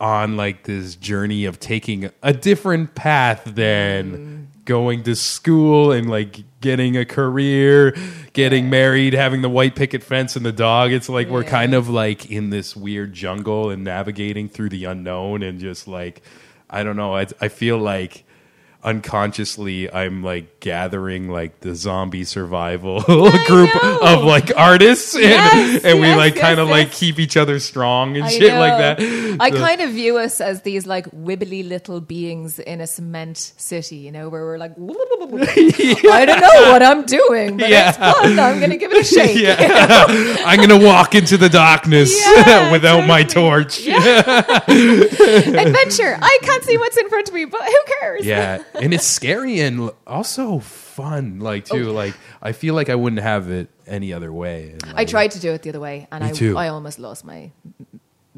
on 0.00 0.36
like 0.36 0.64
this 0.64 0.96
journey 0.96 1.44
of 1.44 1.60
taking 1.60 2.10
a 2.22 2.32
different 2.32 2.94
path 2.94 3.44
than 3.44 4.48
mm. 4.50 4.64
going 4.64 5.02
to 5.04 5.14
school 5.14 5.92
and 5.92 6.10
like 6.10 6.44
getting 6.60 6.96
a 6.96 7.04
career, 7.04 7.96
getting 8.32 8.70
married, 8.70 9.12
having 9.12 9.42
the 9.42 9.48
white 9.48 9.76
picket 9.76 10.02
fence 10.02 10.36
and 10.36 10.44
the 10.44 10.52
dog. 10.52 10.92
It's 10.92 11.08
like 11.08 11.28
we're 11.28 11.44
kind 11.44 11.74
of 11.74 11.88
like 11.88 12.30
in 12.30 12.50
this 12.50 12.74
weird 12.74 13.12
jungle 13.12 13.70
and 13.70 13.84
navigating 13.84 14.48
through 14.48 14.70
the 14.70 14.84
unknown 14.84 15.42
and 15.42 15.60
just 15.60 15.86
like 15.86 16.22
I 16.68 16.82
don't 16.82 16.96
know. 16.96 17.14
I 17.14 17.26
I 17.40 17.48
feel 17.48 17.78
like 17.78 18.23
unconsciously 18.84 19.90
I'm 19.92 20.22
like 20.22 20.60
gathering 20.60 21.30
like 21.30 21.60
the 21.60 21.74
zombie 21.74 22.24
survival 22.24 23.00
group 23.02 23.70
know. 23.82 23.98
of 24.02 24.24
like 24.24 24.50
artists 24.56 25.14
and, 25.14 25.22
Yes, 25.24 25.84
and 25.84 26.00
we 26.00 26.14
like 26.14 26.34
yes, 26.34 26.42
kind 26.44 26.60
of 26.60 26.68
like 26.68 26.92
keep 26.92 27.18
each 27.18 27.36
other 27.36 27.58
strong 27.60 28.16
and 28.16 28.26
I 28.26 28.28
shit 28.28 28.52
like 28.52 28.78
that. 28.78 29.00
I 29.40 29.50
So- 29.50 29.58
kind 29.58 29.80
of 29.80 29.90
view 29.90 30.18
us 30.18 30.40
as 30.40 30.62
these 30.62 30.86
like 30.86 31.06
wibbly 31.12 31.66
little 31.66 32.00
beings 32.00 32.58
in 32.58 32.80
a 32.80 32.86
cement 32.86 33.38
city, 33.56 33.96
you 33.96 34.12
know, 34.12 34.28
where 34.28 34.42
we're 34.44 34.58
like, 34.58 34.72
I 34.78 36.24
don't 36.26 36.40
know 36.40 36.72
what 36.72 36.82
I'm 36.82 37.04
doing, 37.06 37.56
but 37.56 37.68
Yeah. 37.70 37.88
it's 37.88 37.98
fun. 37.98 38.38
I'm 38.38 38.60
to 38.70 38.76
give 38.76 38.92
it 38.92 39.00
a 39.00 39.04
shake. 39.04 39.38
yeah. 39.40 40.06
I'm 40.44 40.60
gonna 40.60 40.84
walk 40.84 41.14
into 41.14 41.36
the 41.36 41.48
darkness 41.48 42.12
Yeah, 42.36 42.72
without 42.72 43.06
my 43.06 43.22
torch. 43.22 43.86
Adventure. 43.86 44.02
I 46.20 46.38
can't 46.42 46.64
see 46.64 46.76
what's 46.78 46.96
in 46.96 47.08
front 47.08 47.28
of 47.28 47.34
me, 47.34 47.44
but 47.46 47.62
who 47.62 47.84
cares? 48.00 48.26
yeah 48.26 48.58
and 48.74 48.92
it's 48.94 49.06
scary 49.06 49.60
and 49.60 49.90
also 50.06 50.58
fun 50.60 51.38
like 51.40 51.64
too 51.64 51.90
Oh. 51.90 51.92
like 51.92 52.14
i 52.42 52.52
feel 52.52 52.74
like 52.74 52.88
i 52.90 52.94
wouldn't 52.94 53.22
have 53.22 53.50
it 53.50 53.68
any 53.86 54.12
other 54.12 54.32
way 54.32 54.72
And, 54.72 54.94
I 54.96 55.04
tried 55.04 55.30
to 55.32 55.40
do 55.40 55.52
it 55.52 55.62
the 55.62 55.68
other 55.70 55.80
way, 55.80 56.06
and 56.10 56.24
Me 56.24 56.30
I, 56.30 56.32
too. 56.32 56.56
I 56.56 56.68
almost 56.68 56.98
lost 56.98 57.24
my 57.24 57.50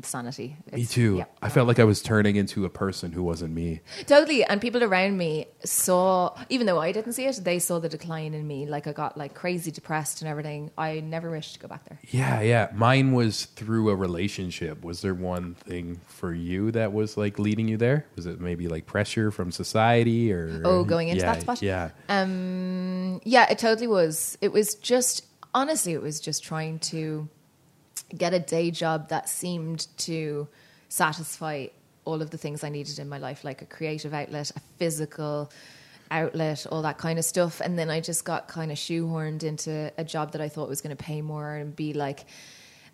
sanity. 0.02 0.56
me 0.72 0.84
too 0.84 1.16
yeah. 1.18 1.24
i 1.40 1.48
felt 1.48 1.66
like 1.66 1.78
i 1.78 1.84
was 1.84 2.02
turning 2.02 2.36
into 2.36 2.64
a 2.64 2.68
person 2.70 3.12
who 3.12 3.22
wasn't 3.22 3.52
me 3.52 3.80
Totally. 4.06 4.44
And 4.44 4.60
people 4.60 4.82
around 4.84 5.16
me 5.16 5.46
saw, 5.64 6.36
even 6.48 6.66
though 6.66 6.78
I 6.80 6.92
didn't 6.92 7.14
see 7.14 7.24
it, 7.26 7.40
they 7.42 7.58
saw 7.58 7.78
the 7.78 7.88
decline 7.88 8.34
in 8.34 8.46
me. 8.46 8.66
Like 8.66 8.86
I 8.86 8.92
got 8.92 9.16
like 9.16 9.34
crazy 9.34 9.70
depressed 9.70 10.20
and 10.22 10.28
everything. 10.28 10.70
I 10.76 11.00
never 11.00 11.30
wished 11.30 11.54
to 11.54 11.60
go 11.60 11.68
back 11.68 11.84
there. 11.88 11.98
yeah 12.10 12.40
yeah 12.40 12.68
mine 12.74 13.12
was 13.12 13.46
through 13.46 13.88
a 13.90 13.96
relationship 13.96 14.84
was 14.84 15.00
there 15.02 15.14
one 15.14 15.54
thing 15.54 16.00
for 16.06 16.32
you 16.34 16.70
that 16.72 16.92
was 16.92 17.16
like 17.16 17.38
leading 17.38 17.66
you 17.68 17.76
there 17.76 18.06
was 18.16 18.26
it 18.26 18.40
maybe 18.40 18.68
like 18.68 18.84
pressure 18.86 19.30
from 19.30 19.50
society 19.50 20.32
or 20.32 20.62
Oh, 20.64 20.84
going 20.84 21.08
into 21.08 21.22
yeah, 21.24 21.32
that 21.32 21.42
spot? 21.42 21.62
yeah 21.62 21.90
Um, 22.08 23.20
yeah, 23.24 23.46
it 23.50 23.58
totally 23.58 23.86
was. 23.86 24.36
It 24.40 24.52
was 24.52 24.74
just, 24.74 25.24
honestly, 25.54 25.92
it 25.94 26.02
was 26.02 26.20
just 26.20 26.42
trying 26.44 26.78
to 26.80 27.28
get 28.14 28.34
a 28.34 28.38
day 28.38 28.70
job 28.70 29.08
that 29.08 29.28
seemed 29.28 29.86
to 29.98 30.48
satisfy 30.88 31.66
all 32.04 32.22
of 32.22 32.30
the 32.30 32.38
things 32.38 32.62
I 32.62 32.68
needed 32.68 32.98
in 32.98 33.08
my 33.08 33.18
life, 33.18 33.44
like 33.44 33.62
a 33.62 33.66
creative 33.66 34.14
outlet, 34.14 34.52
a 34.54 34.60
physical 34.78 35.50
outlet, 36.10 36.66
all 36.70 36.82
that 36.82 36.98
kind 36.98 37.18
of 37.18 37.24
stuff. 37.24 37.60
And 37.60 37.78
then 37.78 37.90
I 37.90 38.00
just 38.00 38.24
got 38.24 38.48
kind 38.48 38.70
of 38.70 38.78
shoehorned 38.78 39.42
into 39.42 39.92
a 39.98 40.04
job 40.04 40.32
that 40.32 40.40
I 40.40 40.48
thought 40.48 40.68
was 40.68 40.80
going 40.80 40.96
to 40.96 41.02
pay 41.02 41.20
more 41.20 41.54
and 41.54 41.74
be 41.74 41.92
like 41.92 42.26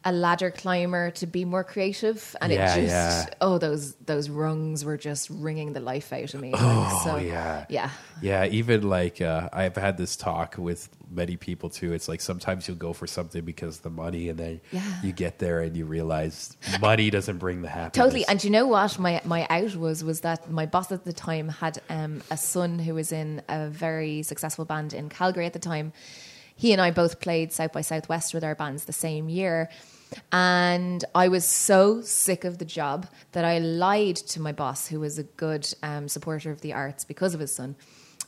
a 0.04 0.12
ladder 0.12 0.50
climber 0.50 1.10
to 1.12 1.26
be 1.26 1.44
more 1.44 1.62
creative. 1.64 2.34
And 2.40 2.52
Yeah, 2.52 2.74
it 2.74 2.80
just, 2.82 2.88
yeah. 2.88 3.26
oh, 3.40 3.58
those 3.58 3.94
those 3.96 4.28
rungs 4.28 4.84
were 4.84 4.96
just 4.96 5.30
wringing 5.30 5.72
the 5.74 5.80
life 5.80 6.12
out 6.12 6.34
of 6.34 6.40
me. 6.40 6.52
Oh, 6.54 7.00
so, 7.04 7.16
yeah. 7.16 7.66
yeah. 7.68 7.90
Yeah, 8.20 8.44
even 8.46 8.88
like 8.88 9.20
uh, 9.20 9.48
I've 9.52 9.76
had 9.76 9.96
this 9.96 10.16
talk 10.16 10.56
with 10.58 10.88
many 11.10 11.36
people 11.36 11.70
too. 11.70 11.92
It's 11.92 12.08
like 12.08 12.20
sometimes 12.20 12.66
you'll 12.66 12.78
go 12.78 12.92
for 12.92 13.06
something 13.06 13.44
because 13.44 13.76
of 13.76 13.82
the 13.82 13.90
money, 13.90 14.28
and 14.28 14.38
then 14.38 14.60
Yeah. 14.72 14.82
you 15.02 15.12
get 15.12 15.38
there 15.38 15.60
and 15.60 15.76
you 15.76 15.84
realize 15.84 16.56
money 16.80 17.10
doesn't 17.10 17.38
bring 17.38 17.62
the 17.62 17.68
happiness. 17.68 18.04
Totally. 18.04 18.26
And 18.26 18.42
you 18.42 18.50
know 18.50 18.66
what? 18.66 18.98
My 18.98 19.20
my 19.24 19.46
out 19.50 19.76
was 19.76 20.02
was 20.02 20.20
that 20.22 20.50
my 20.50 20.66
boss 20.66 20.90
at 20.90 21.04
the 21.04 21.12
time 21.12 21.48
had 21.48 21.80
um, 21.88 22.22
a 22.30 22.36
son 22.36 22.78
who 22.78 22.94
was 22.94 23.12
in 23.12 23.42
a 23.48 23.68
very 23.68 24.22
successful 24.22 24.64
band 24.64 24.94
in 24.94 25.08
Calgary 25.08 25.46
at 25.46 25.52
the 25.52 25.58
time. 25.58 25.92
He 26.54 26.72
and 26.72 26.80
I 26.80 26.90
both 26.92 27.18
played 27.20 27.52
South 27.52 27.72
by 27.72 27.80
Southwest 27.80 28.34
with 28.34 28.44
our 28.44 28.54
bands 28.54 28.84
the 28.84 28.92
same 28.92 29.28
year. 29.28 29.68
And 30.30 31.04
I 31.14 31.28
was 31.28 31.44
so 31.44 32.00
sick 32.02 32.44
of 32.44 32.58
the 32.58 32.64
job 32.64 33.06
that 33.32 33.44
I 33.44 33.58
lied 33.58 34.16
to 34.16 34.40
my 34.40 34.52
boss, 34.52 34.88
who 34.88 35.00
was 35.00 35.18
a 35.18 35.24
good 35.24 35.66
um, 35.82 36.08
supporter 36.08 36.50
of 36.50 36.60
the 36.60 36.72
arts 36.72 37.04
because 37.04 37.34
of 37.34 37.40
his 37.40 37.54
son. 37.54 37.76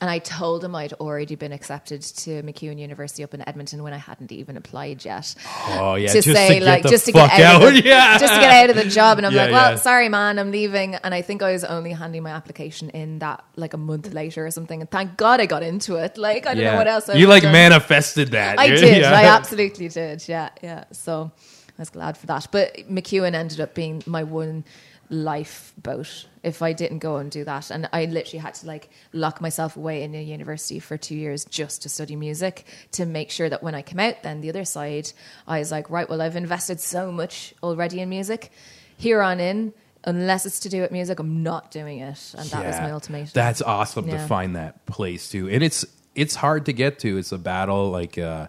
And 0.01 0.11
I 0.11 0.19
told 0.19 0.63
him 0.65 0.75
I'd 0.75 0.93
already 0.95 1.37
been 1.37 1.53
accepted 1.53 2.03
to 2.03 2.43
MacEwan 2.43 2.79
University 2.81 3.23
up 3.23 3.33
in 3.33 3.49
Edmonton 3.49 3.83
when 3.85 3.95
I 3.95 3.97
hadn't 3.97 4.33
even 4.33 4.57
applied 4.57 5.05
yet. 5.05 5.35
Oh 5.69 5.95
yeah, 5.95 6.09
to 6.09 6.15
just 6.15 6.29
say 6.29 6.49
to 6.49 6.55
get 6.55 6.63
like 6.65 6.83
just 6.85 7.07
to 7.07 7.13
get 7.13 7.31
out, 7.31 7.41
out. 7.41 7.63
Of 7.63 7.75
the, 7.75 7.83
yeah, 7.85 8.19
just 8.19 8.35
to 8.35 8.41
get 8.41 8.51
out 8.65 8.71
of 8.71 8.77
the 8.77 8.91
job 8.91 9.19
and 9.19 9.27
I'm 9.27 9.33
Yeah, 9.33 9.43
like 9.45 9.53
well 9.53 9.71
yeah. 9.71 9.77
sorry 9.77 10.09
man 10.09 10.41
I'm 10.41 10.51
leaving 10.51 10.97
and 10.97 11.15
I 11.15 11.23
think 11.23 11.43
I 11.43 11.53
was 11.53 11.63
only 11.65 11.93
handing 11.93 12.25
my 12.25 12.31
application 12.31 12.91
in 12.91 13.21
that 13.21 13.45
like 13.57 13.73
a 13.73 13.79
month 13.79 14.13
later 14.13 14.45
or 14.45 14.51
something 14.51 14.81
and 14.81 14.91
thank 14.91 15.17
god 15.17 15.41
I 15.41 15.47
got 15.47 15.63
into 15.63 15.95
it 15.95 16.19
like 16.19 16.45
I 16.45 16.55
don't 16.55 16.65
know 16.65 16.77
what 16.77 16.89
else 16.89 17.09
I 17.09 17.15
you 17.15 17.29
like 17.29 17.45
done. 17.45 17.53
manifested 17.53 18.33
that. 18.33 18.59
I 18.59 18.69
did. 18.71 19.05
I 19.05 19.25
absolutely 19.27 19.89
did 19.89 20.27
yeah 20.29 20.51
yeah 20.61 20.85
so 20.91 21.31
I 21.79 21.83
was 21.83 21.91
glad 21.91 22.17
for 22.17 22.27
that. 22.27 22.49
But 22.51 22.77
MacEwan 22.89 23.35
ended 23.35 23.61
up 23.61 23.75
being 23.75 24.03
my 24.07 24.23
one 24.23 24.65
lifeboat 25.11 26.27
if 26.43 26.63
I 26.63 26.73
didn't 26.73 26.99
go 26.99 27.17
and 27.17 27.31
do 27.31 27.45
that. 27.45 27.71
And 27.71 27.89
I 27.93 28.07
literally 28.07 28.39
had 28.39 28.55
to 28.55 28.67
like 28.67 28.91
lock 29.13 29.41
myself 29.41 29.77
away 29.77 30.03
in 30.03 30.15
a 30.15 30.23
university 30.23 30.79
for 30.79 30.97
two 30.97 31.15
years 31.15 31.45
just 31.45 31.83
to 31.83 31.89
study 31.89 32.17
music 32.17 32.65
to 32.93 33.07
make 33.07 33.31
sure 33.31 33.49
that 33.49 33.63
when 33.63 33.75
I 33.75 33.83
came 33.83 34.01
out 34.01 34.23
then 34.23 34.41
the 34.41 34.49
other 34.49 34.65
side 34.65 35.13
I 35.47 35.59
was 35.59 35.71
like 35.71 35.91
right 35.91 36.09
well 36.09 36.23
I've 36.23 36.37
invested 36.37 36.81
so 36.81 37.13
much 37.13 37.55
already 37.63 38.01
in 38.01 38.09
music. 38.09 38.51
Here 38.97 39.21
on 39.21 39.41
in 39.41 39.75
unless 40.05 40.47
it's 40.47 40.61
to 40.61 40.69
do 40.69 40.81
with 40.83 40.91
music 40.91 41.19
I'm 41.19 41.43
not 41.43 41.71
doing 41.71 41.99
it. 41.99 42.35
And 42.37 42.49
that 42.51 42.67
was 42.67 42.77
my 42.77 42.91
ultimatum 42.91 43.31
That's 43.35 43.63
awesome 43.63 44.09
to 44.09 44.19
find 44.19 44.57
that 44.57 44.87
place 44.87 45.31
too, 45.31 45.49
and 45.49 45.63
it's 45.63 45.85
it's 46.15 46.35
hard 46.35 46.67
to 46.67 46.73
get 46.73 47.01
to. 47.01 47.19
It's 47.19 47.33
a 47.33 47.39
battle. 47.39 47.91
Like 47.91 48.19
uh, 48.19 48.47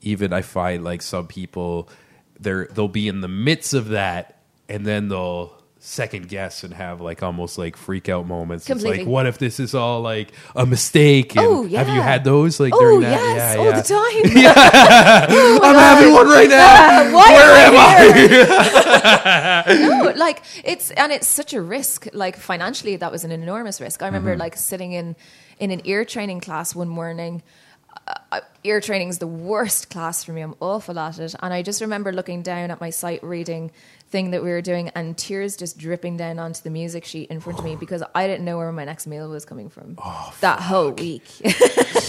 even 0.00 0.32
I 0.32 0.42
find 0.42 0.82
like 0.82 1.02
some 1.02 1.26
people 1.26 1.88
they're 2.42 2.66
they'll 2.66 2.88
be 2.88 3.08
in 3.08 3.20
the 3.20 3.28
midst 3.28 3.74
of 3.74 3.88
that, 3.88 4.38
and 4.68 4.84
then 4.86 5.08
they'll 5.08 5.52
second 5.84 6.28
guess 6.28 6.62
and 6.62 6.72
have 6.74 7.00
like 7.00 7.24
almost 7.24 7.58
like 7.58 7.76
freak 7.76 8.08
out 8.08 8.24
moments. 8.24 8.70
It's 8.70 8.84
like, 8.84 9.04
what 9.04 9.26
if 9.26 9.38
this 9.38 9.58
is 9.58 9.74
all 9.74 10.00
like 10.00 10.30
a 10.54 10.64
mistake? 10.64 11.34
And 11.36 11.44
Oh, 11.44 11.62
Have 11.66 11.88
you 11.88 12.00
had 12.00 12.22
those 12.22 12.60
like 12.60 12.72
Oh 12.72 12.78
during 12.78 13.00
that? 13.00 13.10
yes, 13.10 13.54
yeah, 13.56 13.60
all 13.60 13.66
yeah. 13.66 13.80
the 13.80 13.88
time. 13.88 15.28
Oh, 15.34 15.54
I'm 15.56 15.72
God. 15.72 15.96
having 15.96 16.12
one 16.12 16.28
right 16.28 16.48
now. 16.48 17.12
Why 17.12 17.32
Where 17.32 17.66
am 17.66 17.74
am 17.74 17.80
I 19.66 19.74
no, 19.88 20.12
like 20.16 20.42
it's 20.64 20.90
and 20.92 21.10
it's 21.12 21.26
such 21.26 21.52
a 21.52 21.60
risk. 21.60 22.06
Like 22.12 22.36
financially, 22.36 22.96
that 22.96 23.10
was 23.10 23.24
an 23.24 23.32
enormous 23.32 23.80
risk. 23.80 24.02
I 24.02 24.06
remember 24.06 24.30
Mm-hmm. 24.32 24.40
like 24.40 24.56
sitting 24.56 24.92
in 24.92 25.16
in 25.58 25.70
an 25.72 25.80
ear 25.84 26.04
training 26.04 26.40
class 26.40 26.74
one 26.74 26.88
morning. 26.88 27.42
Uh, 28.06 28.40
ear 28.64 28.80
training 28.80 29.08
is 29.08 29.18
the 29.18 29.26
worst 29.26 29.90
class 29.90 30.24
for 30.24 30.32
me. 30.32 30.40
I'm 30.40 30.54
awful 30.60 30.98
at 30.98 31.18
it, 31.18 31.34
and 31.40 31.52
I 31.52 31.62
just 31.62 31.80
remember 31.80 32.12
looking 32.12 32.42
down 32.42 32.70
at 32.70 32.80
my 32.80 32.90
sight 32.90 33.22
reading 33.22 33.70
thing 34.12 34.30
that 34.30 34.44
we 34.44 34.50
were 34.50 34.60
doing, 34.62 34.90
and 34.90 35.16
tears 35.18 35.56
just 35.56 35.78
dripping 35.78 36.16
down 36.18 36.38
onto 36.38 36.62
the 36.62 36.70
music 36.70 37.04
sheet 37.04 37.30
in 37.30 37.40
front 37.40 37.58
of 37.58 37.64
me 37.64 37.74
because 37.80 38.02
I 38.14 38.26
didn't 38.28 38.44
know 38.44 38.58
where 38.58 38.70
my 38.70 38.84
next 38.84 39.06
meal 39.08 39.28
was 39.28 39.44
coming 39.44 39.68
from 39.70 39.96
Oh, 39.98 40.32
that 40.40 40.60
whole 40.60 40.92
week. 40.92 41.24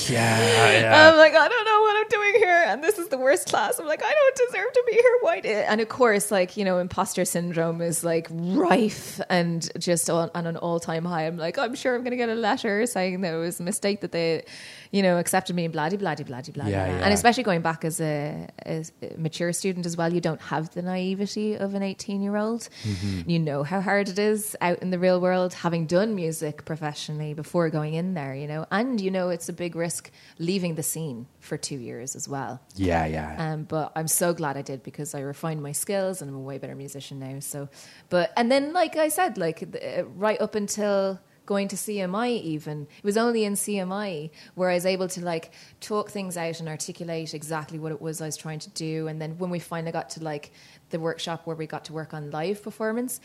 Yeah, 0.09 0.39
yeah. 0.81 1.09
I'm 1.09 1.17
like, 1.17 1.33
I 1.33 1.47
don't 1.47 1.65
know 1.65 1.81
what 1.81 1.95
I'm 1.95 2.07
doing 2.09 2.33
here, 2.35 2.63
and 2.67 2.83
this 2.83 2.97
is 2.97 3.07
the 3.09 3.17
worst 3.17 3.47
class. 3.47 3.79
I'm 3.79 3.85
like, 3.85 4.03
I 4.03 4.13
don't 4.13 4.35
deserve 4.47 4.73
to 4.73 4.83
be 4.87 4.93
here. 4.93 5.17
Why? 5.21 5.39
Did? 5.39 5.65
And 5.65 5.79
of 5.81 5.87
course, 5.87 6.29
like 6.31 6.57
you 6.57 6.65
know, 6.65 6.79
imposter 6.79 7.23
syndrome 7.25 7.79
is 7.81 8.03
like 8.03 8.27
rife 8.31 9.21
and 9.29 9.69
just 9.79 10.09
on, 10.09 10.29
on 10.35 10.45
an 10.47 10.57
all 10.57 10.79
time 10.79 11.05
high. 11.05 11.25
I'm 11.27 11.37
like, 11.37 11.57
I'm 11.57 11.75
sure 11.75 11.95
I'm 11.95 12.01
going 12.01 12.11
to 12.11 12.17
get 12.17 12.29
a 12.29 12.35
letter 12.35 12.85
saying 12.85 13.21
that 13.21 13.33
it 13.33 13.37
was 13.37 13.59
a 13.59 13.63
mistake 13.63 14.01
that 14.01 14.11
they, 14.11 14.43
you 14.91 15.03
know, 15.03 15.17
accepted 15.19 15.55
me 15.55 15.65
and 15.65 15.71
blah 15.71 15.89
blah 15.89 16.15
blah 16.15 16.15
blah. 16.25 16.65
Yeah, 16.65 16.87
yeah. 16.87 17.03
And 17.03 17.13
especially 17.13 17.43
going 17.43 17.61
back 17.61 17.85
as 17.85 18.01
a, 18.01 18.47
as 18.59 18.91
a 19.01 19.15
mature 19.17 19.53
student 19.53 19.85
as 19.85 19.95
well, 19.95 20.11
you 20.11 20.21
don't 20.21 20.41
have 20.41 20.73
the 20.73 20.81
naivety 20.81 21.55
of 21.55 21.75
an 21.75 21.83
18 21.93 22.21
year 22.21 22.37
old. 22.37 22.67
Mm-hmm. 22.83 23.29
You 23.29 23.39
know 23.39 23.63
how 23.63 23.81
hard 23.81 24.09
it 24.09 24.17
is 24.17 24.55
out 24.61 24.79
in 24.79 24.89
the 24.89 24.97
real 24.97 25.21
world, 25.21 25.53
having 25.53 25.85
done 25.85 26.15
music 26.15 26.65
professionally 26.65 27.33
before 27.35 27.69
going 27.69 27.93
in 27.93 28.15
there. 28.15 28.33
You 28.33 28.47
know, 28.47 28.65
and 28.71 28.99
you 28.99 29.11
know 29.11 29.29
it's 29.29 29.47
a 29.47 29.53
big 29.53 29.75
risk 29.75 30.11
leaving 30.39 30.75
the 30.75 30.83
scene 30.83 31.27
for 31.39 31.57
two 31.57 31.77
years 31.77 32.15
as 32.15 32.27
well. 32.27 32.61
yeah, 32.75 33.05
yeah. 33.05 33.35
Um, 33.37 33.63
but 33.63 33.91
I'm 33.95 34.07
so 34.07 34.33
glad 34.33 34.57
I 34.57 34.63
did 34.63 34.81
because 34.81 35.13
I 35.13 35.19
refined 35.19 35.61
my 35.61 35.71
skills 35.71 36.21
and 36.21 36.29
I'm 36.29 36.35
a 36.35 36.39
way 36.39 36.57
better 36.57 36.75
musician 36.75 37.19
now. 37.19 37.39
So, 37.39 37.69
but 38.09 38.33
and 38.35 38.51
then 38.51 38.73
like 38.73 38.95
I 38.97 39.09
said, 39.09 39.37
like 39.37 39.63
uh, 39.63 40.05
right 40.05 40.39
up 40.41 40.55
until 40.55 41.19
going 41.45 41.67
to 41.67 41.75
CMI, 41.75 42.41
even 42.41 42.87
it 42.97 43.03
was 43.03 43.17
only 43.17 43.43
in 43.43 43.53
CMI 43.53 44.29
where 44.55 44.69
I 44.69 44.75
was 44.75 44.85
able 44.85 45.07
to 45.09 45.21
like 45.21 45.51
talk 45.81 46.09
things 46.09 46.37
out 46.37 46.59
and 46.59 46.69
articulate 46.69 47.33
exactly 47.33 47.79
what 47.79 47.91
it 47.91 48.01
was 48.01 48.21
I 48.21 48.25
was 48.25 48.37
trying 48.37 48.59
to 48.59 48.69
do. 48.69 49.07
And 49.07 49.21
then 49.21 49.37
when 49.37 49.49
we 49.49 49.59
finally 49.59 49.91
got 49.91 50.09
to 50.11 50.23
like 50.23 50.51
the 50.93 50.99
workshop 51.01 51.41
where 51.45 51.57
we 51.57 51.67
got 51.67 51.83
to 51.85 51.93
work 51.93 52.13
on 52.13 52.31
live 52.31 52.63
performance, 52.63 53.19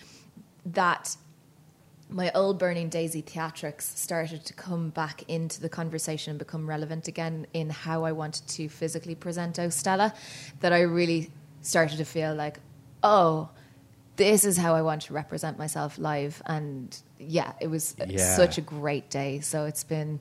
that 0.66 1.16
my 2.10 2.32
old 2.34 2.58
Burning 2.58 2.88
Daisy 2.88 3.22
theatrics 3.22 3.82
started 3.82 4.44
to 4.46 4.54
come 4.54 4.88
back 4.88 5.22
into 5.28 5.60
the 5.60 5.68
conversation 5.68 6.30
and 6.30 6.38
become 6.38 6.68
relevant 6.68 7.06
again 7.06 7.46
in 7.52 7.68
how 7.70 8.04
I 8.04 8.12
wanted 8.12 8.48
to 8.48 8.68
physically 8.68 9.14
present 9.14 9.56
Ostella, 9.56 10.14
that 10.60 10.72
I 10.72 10.80
really 10.80 11.30
started 11.60 11.98
to 11.98 12.04
feel 12.04 12.34
like, 12.34 12.58
oh, 13.02 13.50
this 14.16 14.44
is 14.44 14.56
how 14.56 14.74
I 14.74 14.82
want 14.82 15.02
to 15.02 15.12
represent 15.12 15.58
myself 15.58 15.98
live. 15.98 16.42
And 16.46 16.96
yeah, 17.18 17.52
it 17.60 17.68
was 17.68 17.94
Yeah. 17.98 18.16
such 18.16 18.56
a 18.58 18.62
great 18.62 19.10
day. 19.10 19.40
So 19.40 19.66
it's 19.66 19.84
been, 19.84 20.20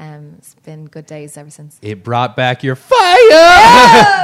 um, 0.00 0.34
it's 0.38 0.54
been 0.54 0.86
good 0.86 1.06
days 1.06 1.36
ever 1.36 1.50
since. 1.50 1.78
It 1.82 2.04
brought 2.04 2.36
back 2.36 2.62
your 2.62 2.76
fire. 2.76 2.96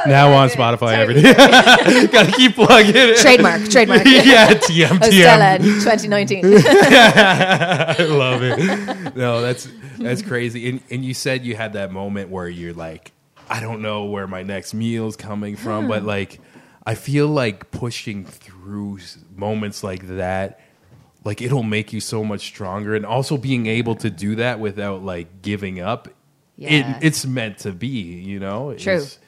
now 0.06 0.32
on 0.32 0.48
Spotify, 0.48 0.98
everything. 0.98 1.34
Gotta 2.12 2.32
keep 2.32 2.54
plugging 2.54 2.92
it. 2.94 3.16
Trademark, 3.18 3.68
trademark. 3.68 4.04
yeah, 4.06 4.54
TM, 4.54 4.98
TM. 5.00 5.58
2019. 5.58 6.44
I 6.46 7.96
love 8.04 8.42
it. 8.42 9.16
No, 9.16 9.40
that's 9.40 9.68
that's 9.98 10.22
crazy. 10.22 10.68
And, 10.68 10.80
and 10.90 11.04
you 11.04 11.12
said 11.12 11.44
you 11.44 11.56
had 11.56 11.72
that 11.72 11.90
moment 11.90 12.30
where 12.30 12.48
you're 12.48 12.74
like, 12.74 13.12
I 13.48 13.60
don't 13.60 13.82
know 13.82 14.04
where 14.04 14.28
my 14.28 14.42
next 14.42 14.74
meal's 14.74 15.16
coming 15.16 15.56
from, 15.56 15.88
but 15.88 16.04
like, 16.04 16.40
I 16.86 16.94
feel 16.94 17.26
like 17.26 17.70
pushing 17.72 18.24
through 18.24 19.00
moments 19.34 19.82
like 19.82 20.06
that, 20.08 20.60
like 21.24 21.40
it'll 21.42 21.62
make 21.62 21.92
you 21.92 22.00
so 22.00 22.22
much 22.24 22.42
stronger, 22.42 22.94
and 22.94 23.04
also 23.06 23.36
being 23.36 23.66
able 23.66 23.96
to 23.96 24.10
do 24.10 24.36
that 24.36 24.60
without 24.60 25.02
like 25.02 25.42
giving 25.42 25.80
up. 25.80 26.08
Yeah. 26.56 26.96
It, 26.98 27.06
it's 27.06 27.26
meant 27.26 27.58
to 27.58 27.72
be, 27.72 27.88
you 27.88 28.38
know. 28.38 28.74
True. 28.76 28.94
It's, 28.94 29.18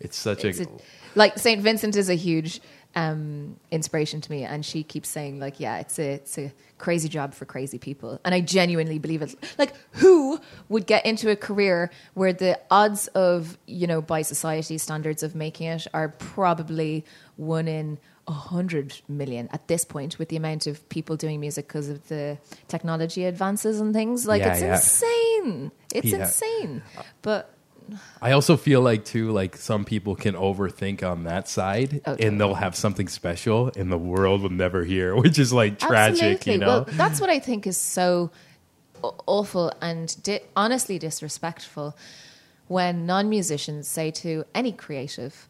it's 0.00 0.16
such 0.16 0.44
It's 0.44 0.60
a, 0.60 0.64
a- 0.64 0.68
like 1.14 1.38
Saint 1.38 1.62
Vincent 1.62 1.96
is 1.96 2.10
a 2.10 2.14
huge 2.14 2.60
um, 2.96 3.56
inspiration 3.70 4.20
to 4.20 4.30
me, 4.30 4.44
and 4.44 4.64
she 4.64 4.82
keeps 4.82 5.08
saying 5.08 5.40
like, 5.40 5.60
"Yeah, 5.60 5.78
it's 5.78 5.98
a 5.98 6.14
it's 6.14 6.38
a 6.38 6.52
crazy 6.78 7.08
job 7.08 7.34
for 7.34 7.44
crazy 7.44 7.78
people," 7.78 8.20
and 8.24 8.34
I 8.34 8.40
genuinely 8.40 8.98
believe 8.98 9.22
it. 9.22 9.34
Like, 9.58 9.72
who 9.92 10.40
would 10.68 10.86
get 10.86 11.06
into 11.06 11.30
a 11.30 11.36
career 11.36 11.90
where 12.14 12.32
the 12.32 12.60
odds 12.70 13.06
of 13.08 13.56
you 13.66 13.86
know 13.86 14.02
by 14.02 14.22
society 14.22 14.78
standards 14.78 15.22
of 15.22 15.34
making 15.34 15.68
it 15.68 15.86
are 15.94 16.08
probably 16.08 17.04
one 17.36 17.66
in 17.68 17.98
a 18.26 18.32
hundred 18.32 18.94
million 19.08 19.48
at 19.52 19.68
this 19.68 19.84
point 19.84 20.18
with 20.18 20.28
the 20.30 20.36
amount 20.36 20.66
of 20.66 20.88
people 20.88 21.14
doing 21.16 21.40
music 21.40 21.68
because 21.68 21.88
of 21.90 22.08
the 22.08 22.38
technology 22.68 23.24
advances 23.26 23.80
and 23.80 23.92
things 23.92 24.26
like 24.26 24.40
Yeah, 24.40 24.52
it's 24.54 24.62
yeah. 24.62 24.74
insane 24.76 25.72
it's 25.94 26.06
Yeah. 26.06 26.24
insane 26.24 26.82
but 27.22 27.50
I 28.22 28.32
also 28.32 28.56
feel 28.56 28.80
like 28.80 29.04
too, 29.04 29.30
like 29.30 29.58
some 29.58 29.84
people 29.84 30.16
can 30.16 30.34
overthink 30.34 31.02
on 31.02 31.24
that 31.24 31.50
side, 31.50 32.00
Oh, 32.06 32.16
and 32.18 32.40
they'll 32.40 32.54
have 32.54 32.74
something 32.74 33.08
special, 33.08 33.70
and 33.76 33.92
the 33.92 33.98
world 33.98 34.40
will 34.40 34.48
never 34.48 34.84
hear, 34.84 35.14
which 35.22 35.38
is 35.38 35.52
like 35.52 35.78
tragic, 35.78 36.22
Absolutely. 36.22 36.52
you 36.54 36.58
know. 36.60 36.66
Well, 36.66 36.86
that's 36.92 37.20
what 37.20 37.28
I 37.28 37.38
think 37.40 37.66
is 37.66 37.76
so 37.76 38.30
awful 39.26 39.70
and 39.82 40.16
di- 40.22 40.40
honestly 40.56 40.98
disrespectful 40.98 41.94
when 42.68 43.04
non 43.04 43.28
musicians 43.28 43.86
say 43.86 44.10
to 44.12 44.44
any 44.54 44.72
creative 44.72 45.46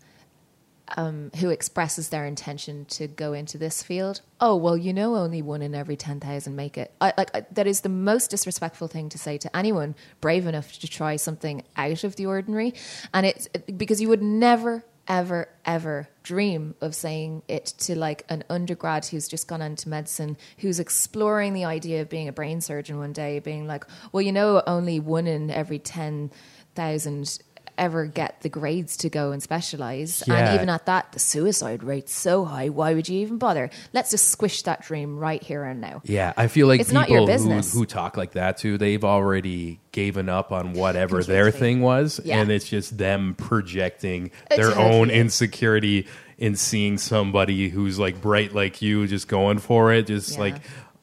um, 0.97 1.31
who 1.37 1.51
expresses 1.51 2.11
their 2.11 2.27
intention 2.27 2.85
to 2.87 3.07
go 3.07 3.33
into 3.33 3.59
this 3.59 3.83
field, 3.83 4.21
"Oh, 4.41 4.57
well, 4.57 4.77
you 4.77 4.93
know, 4.93 5.17
only 5.17 5.43
one 5.43 5.63
in 5.63 5.75
every 5.75 5.97
ten 5.97 6.21
thousand 6.21 6.57
make 6.57 6.77
it." 6.77 6.93
I, 7.01 7.13
like 7.17 7.35
I, 7.35 7.47
that 7.53 7.67
is 7.67 7.81
the 7.81 7.89
most 7.89 8.31
disrespectful 8.31 8.89
thing 8.89 9.09
to 9.11 9.19
say 9.19 9.39
to 9.39 9.57
anyone 9.57 9.95
brave 10.21 10.47
enough 10.47 10.79
to 10.81 10.87
try 10.89 11.17
something 11.17 11.63
out 11.77 12.05
of 12.05 12.17
the 12.17 12.27
ordinary, 12.27 12.75
and 13.13 13.27
it's 13.27 13.49
because 13.77 14.01
you 14.01 14.09
would 14.09 14.23
never, 14.23 14.85
ever, 15.09 15.49
ever 15.65 16.09
dream 16.23 16.75
of 16.81 16.95
saying 16.95 17.43
it 17.49 17.67
to 17.79 17.97
like 17.99 18.25
an 18.29 18.45
undergrad 18.51 19.07
who's 19.07 19.29
just 19.29 19.49
gone 19.49 19.63
into 19.63 19.89
medicine, 19.89 20.37
who's 20.59 20.81
exploring 20.81 21.55
the 21.55 21.65
idea 21.65 22.03
of 22.03 22.11
being 22.11 22.29
a 22.29 22.33
brain 22.33 22.61
surgeon 22.61 22.99
one 22.99 23.13
day, 23.13 23.39
being 23.39 23.67
like, 23.67 23.85
"Well, 24.13 24.23
you 24.23 24.33
know, 24.33 24.63
only 24.67 25.01
one 25.01 25.27
in 25.27 25.51
every 25.51 25.79
ten 25.79 26.31
thousand 26.75 27.39
ever 27.79 28.07
get 28.07 28.41
the 28.43 28.49
grades 28.49 28.97
to 28.99 29.09
go 29.11 29.33
and 29.33 29.43
specialize 29.43 30.23
Yeah. 30.27 30.35
and 30.37 30.55
even 30.55 30.69
at 30.69 30.87
that 30.87 31.13
the 31.13 31.19
suicide 31.19 31.83
rate's 31.83 32.13
so 32.15 32.45
high 32.45 32.69
why 32.69 32.95
would 32.95 33.09
you 33.09 33.21
even 33.21 33.39
bother 33.39 33.71
let's 33.93 34.11
just 34.11 34.29
squish 34.29 34.63
that 34.63 34.83
dream 34.83 35.19
right 35.19 35.43
here 35.43 35.65
and 35.65 35.81
now 35.81 36.01
yeah, 36.05 36.33
I 36.37 36.47
feel 36.49 36.67
like 36.67 36.81
It's 36.81 36.93
not 36.93 37.09
your 37.09 37.21
people 37.21 37.27
who, 37.27 37.33
business. 37.33 37.73
who 37.75 37.87
talk 37.87 38.17
like 38.17 38.33
that 38.33 38.59
too, 38.59 38.79
they've 38.79 39.05
already 39.05 39.81
given 39.93 40.29
up 40.29 40.53
on 40.53 40.73
whatever 40.73 41.23
their 41.23 41.51
thing 41.51 41.81
was, 41.81 42.21
Yeah. 42.25 42.41
and 42.41 42.51
it's 42.51 42.69
just 42.69 42.99
them 42.99 43.35
projecting 43.37 44.31
their 44.51 44.77
own 44.79 45.11
insecurity 45.11 46.07
in 46.39 46.57
seeing 46.57 46.99
somebody 46.99 47.69
who's 47.69 47.99
like 47.99 48.21
bright 48.21 48.55
like 48.55 48.83
you, 48.83 49.07
just 49.07 49.29
going 49.29 49.59
for 49.59 49.93
it, 49.93 50.09
just 50.09 50.33
Yeah. 50.35 50.41
like 50.41 50.55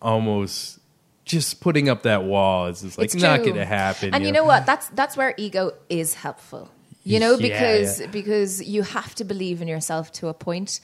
almost 0.01 0.79
just 1.31 1.61
putting 1.61 1.89
up 1.89 2.03
that 2.03 2.23
wall 2.23 2.67
is 2.67 2.81
just 2.81 2.97
like 2.97 3.05
It's 3.05 3.15
not 3.15 3.39
going 3.39 3.55
to 3.55 3.65
happen. 3.65 4.13
And 4.13 4.25
you 4.25 4.31
know 4.31 4.43
what? 4.43 4.65
That's 4.65 4.87
that's 4.89 5.15
where 5.15 5.33
ego 5.37 5.71
is 5.89 6.13
helpful. 6.13 6.69
You 7.03 7.19
know, 7.19 7.35
because 7.35 7.99
yeah. 7.99 8.07
because 8.07 8.61
you 8.61 8.83
have 8.83 9.15
to 9.15 9.23
believe 9.23 9.61
in 9.63 9.67
yourself 9.67 10.11
to 10.19 10.27
a 10.27 10.33
point. 10.33 10.81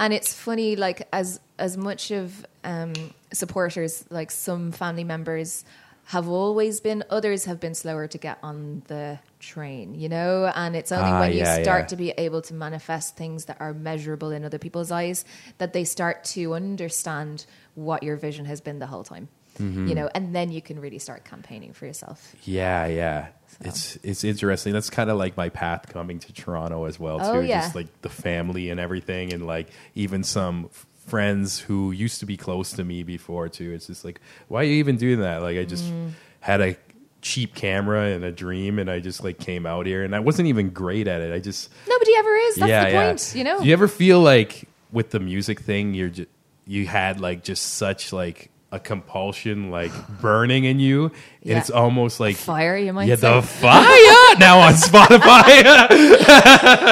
And 0.00 0.12
it's 0.12 0.34
funny, 0.34 0.74
like 0.74 1.06
as 1.12 1.38
as 1.58 1.76
much 1.76 2.10
of 2.10 2.44
um, 2.64 2.92
supporters, 3.32 4.04
like 4.10 4.32
some 4.32 4.72
family 4.72 5.04
members 5.04 5.64
have 6.06 6.28
always 6.28 6.80
been, 6.80 7.04
others 7.08 7.44
have 7.44 7.60
been 7.60 7.74
slower 7.74 8.08
to 8.08 8.18
get 8.18 8.36
on 8.42 8.82
the 8.88 9.16
train, 9.38 9.94
you 9.94 10.08
know? 10.08 10.50
And 10.56 10.74
it's 10.74 10.90
only 10.90 11.08
Ah, 11.08 11.20
when 11.20 11.32
you 11.32 11.44
start 11.44 11.82
yeah. 11.82 11.86
to 11.86 11.96
be 11.96 12.10
able 12.18 12.42
to 12.42 12.54
manifest 12.54 13.16
things 13.16 13.44
that 13.44 13.56
are 13.60 13.72
measurable 13.72 14.32
in 14.32 14.44
other 14.44 14.58
people's 14.58 14.90
eyes 14.90 15.24
that 15.58 15.72
they 15.72 15.84
start 15.84 16.24
to 16.34 16.54
understand 16.54 17.46
what 17.76 18.02
your 18.02 18.16
vision 18.16 18.44
has 18.46 18.60
been 18.60 18.80
the 18.80 18.88
whole 18.88 19.04
time. 19.04 19.28
Mm-hmm. 19.60 19.88
You 19.88 19.94
know, 19.94 20.10
and 20.14 20.34
then 20.34 20.50
you 20.50 20.62
can 20.62 20.80
really 20.80 20.98
start 20.98 21.24
campaigning 21.24 21.72
for 21.72 21.86
yourself. 21.86 22.34
Yeah, 22.44 22.86
yeah. 22.86 23.28
It's 23.62 23.96
it's 24.02 24.24
interesting. 24.24 24.72
That's 24.72 24.90
kind 24.90 25.10
of 25.10 25.18
like 25.18 25.36
my 25.36 25.48
path 25.50 25.88
coming 25.88 26.18
to 26.20 26.32
Toronto 26.32 26.84
as 26.86 26.98
well 26.98 27.18
too. 27.18 27.24
Oh, 27.26 27.40
yeah. 27.40 27.60
Just 27.62 27.74
like 27.74 27.88
the 28.02 28.08
family 28.08 28.70
and 28.70 28.80
everything, 28.80 29.32
and 29.32 29.46
like 29.46 29.68
even 29.94 30.24
some 30.24 30.70
friends 31.06 31.58
who 31.58 31.90
used 31.90 32.20
to 32.20 32.26
be 32.26 32.36
close 32.36 32.70
to 32.72 32.84
me 32.84 33.02
before 33.02 33.48
too. 33.48 33.72
It's 33.72 33.86
just 33.88 34.04
like, 34.04 34.20
why 34.48 34.60
are 34.60 34.64
you 34.64 34.74
even 34.74 34.96
doing 34.96 35.20
that? 35.20 35.42
Like 35.42 35.58
I 35.58 35.64
just 35.64 35.84
Mm. 35.84 36.10
had 36.40 36.60
a 36.60 36.76
cheap 37.20 37.54
camera 37.54 38.04
and 38.06 38.24
a 38.24 38.32
dream, 38.32 38.78
and 38.78 38.90
I 38.90 39.00
just 39.00 39.22
like 39.24 39.38
came 39.38 39.66
out 39.66 39.84
here, 39.86 40.04
and 40.04 40.14
I 40.14 40.20
wasn't 40.20 40.48
even 40.48 40.70
great 40.70 41.06
at 41.08 41.20
it. 41.20 41.34
I 41.34 41.38
just 41.38 41.68
Nobody 41.88 42.12
ever 42.16 42.34
is. 42.34 42.56
That's 42.56 42.68
yeah, 42.70 42.84
the 42.84 42.90
yeah. 42.92 43.06
point, 43.08 43.32
you 43.36 43.44
know? 43.44 43.58
Do 43.60 43.66
you 43.66 43.72
ever 43.72 43.88
feel 43.88 44.20
like 44.20 44.68
with 44.92 45.10
the 45.10 45.20
music 45.20 45.60
thing, 45.60 45.92
you're 45.94 46.08
just, 46.08 46.28
you 46.66 46.86
had 46.86 47.20
like 47.20 47.42
just 47.42 47.74
such 47.74 48.12
like 48.12 48.49
a 48.72 48.78
compulsion 48.78 49.70
like 49.70 49.90
burning 50.20 50.64
in 50.64 50.78
you, 50.78 51.04
and 51.06 51.12
Yeah. 51.42 51.58
it's 51.58 51.70
almost 51.70 52.20
like 52.20 52.36
Fire, 52.36 52.76
you 52.76 52.92
might 52.92 53.08
yeah, 53.08 53.16
say. 53.16 53.34
the 53.34 53.42
fire 53.42 54.36
now 54.38 54.60
on 54.60 54.74
Spotify, 54.74 55.58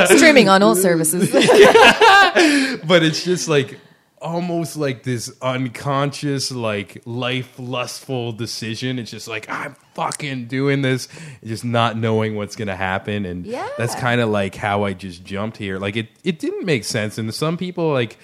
Streaming 0.17 0.49
on 0.49 0.63
all 0.63 0.75
services. 0.75 1.31
but 1.33 3.03
it's 3.03 3.23
just 3.25 3.49
like 3.49 3.79
almost 4.21 4.77
like 4.77 5.05
this 5.05 5.31
unconscious 5.41 6.51
like 6.51 7.01
life 7.05 7.55
lustful 7.57 8.33
decision 8.33 8.99
it's 8.99 9.13
just 9.13 9.29
like 9.29 9.49
i'm 9.49 9.77
fucking 9.95 10.47
doing 10.47 10.83
this 10.83 11.07
just 11.45 11.65
not 11.65 11.97
knowing 11.97 12.35
what's 12.35 12.57
gonna 12.57 12.75
happen 12.75 13.25
and 13.25 13.47
Yeah. 13.47 13.69
that's 13.79 13.95
kind 13.95 14.21
of 14.21 14.29
like 14.29 14.57
how 14.57 14.83
i 14.83 14.93
just 14.93 15.23
jumped 15.25 15.57
here 15.57 15.79
like 15.79 15.95
it 15.95 16.09
it 16.25 16.41
didn't 16.41 16.65
make 16.67 16.83
sense 16.83 17.17
and 17.17 17.33
some 17.33 17.57
people 17.57 17.93
like 17.93 18.19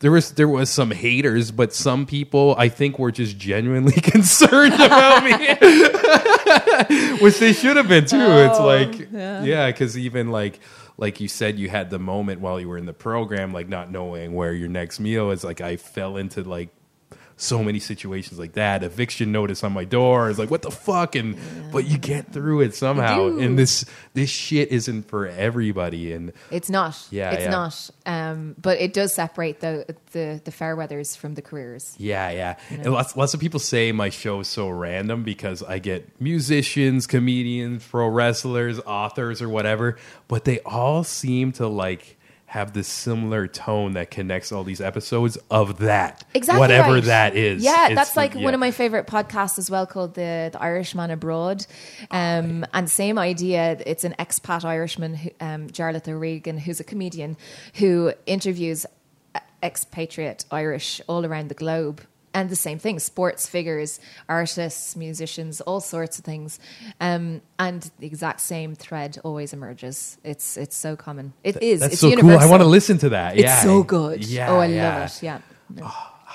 there 0.00 0.10
was 0.10 0.32
there 0.32 0.48
was 0.48 0.68
some 0.68 0.90
haters 0.90 1.50
but 1.50 1.72
some 1.72 2.06
people 2.06 2.54
i 2.58 2.68
think 2.68 2.98
were 2.98 3.12
just 3.12 3.38
genuinely 3.38 3.92
concerned 4.00 4.74
about 4.74 5.22
me 5.22 5.30
which 7.20 7.38
they 7.38 7.52
should 7.52 7.76
have 7.76 7.88
been 7.88 8.04
too. 8.04 8.16
it's 8.18 8.58
oh, 8.58 8.66
like 8.66 9.08
yeah, 9.12 9.66
because 9.66 9.96
even 9.96 10.30
like 10.30 10.60
like 11.00 11.18
you 11.18 11.28
said, 11.28 11.58
you 11.58 11.70
had 11.70 11.88
the 11.88 11.98
moment 11.98 12.40
while 12.40 12.60
you 12.60 12.68
were 12.68 12.76
in 12.76 12.84
the 12.84 12.92
program, 12.92 13.52
like 13.52 13.68
not 13.68 13.90
knowing 13.90 14.34
where 14.34 14.52
your 14.52 14.68
next 14.68 15.00
meal 15.00 15.30
is. 15.30 15.42
Like 15.42 15.62
I 15.62 15.76
fell 15.76 16.18
into 16.18 16.42
like 16.42 16.68
so 17.40 17.62
many 17.62 17.78
situations 17.78 18.38
like 18.38 18.52
that. 18.52 18.82
Eviction 18.82 19.32
notice 19.32 19.64
on 19.64 19.72
my 19.72 19.84
door 19.84 20.30
is 20.30 20.38
like 20.38 20.50
what 20.50 20.62
the 20.62 20.70
fuck, 20.70 21.14
and 21.14 21.36
but 21.72 21.86
you 21.86 21.98
get 21.98 22.32
through 22.32 22.60
it 22.60 22.74
somehow. 22.74 23.26
And 23.26 23.58
this 23.58 23.84
this 24.14 24.30
shit 24.30 24.70
isn't 24.70 25.08
for 25.08 25.26
everybody. 25.26 26.12
And 26.12 26.32
It's 26.50 26.70
not. 26.70 26.98
Yeah, 27.10 27.30
it's 27.32 27.44
yeah. 27.44 27.50
not. 27.50 27.90
Um, 28.06 28.54
but 28.60 28.80
it 28.80 28.92
does 28.92 29.14
separate 29.14 29.60
the, 29.60 29.96
the 30.12 30.40
the 30.44 30.50
fair 30.50 30.76
weathers 30.76 31.16
from 31.16 31.34
the 31.34 31.42
careers. 31.42 31.94
Yeah, 31.98 32.30
yeah. 32.30 32.56
And 32.70 32.92
lots, 32.92 33.16
lots 33.16 33.34
of 33.34 33.40
people 33.40 33.60
say 33.60 33.92
my 33.92 34.10
show 34.10 34.40
is 34.40 34.48
so 34.48 34.68
random 34.68 35.22
because 35.22 35.62
I 35.62 35.78
get 35.78 36.20
musicians, 36.20 37.06
comedians, 37.06 37.86
pro 37.86 38.08
wrestlers, 38.08 38.78
authors, 38.80 39.42
or 39.42 39.48
whatever, 39.48 39.96
but 40.28 40.44
they 40.44 40.60
all 40.60 41.04
seem 41.04 41.52
to 41.52 41.66
like 41.66 42.18
have 42.50 42.72
this 42.72 42.88
similar 42.88 43.46
tone 43.46 43.92
that 43.92 44.10
connects 44.10 44.50
all 44.50 44.64
these 44.64 44.80
episodes 44.80 45.38
of 45.52 45.78
that. 45.78 46.24
Exactly. 46.34 46.58
Whatever 46.58 46.94
right. 46.94 47.04
that 47.04 47.36
is. 47.36 47.62
Yeah, 47.62 47.94
that's 47.94 48.16
like 48.16 48.34
yeah. 48.34 48.42
one 48.42 48.54
of 48.54 48.58
my 48.58 48.72
favorite 48.72 49.06
podcasts 49.06 49.56
as 49.56 49.70
well 49.70 49.86
called 49.86 50.14
the, 50.14 50.50
the 50.52 50.60
Irishman 50.60 51.12
Abroad. 51.12 51.64
Um, 52.10 52.66
and 52.74 52.90
same 52.90 53.20
idea. 53.20 53.80
It's 53.86 54.02
an 54.02 54.16
expat 54.18 54.64
Irishman, 54.64 55.14
who, 55.14 55.30
um, 55.40 55.68
Jarlath 55.68 56.08
O'Regan, 56.08 56.58
who's 56.58 56.80
a 56.80 56.84
comedian 56.84 57.36
who 57.74 58.12
interviews 58.26 58.84
expatriate 59.62 60.44
Irish 60.50 61.00
all 61.06 61.24
around 61.24 61.50
the 61.50 61.54
globe. 61.54 62.00
And 62.32 62.48
the 62.48 62.56
same 62.56 62.78
thing, 62.78 63.00
sports 63.00 63.48
figures, 63.48 63.98
artists, 64.28 64.94
musicians, 64.94 65.60
all 65.62 65.80
sorts 65.80 66.18
of 66.18 66.24
things. 66.24 66.60
Um, 67.00 67.42
and 67.58 67.90
the 67.98 68.06
exact 68.06 68.40
same 68.40 68.76
thread 68.76 69.18
always 69.24 69.52
emerges. 69.52 70.16
It's 70.22 70.56
it's 70.56 70.76
so 70.76 70.94
common. 70.94 71.32
It 71.42 71.60
is. 71.62 71.80
That's 71.80 71.94
it's 71.94 72.00
so 72.00 72.08
universal. 72.08 72.38
cool. 72.38 72.46
I 72.46 72.50
want 72.50 72.62
to 72.62 72.68
listen 72.68 72.98
to 72.98 73.08
that. 73.10 73.34
It's 73.34 73.42
yeah. 73.42 73.62
so 73.62 73.82
good. 73.82 74.24
Yeah. 74.24 74.50
oh, 74.50 74.58
I 74.58 74.66
yeah. 74.66 74.98
love 74.98 75.10
it. 75.10 75.22
Yeah. 75.22 75.40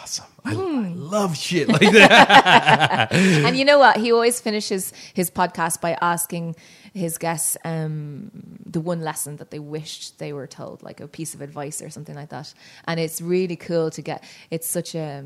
Awesome. 0.06 0.26
I, 0.44 0.52
I 0.52 0.94
love 0.94 1.36
shit 1.38 1.68
like 1.70 1.92
that. 1.94 3.12
and 3.14 3.58
you 3.58 3.66
know 3.66 3.80
what? 3.80 3.98
He 3.98 4.12
always 4.12 4.40
finishes 4.40 4.94
his 5.14 5.32
podcast 5.32 5.82
by 5.82 5.98
asking 6.02 6.56
his 6.94 7.18
guests 7.18 7.58
um, 7.66 8.30
the 8.66 8.80
one 8.80 9.02
lesson 9.02 9.38
that 9.38 9.50
they 9.50 9.60
wished 9.60 10.20
they 10.20 10.34
were 10.34 10.48
told, 10.48 10.84
like 10.84 11.00
a 11.00 11.08
piece 11.08 11.34
of 11.34 11.42
advice 11.42 11.82
or 11.82 11.90
something 11.90 12.16
like 12.16 12.30
that. 12.30 12.54
And 12.86 13.00
it's 13.00 13.22
really 13.22 13.56
cool 13.56 13.90
to 13.92 14.02
get. 14.02 14.24
It's 14.52 14.68
such 14.68 14.94
a 14.94 15.24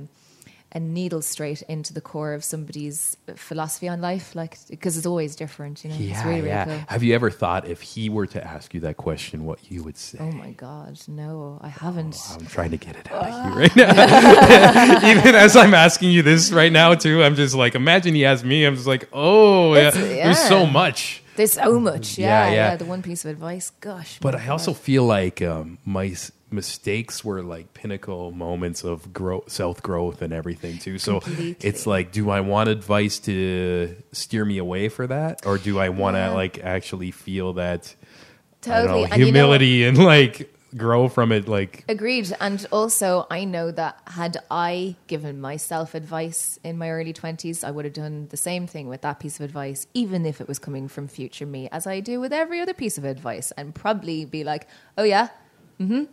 a 0.72 0.80
needle 0.80 1.22
straight 1.22 1.62
into 1.64 1.94
the 1.94 2.02
core 2.02 2.34
of 2.34 2.44
somebody's 2.44 3.18
philosophy 3.36 3.88
on 3.88 4.02
life, 4.02 4.36
like 4.36 4.58
because 4.70 4.98
it's 4.98 5.06
always 5.06 5.36
different. 5.36 5.84
You 5.84 5.90
know, 5.90 5.98
yeah, 5.98 6.24
really 6.24 6.42
really 6.42 6.50
yeah. 6.50 6.66
cool. 6.66 6.80
Have 6.88 7.04
you 7.04 7.16
ever 7.16 7.32
thought 7.32 7.68
if 7.68 7.82
he 7.82 8.10
were 8.10 8.28
to 8.28 8.46
ask 8.46 8.74
you 8.74 8.80
that 8.82 8.98
question, 8.98 9.46
what 9.46 9.72
you 9.72 9.84
would 9.84 9.98
say? 9.98 10.20
Oh 10.22 10.32
my 10.32 10.52
god, 10.52 11.00
no, 11.08 11.60
I 11.62 11.70
haven't. 11.70 12.18
I'm 12.34 12.46
trying 12.46 12.72
to 12.72 12.78
get 12.78 12.96
it 12.96 13.12
out 13.12 13.28
of 13.28 13.54
you 13.54 13.60
right 13.60 13.76
now. 13.76 15.04
Even 15.10 15.36
as 15.36 15.56
I'm 15.56 15.74
asking 15.74 16.12
you 16.12 16.22
this 16.22 16.52
right 16.52 16.72
now, 16.72 16.94
too, 16.94 17.24
I'm 17.24 17.36
just 17.36 17.56
like, 17.56 17.76
imagine 17.76 18.14
he 18.14 18.26
asked 18.26 18.46
me. 18.46 18.66
I'm 18.66 18.76
just 18.76 18.88
like, 18.88 19.10
oh, 19.14 19.74
yeah. 19.76 19.92
There's 19.92 20.40
so 20.40 20.66
much. 20.66 21.24
There's 21.36 21.54
so 21.54 21.80
much. 21.80 22.18
Yeah, 22.18 22.48
Yeah, 22.48 22.54
yeah. 22.54 22.76
The 22.76 22.86
one 22.86 23.02
piece 23.02 23.24
of 23.24 23.32
advice, 23.32 23.72
gosh. 23.80 24.20
But 24.20 24.36
I 24.36 24.50
also 24.50 24.74
feel 24.74 25.06
like 25.06 25.42
um, 25.42 25.78
my 25.86 26.14
mistakes 26.52 27.24
were 27.24 27.42
like 27.44 27.74
pinnacle 27.74 28.32
moments 28.32 28.84
of 28.84 29.14
growth, 29.14 29.50
self 29.52 29.82
growth, 29.82 30.22
and 30.22 30.34
everything 30.34 30.78
too. 30.78 30.98
So 30.98 31.20
Completely. 31.20 31.68
it's 31.68 31.86
like, 31.88 32.12
do 32.12 32.30
I 32.30 32.42
want 32.42 32.70
advice 32.70 33.20
to 33.20 33.96
steer 34.12 34.46
me 34.46 34.58
away 34.58 34.90
for 34.90 35.08
that, 35.08 35.46
or 35.46 35.58
do 35.58 35.80
I 35.80 35.90
want 35.90 36.16
to 36.16 36.20
Yeah. 36.22 36.30
like 36.34 36.60
actually 36.60 37.12
feel 37.12 37.54
that 37.54 37.96
totally 38.62 39.02
know, 39.02 39.06
And 39.06 39.14
you 39.14 39.20
know 39.20 39.26
humility 39.26 39.84
and 39.86 39.98
like 39.98 40.54
grow 40.76 41.08
from 41.10 41.32
it? 41.32 41.48
Like, 41.48 41.84
Agreed. 41.90 42.32
And 42.40 42.66
also, 42.72 43.26
I 43.32 43.44
know 43.44 43.72
that 43.72 44.00
had 44.08 44.38
I 44.52 44.96
given 45.08 45.42
myself 45.42 45.96
advice 45.96 46.60
in 46.64 46.78
my 46.78 46.90
early 46.92 47.14
20s, 47.14 47.64
I 47.64 47.72
would 47.72 47.86
have 47.86 47.94
done 47.94 48.28
the 48.30 48.38
same 48.38 48.68
thing 48.68 48.88
with 48.88 49.02
that 49.02 49.20
piece 49.20 49.40
of 49.40 49.46
advice, 49.46 49.88
even 49.94 50.26
if 50.26 50.42
it 50.42 50.48
was 50.48 50.60
coming 50.60 50.88
from 50.88 51.08
future 51.08 51.46
me, 51.46 51.70
as 51.72 51.88
I 51.88 52.00
do 52.02 52.20
with 52.20 52.34
every 52.34 52.60
other 52.60 52.74
piece 52.74 52.98
of 52.98 53.04
advice, 53.06 53.52
and 53.58 53.74
probably 53.74 54.26
be 54.26 54.44
like, 54.44 54.68
oh, 54.98 55.04
yeah, 55.04 55.30
mm 55.80 55.88
hmm. 55.88 56.04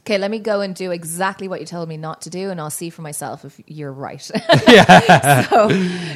Okay, 0.00 0.18
let 0.18 0.30
me 0.30 0.38
go 0.38 0.60
and 0.62 0.74
do 0.74 0.90
exactly 0.90 1.46
what 1.48 1.60
you 1.60 1.66
told 1.66 1.88
me 1.88 1.96
not 1.96 2.22
to 2.22 2.30
do, 2.30 2.50
and 2.50 2.60
I'll 2.60 2.70
see 2.70 2.90
for 2.90 3.02
myself 3.02 3.44
if 3.44 3.60
you're 3.66 3.92
right. 3.92 4.28
Yeah. 4.68 5.48
so, 5.48 5.68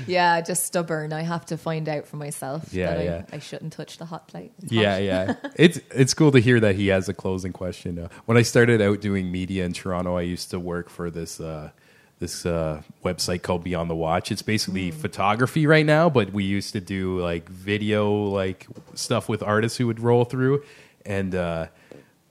yeah, 0.07 0.41
just 0.41 0.65
stubborn. 0.65 1.13
I 1.13 1.23
have 1.23 1.45
to 1.47 1.57
find 1.59 1.89
out 1.89 2.07
for 2.07 2.17
myself 2.17 2.73
Yeah, 2.73 2.95
that 2.95 3.05
yeah. 3.05 3.23
I, 3.33 3.37
I 3.37 3.39
shouldn't 3.39 3.73
touch 3.75 3.99
the 3.99 4.07
hot 4.07 4.29
plate. 4.29 4.53
It's 4.63 4.73
Yeah, 4.73 4.93
hot. 4.95 5.03
yeah. 5.03 5.35
It's 5.57 5.79
it's 5.91 6.15
cool 6.15 6.33
to 6.33 6.39
hear 6.41 6.59
that 6.61 6.75
he 6.77 6.89
has 6.89 7.09
a 7.09 7.15
closing 7.15 7.53
question. 7.53 7.99
Uh, 7.99 8.09
when 8.25 8.37
I 8.37 8.43
started 8.43 8.81
out 8.81 9.01
doing 9.01 9.31
media 9.31 9.65
in 9.65 9.73
Toronto, 9.73 10.17
I 10.17 10.23
used 10.23 10.51
to 10.51 10.59
work 10.59 10.89
for 10.89 11.11
this 11.11 11.39
uh, 11.39 11.71
this 12.19 12.47
uh, 12.47 12.83
website 13.05 13.43
called 13.43 13.63
Beyond 13.63 13.91
the 13.91 13.95
Watch. 13.95 14.33
It's 14.33 14.43
basically 14.43 14.91
photography 14.91 15.67
right 15.67 15.85
now, 15.87 16.09
but 16.09 16.33
we 16.33 16.45
used 16.45 16.73
to 16.73 16.81
do 16.81 17.21
like 17.21 17.49
video 17.49 18.11
like 18.25 18.67
stuff 18.95 19.29
with 19.29 19.43
artists 19.43 19.77
who 19.79 19.87
would 19.87 20.01
roll 20.01 20.25
through, 20.25 20.63
and 21.05 21.35
uh, 21.35 21.67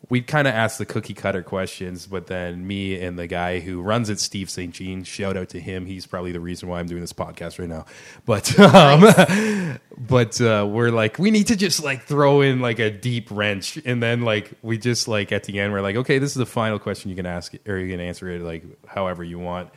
we'd 0.09 0.27
kind 0.27 0.47
of 0.47 0.53
ask 0.53 0.77
the 0.77 0.85
cookie 0.85 1.13
cutter 1.13 1.41
questions. 1.41 2.07
But 2.07 2.27
then 2.27 2.65
me 2.65 2.99
and 2.99 3.17
the 3.17 3.27
guy 3.27 3.59
who 3.59 3.81
runs 3.81 4.09
it, 4.09 4.19
Steve 4.19 4.49
St. 4.49 4.73
Jean, 4.73 5.03
shout 5.03 5.37
out 5.37 5.49
to 5.49 5.59
him. 5.59 5.85
He's 5.85 6.05
probably 6.05 6.31
the 6.31 6.39
reason 6.39 6.69
why 6.69 6.79
I'm 6.79 6.87
doing 6.87 7.01
this 7.01 7.13
podcast 7.13 7.59
right 7.59 7.69
now. 7.69 7.85
But 8.25 8.57
um, 8.59 9.79
but 9.97 10.39
uh, 10.41 10.67
we're 10.69 10.91
like 10.91 11.19
we 11.19 11.31
need 11.31 11.47
to 11.47 11.55
just 11.55 11.83
like 11.83 12.03
throw 12.03 12.41
in 12.41 12.59
like 12.59 12.79
a 12.79 12.89
deep 12.89 13.29
wrench 13.31 13.77
and 13.85 14.01
then 14.01 14.21
like 14.21 14.51
we 14.61 14.77
just 14.77 15.07
like 15.07 15.31
at 15.31 15.43
the 15.43 15.59
end 15.59 15.73
we're 15.73 15.81
like 15.81 15.95
okay 15.95 16.19
this 16.19 16.31
is 16.31 16.35
the 16.35 16.45
final 16.45 16.79
question 16.79 17.09
you 17.09 17.15
can 17.15 17.25
ask 17.25 17.53
or 17.67 17.77
you 17.77 17.91
can 17.91 17.99
answer 17.99 18.29
it 18.29 18.41
like 18.41 18.63
however 18.87 19.23
you 19.23 19.39
want 19.39 19.69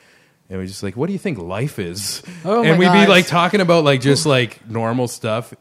and 0.48 0.58
we're 0.58 0.66
just 0.66 0.82
like 0.82 0.96
what 0.96 1.06
do 1.06 1.12
you 1.12 1.18
think 1.18 1.38
life 1.38 1.78
is 1.78 2.22
Oh 2.44 2.62
and 2.64 2.78
we'd 2.78 2.92
be 2.92 3.06
like 3.06 3.26
talking 3.26 3.60
about 3.60 3.84
like 3.84 4.00
just 4.00 4.26
like 4.26 4.68
normal 4.68 5.08
stuff 5.08 5.54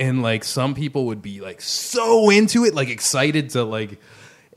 and 0.00 0.22
like 0.22 0.42
some 0.42 0.74
people 0.74 1.06
would 1.06 1.22
be 1.22 1.40
like 1.40 1.60
so 1.60 2.30
into 2.30 2.64
it 2.64 2.74
like 2.74 2.88
excited 2.88 3.50
to 3.50 3.62
like 3.62 4.00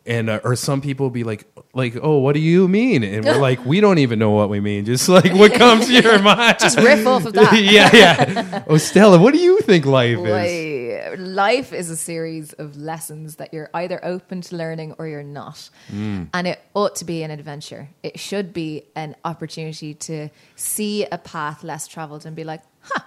and 0.05 0.29
uh, 0.29 0.39
or 0.43 0.55
some 0.55 0.81
people 0.81 1.07
would 1.07 1.13
be 1.13 1.23
like 1.23 1.45
like, 1.73 1.97
oh, 2.01 2.19
what 2.19 2.33
do 2.33 2.39
you 2.39 2.67
mean? 2.67 3.03
And 3.03 3.25
we're 3.25 3.37
like, 3.39 3.65
we 3.65 3.81
don't 3.81 3.97
even 3.97 4.19
know 4.19 4.31
what 4.31 4.49
we 4.49 4.59
mean. 4.59 4.85
Just 4.85 5.09
like 5.09 5.33
what 5.33 5.53
comes 5.53 5.87
to 5.87 5.93
your 5.93 6.19
mind. 6.21 6.57
Just 6.59 6.77
riff 6.77 7.05
off 7.07 7.25
of 7.25 7.33
that. 7.33 7.53
yeah, 7.61 7.89
yeah. 7.93 8.63
Oh, 8.67 8.77
Stella, 8.77 9.17
what 9.17 9.33
do 9.33 9.39
you 9.39 9.59
think 9.61 9.85
life 9.85 10.19
is? 10.19 11.19
Life 11.19 11.73
is 11.73 11.89
a 11.89 11.95
series 11.97 12.53
of 12.53 12.77
lessons 12.77 13.37
that 13.37 13.53
you're 13.53 13.69
either 13.73 14.03
open 14.05 14.41
to 14.41 14.55
learning 14.55 14.93
or 14.97 15.07
you're 15.07 15.23
not. 15.23 15.69
Mm. 15.91 16.29
And 16.33 16.47
it 16.47 16.61
ought 16.73 16.95
to 16.97 17.05
be 17.05 17.23
an 17.23 17.31
adventure. 17.31 17.89
It 18.03 18.19
should 18.19 18.53
be 18.53 18.85
an 18.95 19.15
opportunity 19.25 19.93
to 19.95 20.29
see 20.55 21.05
a 21.05 21.17
path 21.17 21.63
less 21.63 21.87
traveled 21.87 22.25
and 22.25 22.35
be 22.35 22.43
like, 22.43 22.61
huh, 22.81 23.01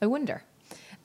I 0.00 0.06
wonder. 0.06 0.44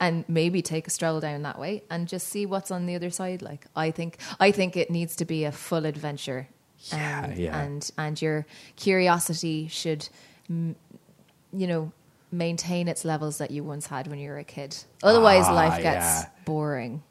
And 0.00 0.24
maybe 0.28 0.62
take 0.62 0.86
a 0.86 0.90
stroll 0.90 1.18
down 1.20 1.42
that 1.42 1.58
way 1.58 1.82
and 1.90 2.06
just 2.06 2.28
see 2.28 2.46
what's 2.46 2.70
on 2.70 2.86
the 2.86 2.94
other 2.94 3.10
side. 3.10 3.42
Like 3.42 3.66
I 3.74 3.90
think, 3.90 4.18
I 4.38 4.52
think 4.52 4.76
it 4.76 4.90
needs 4.90 5.16
to 5.16 5.24
be 5.24 5.44
a 5.44 5.50
full 5.52 5.84
adventure. 5.86 6.48
Um, 6.92 6.98
Yeah, 7.00 7.34
yeah. 7.34 7.58
And 7.60 7.90
and 7.98 8.22
your 8.22 8.46
curiosity 8.76 9.66
should 9.68 10.08
you 10.48 11.66
know, 11.66 11.92
maintain 12.30 12.88
its 12.88 13.04
levels 13.04 13.38
that 13.38 13.50
you 13.50 13.64
once 13.64 13.86
had 13.86 14.06
when 14.06 14.18
you 14.18 14.28
were 14.30 14.38
a 14.38 14.44
kid. 14.44 14.76
Otherwise, 15.02 15.44
Ah, 15.46 15.52
life 15.54 15.82
gets 15.82 16.04
yeah. 16.22 16.28
boring. 16.44 17.02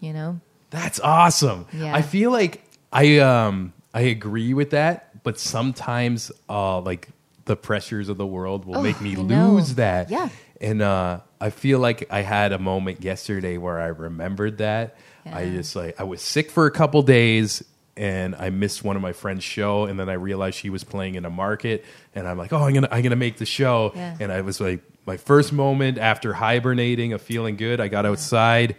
You 0.00 0.12
know, 0.12 0.40
That's 0.70 1.00
awesome. 1.00 1.66
Yeah. 1.72 1.94
I 1.94 2.02
feel 2.02 2.30
like 2.30 2.62
I 2.92 3.18
um 3.18 3.72
I 3.92 4.02
agree 4.02 4.54
with 4.54 4.70
that, 4.70 5.22
but 5.24 5.40
sometimes 5.40 6.30
uh 6.48 6.80
like 6.80 7.08
the 7.46 7.56
pressures 7.56 8.08
of 8.08 8.16
the 8.18 8.26
world 8.26 8.64
will 8.66 8.78
Oh, 8.78 8.82
make 8.82 9.00
me 9.00 9.16
lose 9.16 9.74
that. 9.76 10.10
Yeah. 10.10 10.28
And 10.60 10.82
uh 10.82 11.20
I 11.40 11.50
feel 11.50 11.78
like 11.78 12.06
I 12.10 12.22
had 12.22 12.52
a 12.52 12.58
moment 12.58 13.04
yesterday 13.04 13.58
where 13.58 13.78
I 13.78 13.88
remembered 13.88 14.58
that. 14.58 14.96
I 15.30 15.44
just 15.50 15.76
like 15.76 16.00
I 16.00 16.04
was 16.04 16.22
sick 16.22 16.50
for 16.50 16.66
a 16.66 16.70
couple 16.70 17.02
days 17.02 17.62
and 17.96 18.34
I 18.36 18.50
missed 18.50 18.82
one 18.82 18.96
of 18.96 19.02
my 19.02 19.12
friend's 19.12 19.44
show 19.44 19.84
and 19.84 20.00
then 20.00 20.08
I 20.08 20.14
realized 20.14 20.56
she 20.56 20.70
was 20.70 20.84
playing 20.84 21.16
in 21.16 21.24
a 21.24 21.30
market 21.30 21.84
and 22.14 22.26
I'm 22.26 22.38
like, 22.38 22.52
"Oh, 22.52 22.62
I'm 22.62 22.72
going 22.72 22.84
to 22.84 22.94
I'm 22.94 23.02
going 23.02 23.10
to 23.10 23.16
make 23.16 23.36
the 23.36 23.46
show." 23.46 23.92
Yeah. 23.94 24.16
And 24.20 24.32
I 24.32 24.40
was 24.40 24.60
like 24.60 24.82
my 25.06 25.16
first 25.16 25.52
moment 25.52 25.98
after 25.98 26.32
hibernating 26.32 27.12
of 27.12 27.20
feeling 27.20 27.56
good, 27.56 27.80
I 27.80 27.88
got 27.88 28.06
outside 28.06 28.76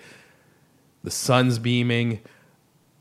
the 1.03 1.11
sun's 1.11 1.59
beaming. 1.59 2.21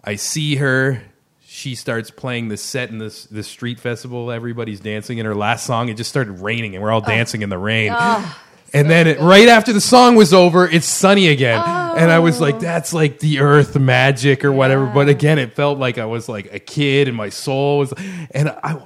I 0.04 0.16
see 0.16 0.56
her. 0.56 1.02
She 1.40 1.74
starts 1.74 2.11
playing 2.11 2.48
the 2.48 2.56
set 2.56 2.90
in 2.90 2.98
this 2.98 3.24
the 3.24 3.42
street 3.42 3.80
festival. 3.80 4.30
Everybody's 4.30 4.80
dancing 4.80 5.18
in 5.18 5.26
her 5.26 5.34
last 5.34 5.64
song. 5.64 5.88
It 5.88 5.96
just 5.96 6.11
started 6.11 6.40
raining, 6.40 6.74
and 6.74 6.82
we're 6.82 6.90
all 6.90 7.02
oh. 7.02 7.09
dancing 7.09 7.42
in 7.42 7.48
the 7.48 7.59
rain. 7.59 7.92
And 8.72 8.88
then 8.90 9.06
it, 9.06 9.20
right 9.20 9.48
after 9.48 9.72
the 9.72 9.80
song 9.80 10.14
was 10.16 10.32
over, 10.34 10.68
it's 10.68 10.86
sunny 10.86 11.28
again, 11.28 11.60
and 11.60 12.10
I 12.10 12.18
was 12.18 12.40
like, 12.40 12.58
"That's 12.60 12.92
like 12.92 13.18
the 13.20 13.40
earth 13.40 13.76
magic 13.78 14.44
or 14.44 14.52
whatever." 14.52 14.86
But 14.86 15.08
again, 15.08 15.38
it 15.38 15.54
felt 15.54 15.78
like 15.78 15.98
I 15.98 16.04
was 16.06 16.28
like 16.28 16.52
a 16.52 16.58
kid, 16.58 17.08
and 17.08 17.16
my 17.16 17.28
soul 17.30 17.78
was, 17.78 17.92
and 18.32 18.50
I. 18.50 18.80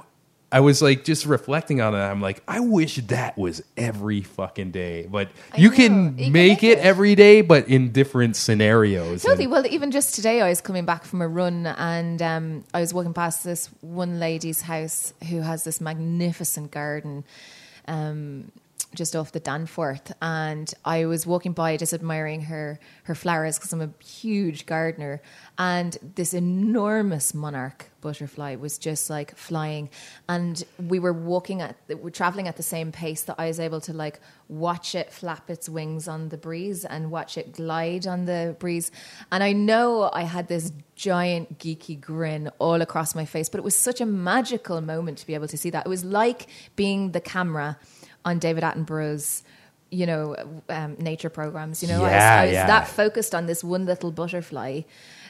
I 0.51 0.59
was 0.59 0.83
like 0.83 1.03
just 1.03 1.25
reflecting 1.25 1.81
on 1.81 1.95
it. 1.95 1.97
I'm 1.97 2.21
like, 2.21 2.43
I 2.47 2.59
wish 2.59 2.97
that 3.07 3.35
was 3.39 3.63
every 3.75 4.21
fucking 4.21 4.69
day. 4.69 5.07
But 5.09 5.29
I 5.51 5.57
you 5.57 5.71
know. 5.71 5.75
can 5.75 5.93
You 6.19 6.25
can 6.25 6.31
make 6.31 6.31
make 6.31 6.63
it 6.63 6.77
it. 6.77 6.85
every 6.85 7.15
day, 7.15 7.41
but 7.41 7.67
in 7.69 7.91
different 7.91 8.35
scenarios. 8.35 9.23
totally. 9.23 9.45
And- 9.45 9.51
Well, 9.51 9.65
even 9.65 9.89
just 9.89 10.13
today, 10.13 10.41
I 10.43 10.49
was 10.49 10.61
coming 10.61 10.85
back 10.85 11.05
from 11.05 11.23
a 11.23 11.27
run, 11.27 11.65
and 11.65 12.21
um, 12.21 12.65
I 12.71 12.81
was 12.81 12.93
walking 12.93 13.15
past 13.15 13.43
this 13.43 13.65
one 13.81 14.19
lady's 14.19 14.61
house 14.61 15.15
who 15.27 15.41
has 15.41 15.63
this 15.63 15.81
magnificent 15.81 16.69
garden. 16.69 17.23
Um, 17.87 18.51
just 18.93 19.15
off 19.15 19.31
the 19.31 19.39
Danforth, 19.39 20.13
and 20.21 20.71
I 20.85 21.05
was 21.05 21.25
walking 21.25 21.53
by, 21.53 21.77
just 21.77 21.93
admiring 21.93 22.41
her 22.41 22.79
her 23.03 23.15
flowers 23.15 23.57
because 23.57 23.73
I'm 23.73 23.81
a 23.81 23.89
huge 24.03 24.65
gardener. 24.65 25.21
And 25.57 25.97
this 26.15 26.33
enormous 26.33 27.33
monarch 27.33 27.89
butterfly 28.01 28.55
was 28.55 28.77
just 28.77 29.09
like 29.09 29.35
flying, 29.35 29.89
and 30.29 30.63
we 30.77 30.99
were 30.99 31.13
walking 31.13 31.61
at, 31.61 31.75
we're 31.89 32.09
traveling 32.09 32.47
at 32.47 32.57
the 32.57 32.63
same 32.63 32.91
pace 32.91 33.23
that 33.23 33.35
I 33.39 33.47
was 33.47 33.59
able 33.59 33.81
to 33.81 33.93
like 33.93 34.19
watch 34.47 34.93
it 34.93 35.11
flap 35.11 35.49
its 35.49 35.67
wings 35.67 36.07
on 36.07 36.29
the 36.29 36.37
breeze 36.37 36.85
and 36.85 37.09
watch 37.09 37.37
it 37.37 37.53
glide 37.53 38.05
on 38.05 38.25
the 38.25 38.55
breeze. 38.59 38.91
And 39.31 39.43
I 39.43 39.53
know 39.53 40.09
I 40.13 40.23
had 40.23 40.47
this 40.47 40.71
giant 40.95 41.57
geeky 41.57 41.99
grin 41.99 42.51
all 42.59 42.81
across 42.81 43.15
my 43.15 43.25
face, 43.25 43.49
but 43.49 43.57
it 43.57 43.63
was 43.63 43.75
such 43.75 44.01
a 44.01 44.05
magical 44.05 44.81
moment 44.81 45.17
to 45.19 45.27
be 45.27 45.33
able 45.33 45.47
to 45.47 45.57
see 45.57 45.71
that. 45.71 45.85
It 45.85 45.89
was 45.89 46.03
like 46.03 46.47
being 46.75 47.11
the 47.11 47.21
camera 47.21 47.79
on 48.25 48.39
David 48.39 48.63
Attenborough's, 48.63 49.43
you 49.91 50.05
know, 50.05 50.35
um, 50.69 50.95
nature 50.99 51.29
programs. 51.29 51.81
You 51.81 51.89
know, 51.89 51.99
I 51.99 52.01
was, 52.01 52.23
I 52.23 52.45
was 52.45 52.53
yeah. 52.53 52.67
that 52.67 52.87
focused 52.87 53.35
on 53.35 53.45
this 53.45 53.63
one 53.63 53.85
little 53.85 54.11
butterfly 54.11 54.81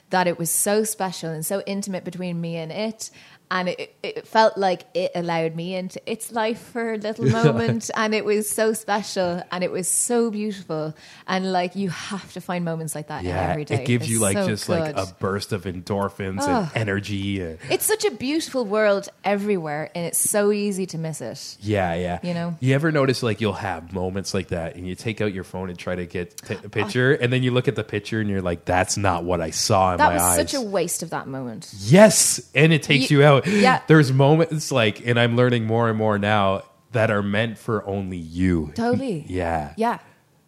that 0.09 0.27
it 0.27 0.37
was 0.37 0.49
so 0.49 0.83
special 0.83 1.31
and 1.31 1.45
so 1.45 1.61
intimate 1.65 2.03
between 2.03 2.39
me 2.39 2.55
and 2.55 2.71
it. 2.71 3.09
And 3.51 3.69
it, 3.69 3.95
it 4.01 4.27
felt 4.27 4.57
like 4.57 4.83
it 4.95 5.11
allowed 5.13 5.55
me 5.55 5.75
into 5.75 6.01
its 6.11 6.31
life 6.31 6.59
for 6.59 6.93
a 6.93 6.97
little 6.97 7.25
moment. 7.25 7.91
and 7.95 8.15
it 8.15 8.25
was 8.25 8.49
so 8.49 8.73
special 8.73 9.43
and 9.51 9.63
it 9.63 9.71
was 9.71 9.87
so 9.87 10.31
beautiful. 10.31 10.95
And 11.27 11.51
like, 11.51 11.75
you 11.75 11.89
have 11.89 12.33
to 12.33 12.41
find 12.41 12.65
moments 12.65 12.95
like 12.95 13.07
that 13.09 13.23
yeah, 13.23 13.49
every 13.51 13.65
day. 13.65 13.75
it 13.75 13.85
gives 13.85 14.05
It's 14.05 14.11
you 14.11 14.19
like 14.19 14.37
so 14.37 14.47
just 14.47 14.69
like 14.69 14.95
a 14.95 15.05
burst 15.19 15.53
of 15.53 15.65
endorphins 15.65 16.39
Ugh. 16.41 16.71
and 16.73 16.81
energy. 16.81 17.41
It's 17.41 17.85
such 17.85 18.05
a 18.05 18.11
beautiful 18.11 18.65
world 18.65 19.09
everywhere, 19.23 19.91
and 19.93 20.05
it's 20.05 20.17
so 20.17 20.51
easy 20.51 20.85
to 20.87 20.97
miss 20.97 21.21
it. 21.21 21.57
yeah, 21.61 21.93
yeah. 21.93 22.19
You 22.23 22.33
know? 22.33 22.57
you 22.59 22.73
ever 22.73 22.91
notice 22.91 23.21
like 23.23 23.39
you'll 23.41 23.53
have 23.53 23.93
moments 23.93 24.33
like 24.33 24.47
that, 24.47 24.75
and 24.75 24.87
you 24.87 24.95
take 24.95 25.21
out 25.21 25.33
your 25.33 25.43
phone 25.43 25.69
and 25.69 25.77
try 25.77 25.95
to 25.95 26.05
get 26.05 26.37
t- 26.37 26.55
a 26.55 26.57
oh. 26.65 26.69
picture, 26.69 27.11
and 27.13 27.31
then 27.31 27.43
you 27.43 27.51
look 27.51 27.67
at 27.67 27.75
the 27.75 27.83
picture 27.83 28.19
and 28.19 28.29
you're 28.29 28.41
like, 28.41 28.65
"That's 28.65 28.97
not 28.97 29.23
what 29.23 29.41
I 29.41 29.51
saw 29.51 29.91
in 29.93 29.97
That 29.99 30.07
my 30.07 30.13
was 30.15 30.21
eyes." 30.23 30.37
such 30.37 30.53
a 30.53 30.61
waste 30.61 31.03
of 31.03 31.11
that 31.11 31.27
moment. 31.27 31.71
Yes, 31.77 32.49
and 32.55 32.73
it 32.73 32.83
takes 32.83 33.11
Ye- 33.11 33.17
you 33.17 33.23
out. 33.23 33.32
Yeah. 33.45 33.81
There's 33.88 34.11
moments 34.11 34.71
like, 34.71 35.05
and 35.07 35.19
I'm 35.19 35.36
learning 35.36 35.65
more 35.65 35.89
and 35.89 35.97
more 35.97 36.17
now 36.19 36.63
that 36.91 37.09
are 37.09 37.23
meant 37.23 37.57
for 37.57 37.86
only 37.88 38.17
you. 38.17 38.71
Totally. 38.75 39.25
Yeah. 39.29 39.73
Yeah. 39.77 39.99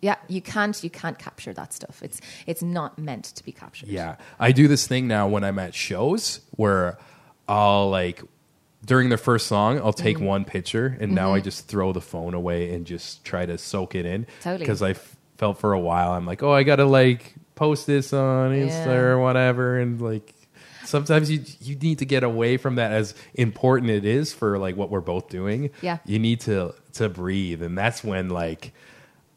Yeah. 0.02 0.16
You 0.28 0.42
can't 0.42 0.84
you 0.84 0.90
can't 0.92 1.18
capture 1.18 1.54
that 1.54 1.74
stuff. 1.74 2.04
It's 2.04 2.22
it's 2.46 2.62
not 2.62 3.00
meant 3.00 3.26
to 3.26 3.44
be 3.44 3.52
captured. 3.52 3.90
Yeah. 3.90 4.18
I 4.40 4.52
do 4.52 4.68
this 4.68 4.86
thing 4.86 5.08
now 5.08 5.28
when 5.28 5.44
I'm 5.44 5.58
at 5.58 5.74
shows 5.74 6.42
where 6.52 6.98
I'll 7.48 7.90
like 7.90 8.22
during 8.86 9.10
the 9.10 9.18
first 9.18 9.48
song, 9.48 9.80
I'll 9.80 9.94
take 9.94 10.18
Mm-hmm. 10.18 10.26
one 10.26 10.46
picture 10.46 10.96
and 11.00 11.14
now 11.14 11.34
I 11.34 11.40
just 11.40 11.68
throw 11.68 11.92
the 11.94 12.02
phone 12.02 12.36
away 12.36 12.72
and 12.76 12.86
just 12.86 13.26
try 13.26 13.48
to 13.48 13.58
soak 13.58 13.96
it 13.96 14.06
in. 14.06 14.28
Totally. 14.44 14.60
Because 14.60 14.84
I 14.84 14.92
f- 14.92 15.16
felt 15.38 15.58
for 15.58 15.74
a 15.74 15.80
while, 15.80 16.12
I'm 16.12 16.28
like, 16.28 16.44
oh, 16.44 16.52
I 16.52 16.62
got 16.62 16.76
to 16.76 16.86
like 16.86 17.34
post 17.56 17.88
this 17.88 18.14
on 18.14 18.52
Insta 18.52 18.86
Yeah. 18.86 18.92
or 18.94 19.20
whatever. 19.20 19.80
And 19.80 20.00
like, 20.00 20.35
sometimes 20.86 21.30
you 21.30 21.44
you 21.62 21.76
need 21.76 22.00
to 22.00 22.06
get 22.06 22.24
away 22.24 22.58
from 22.58 22.76
that 22.76 22.92
as 22.92 23.14
important 23.34 23.92
it 23.92 24.06
is 24.06 24.34
for 24.34 24.58
like 24.58 24.76
what 24.76 24.90
we're 24.90 25.02
both 25.02 25.30
doing. 25.30 25.70
Yeah. 25.82 25.98
You 26.06 26.20
need 26.20 26.42
to 26.42 26.74
to 26.94 27.10
breathe. 27.10 27.62
And 27.62 27.78
that's 27.78 28.04
when 28.04 28.30
like, 28.30 28.74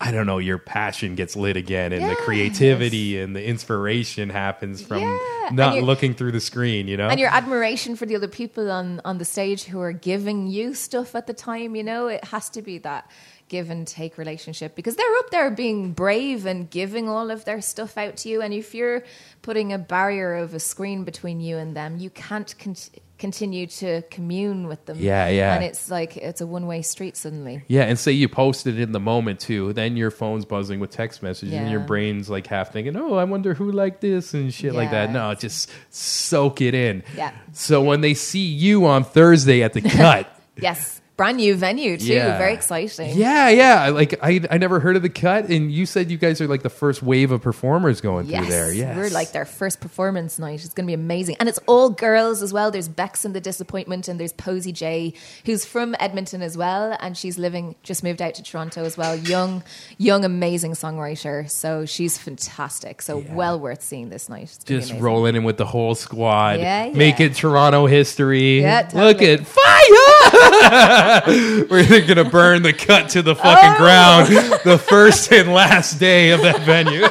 I 0.01 0.12
don't 0.12 0.26
know, 0.26 0.38
your 0.38 0.59
passion 0.59 1.16
gets 1.16 1.34
lit 1.34 1.57
again 1.57 1.92
and 1.92 2.09
the 2.09 2.14
creativity 2.16 3.20
and 3.20 3.34
the 3.34 3.44
inspiration 3.44 4.30
happens 4.30 4.80
from 4.80 5.01
Yeah. 5.01 5.49
Not 5.51 5.82
looking 5.82 6.14
through 6.14 6.32
the 6.32 6.40
screen, 6.40 6.88
you 6.88 6.96
know? 6.96 7.09
And 7.09 7.18
your 7.18 7.30
admiration 7.30 7.96
for 7.96 8.07
the 8.07 8.14
other 8.14 8.28
people 8.28 8.70
on, 8.70 9.01
on 9.05 9.18
the 9.18 9.24
stage 9.24 9.64
who 9.64 9.80
are 9.80 9.92
giving 9.92 10.46
you 10.46 10.74
stuff 10.74 11.14
at 11.14 11.26
the 11.26 11.32
time, 11.32 11.74
you 11.74 11.82
know, 11.82 12.07
it 12.07 12.22
has 12.26 12.51
to 12.51 12.62
be 12.62 12.78
that 12.78 13.11
give 13.49 13.70
and 13.70 13.86
take 13.86 14.18
relationship 14.18 14.74
because 14.76 14.96
they're 14.96 15.16
up 15.18 15.30
there 15.30 15.51
being 15.51 15.92
brave 15.92 16.46
and 16.46 16.68
giving 16.70 17.09
all 17.09 17.30
of 17.30 17.44
their 17.44 17.61
stuff 17.61 17.96
out 17.99 18.16
to 18.18 18.28
you. 18.28 18.42
And 18.42 18.53
if 18.55 18.74
you're 18.74 19.03
putting 19.42 19.72
a 19.72 19.78
barrier 19.78 20.34
of 20.34 20.55
a 20.55 20.61
screen 20.61 21.05
between 21.05 21.40
you 21.40 21.57
and 21.57 21.76
them, 21.76 21.99
you 21.99 22.11
can't 22.11 22.55
con- 22.59 22.76
continue 23.18 23.66
to 23.66 24.03
commune 24.11 24.68
with 24.68 24.84
them. 24.86 24.96
Yeah, 25.01 25.28
yeah. 25.28 25.55
And 25.57 25.64
it's 25.64 25.90
like, 25.90 26.16
it's 26.16 26.40
a 26.40 26.46
one 26.46 26.66
way 26.66 26.82
street 26.82 27.16
suddenly. 27.16 27.64
yeah, 27.66 27.82
and 27.82 27.99
say 27.99 28.12
you 28.12 28.28
post 28.28 28.66
it 28.66 28.78
in 28.78 28.92
the 28.92 29.01
moment 29.01 29.40
too, 29.40 29.72
then 29.72 29.96
your 29.96 30.11
phone's 30.11 30.44
buzzing 30.44 30.78
with 30.78 30.90
text 30.90 31.22
messages 31.22 31.55
and 31.55 31.70
your 31.70 31.80
brain's 31.80 32.30
like 32.30 32.46
half 32.46 32.72
thinking, 32.72 32.96
oh, 32.96 33.14
I 33.14 33.24
wonder 33.24 33.55
who 33.55 33.72
liked 33.72 34.01
this 34.03 34.34
and 34.34 34.53
shit 34.55 34.74
like 34.74 34.90
that. 34.92 35.11
No, 35.11 35.34
just 35.34 35.70
soak 35.90 36.61
it 36.61 36.74
in. 36.74 37.03
Yeah. 37.16 37.32
So 37.53 37.82
when 37.82 38.03
they 38.03 38.14
see 38.14 38.46
you 38.46 38.86
on 38.86 39.03
Thursday 39.05 39.62
at 39.62 39.72
the 39.72 39.80
cut, 39.96 40.32
Yes. 40.61 41.01
Brand 41.18 41.36
new 41.38 41.54
venue 41.56 41.98
too. 41.98 42.06
Yeah. 42.06 42.38
Very 42.38 42.54
exciting. 42.54 43.18
yeah, 43.18 43.48
yeah. 43.48 43.88
Like 43.88 44.14
I, 44.22 44.40
I 44.50 44.56
never 44.56 44.78
heard 44.78 44.94
of 44.96 45.02
the 45.02 45.10
cut, 45.10 45.48
and 45.50 45.70
you 45.70 45.84
said 45.84 46.10
you 46.12 46.16
guys 46.16 46.40
are 46.40 46.46
like 46.46 46.62
the 46.62 46.70
first 46.70 47.02
wave 47.02 47.32
of 47.32 47.42
performers 47.42 48.00
going 48.00 48.26
Yes, 48.26 48.44
through 48.44 48.50
there. 48.54 48.72
Yes, 48.72 48.96
we're 48.96 49.10
like 49.10 49.32
their 49.32 49.44
first 49.44 49.80
performance 49.80 50.38
night. 50.38 50.64
It's 50.64 50.72
going 50.72 50.86
to 50.86 50.90
be 50.90 50.94
amazing, 50.94 51.34
and 51.40 51.48
it's 51.48 51.58
all 51.66 51.90
girls 51.90 52.40
as 52.40 52.52
well. 52.52 52.70
There's 52.70 52.88
Bex 52.88 53.24
and 53.24 53.34
the 53.34 53.40
Disappointment, 53.40 54.06
and 54.06 54.20
there's 54.20 54.32
Posy 54.32 54.70
J, 54.72 55.12
who's 55.44 55.64
from 55.64 55.96
Edmonton 55.98 56.40
as 56.40 56.56
well, 56.56 56.96
and 57.00 57.16
she's 57.16 57.36
living 57.36 57.74
just 57.82 58.04
moved 58.04 58.22
out 58.22 58.34
to 58.34 58.42
Toronto 58.44 58.84
as 58.84 58.96
well. 58.96 59.16
Young, 59.16 59.64
young, 59.98 60.24
amazing 60.24 60.72
songwriter. 60.74 61.50
So 61.50 61.84
she's 61.84 62.16
fantastic. 62.16 63.02
So 63.02 63.18
Yeah. 63.18 63.34
well 63.34 63.58
worth 63.58 63.82
seeing 63.82 64.08
this 64.08 64.28
night. 64.28 64.56
Just 64.66 64.92
rolling 64.94 65.34
in 65.34 65.42
with 65.42 65.56
the 65.56 65.66
whole 65.66 65.96
squad, 65.96 66.60
Yeah, 66.60 66.84
yeah. 66.84 66.96
making 66.96 67.32
Toronto 67.32 67.86
history. 67.86 68.60
Yeah, 68.60 68.88
Look 68.94 69.20
at 69.20 69.44
fire. 69.44 71.07
We're 71.70 71.80
either 71.80 72.00
gonna 72.06 72.28
burn 72.28 72.62
the 72.62 72.72
cut 72.72 73.09
to 73.11 73.22
the 73.22 73.34
fucking 73.34 73.76
ground 73.78 74.28
the 74.64 74.78
first 74.78 75.32
and 75.32 75.52
last 75.52 75.98
day 75.98 76.30
of 76.30 76.42
that 76.42 76.61
venue. 76.62 77.06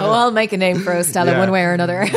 Oh, 0.00 0.10
I'll 0.12 0.30
make 0.30 0.52
a 0.52 0.56
name 0.56 0.80
for 0.80 0.92
Ostella 0.92 1.26
Yeah. 1.32 1.38
one 1.38 1.50
way 1.50 1.62
or 1.64 1.72
another. 1.72 2.06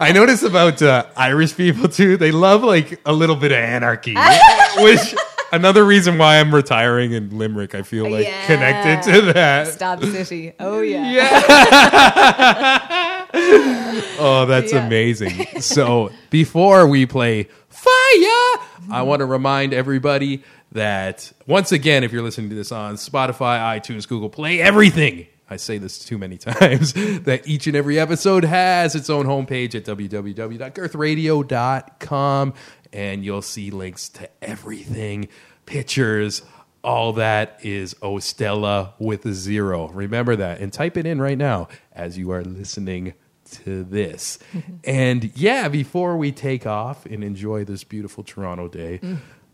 I 0.00 0.12
notice 0.12 0.42
about 0.42 0.80
uh, 0.82 1.06
Irish 1.16 1.56
people 1.56 1.88
too. 1.88 2.16
They 2.16 2.32
love 2.32 2.62
like 2.62 3.00
a 3.04 3.12
little 3.12 3.36
bit 3.36 3.52
of 3.52 3.58
anarchy, 3.58 4.14
which 4.78 5.14
another 5.52 5.84
reason 5.84 6.16
why 6.18 6.40
I'm 6.40 6.54
retiring 6.54 7.12
in 7.12 7.36
Limerick. 7.36 7.74
I 7.74 7.82
feel 7.82 8.10
like 8.10 8.24
Yeah. 8.26 8.46
connected 8.46 9.12
to 9.12 9.20
that. 9.32 9.68
Stab 9.68 10.02
City. 10.04 10.52
Oh 10.58 10.80
yeah. 10.80 11.10
Yeah. 11.12 13.10
Oh, 13.34 14.46
that's 14.48 14.72
Yeah. 14.72 14.86
amazing. 14.86 15.60
So 15.60 16.10
before 16.30 16.86
we 16.86 17.04
play 17.06 17.48
Fire, 17.68 18.60
I 18.90 19.02
want 19.02 19.20
to 19.20 19.26
remind 19.26 19.74
everybody 19.74 20.42
that 20.72 21.32
once 21.46 21.72
again, 21.72 22.02
if 22.04 22.12
you're 22.12 22.22
listening 22.22 22.48
to 22.50 22.56
this 22.56 22.72
on 22.72 22.94
Spotify, 22.96 23.78
iTunes, 23.80 24.06
Google 24.08 24.30
Play, 24.30 24.60
everything. 24.60 25.26
I 25.50 25.56
say 25.56 25.78
this 25.78 25.98
too 25.98 26.16
many 26.18 26.36
times 26.38 26.92
that 26.94 27.42
each 27.46 27.66
and 27.66 27.76
every 27.76 27.98
episode 27.98 28.44
has 28.44 28.94
its 28.94 29.10
own 29.10 29.26
homepage 29.26 29.74
at 29.74 29.84
www.girthradio.com 29.84 32.54
and 32.92 33.24
you'll 33.24 33.42
see 33.42 33.70
links 33.70 34.08
to 34.10 34.28
everything, 34.42 35.28
pictures, 35.66 36.42
all 36.82 37.14
that 37.14 37.58
is 37.62 37.94
Ostella 37.94 38.92
with 38.98 39.24
a 39.26 39.32
zero. 39.32 39.88
Remember 39.88 40.36
that 40.36 40.60
and 40.60 40.72
type 40.72 40.96
it 40.96 41.06
in 41.06 41.20
right 41.20 41.38
now 41.38 41.68
as 41.92 42.16
you 42.18 42.30
are 42.30 42.44
listening 42.44 43.14
to 43.44 43.84
this. 43.84 44.38
and 44.84 45.30
yeah, 45.36 45.68
before 45.68 46.16
we 46.16 46.32
take 46.32 46.66
off 46.66 47.06
and 47.06 47.22
enjoy 47.22 47.64
this 47.64 47.84
beautiful 47.84 48.24
Toronto 48.24 48.68
day, 48.68 49.00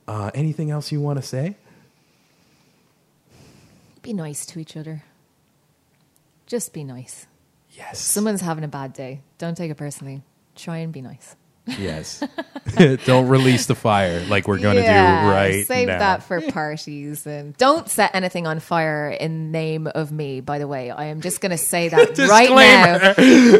uh, 0.09 0.30
anything 0.34 0.70
else 0.70 0.93
you 0.93 1.01
want 1.01 1.18
to 1.18 1.22
say? 1.22 1.57
Be 4.03 4.12
nice 4.12 4.47
to 4.47 4.59
each 4.59 4.76
other. 4.76 5.03
Just 6.47 6.72
be 6.72 6.84
nice. 6.84 7.26
Yes. 7.72 8.01
Someone's 8.01 8.41
having 8.41 8.64
a 8.64 8.68
bad 8.68 8.93
day. 8.93 9.20
Don't 9.38 9.57
take 9.57 9.70
it 9.70 9.76
personally. 9.76 10.22
Try 10.57 10.78
and 10.78 10.93
be 10.93 11.01
nice. 11.01 11.36
Yes. 11.66 12.22
Don't 13.04 13.28
release 13.28 13.66
the 13.66 13.74
fire 13.74 14.20
like 14.26 14.46
we're 14.46 14.58
going 14.58 14.76
to 14.76 14.82
Yeah, 14.82 15.24
do 15.24 15.30
right 15.30 15.66
Save 15.66 15.88
now. 15.88 15.98
that 15.98 16.22
for 16.22 16.40
parties 16.52 17.26
and 17.26 17.56
don't 17.56 17.88
set 17.88 18.14
anything 18.14 18.46
on 18.46 18.61
fire 18.61 19.08
in 19.11 19.50
name 19.50 19.86
of 19.88 20.12
me. 20.12 20.40
By 20.40 20.58
the 20.58 20.68
way, 20.68 20.90
I 20.90 21.06
am 21.06 21.20
just 21.20 21.40
going 21.40 21.50
to 21.50 21.58
say 21.58 21.88
that 21.88 22.18
right 22.18 22.48
now. 22.50 23.14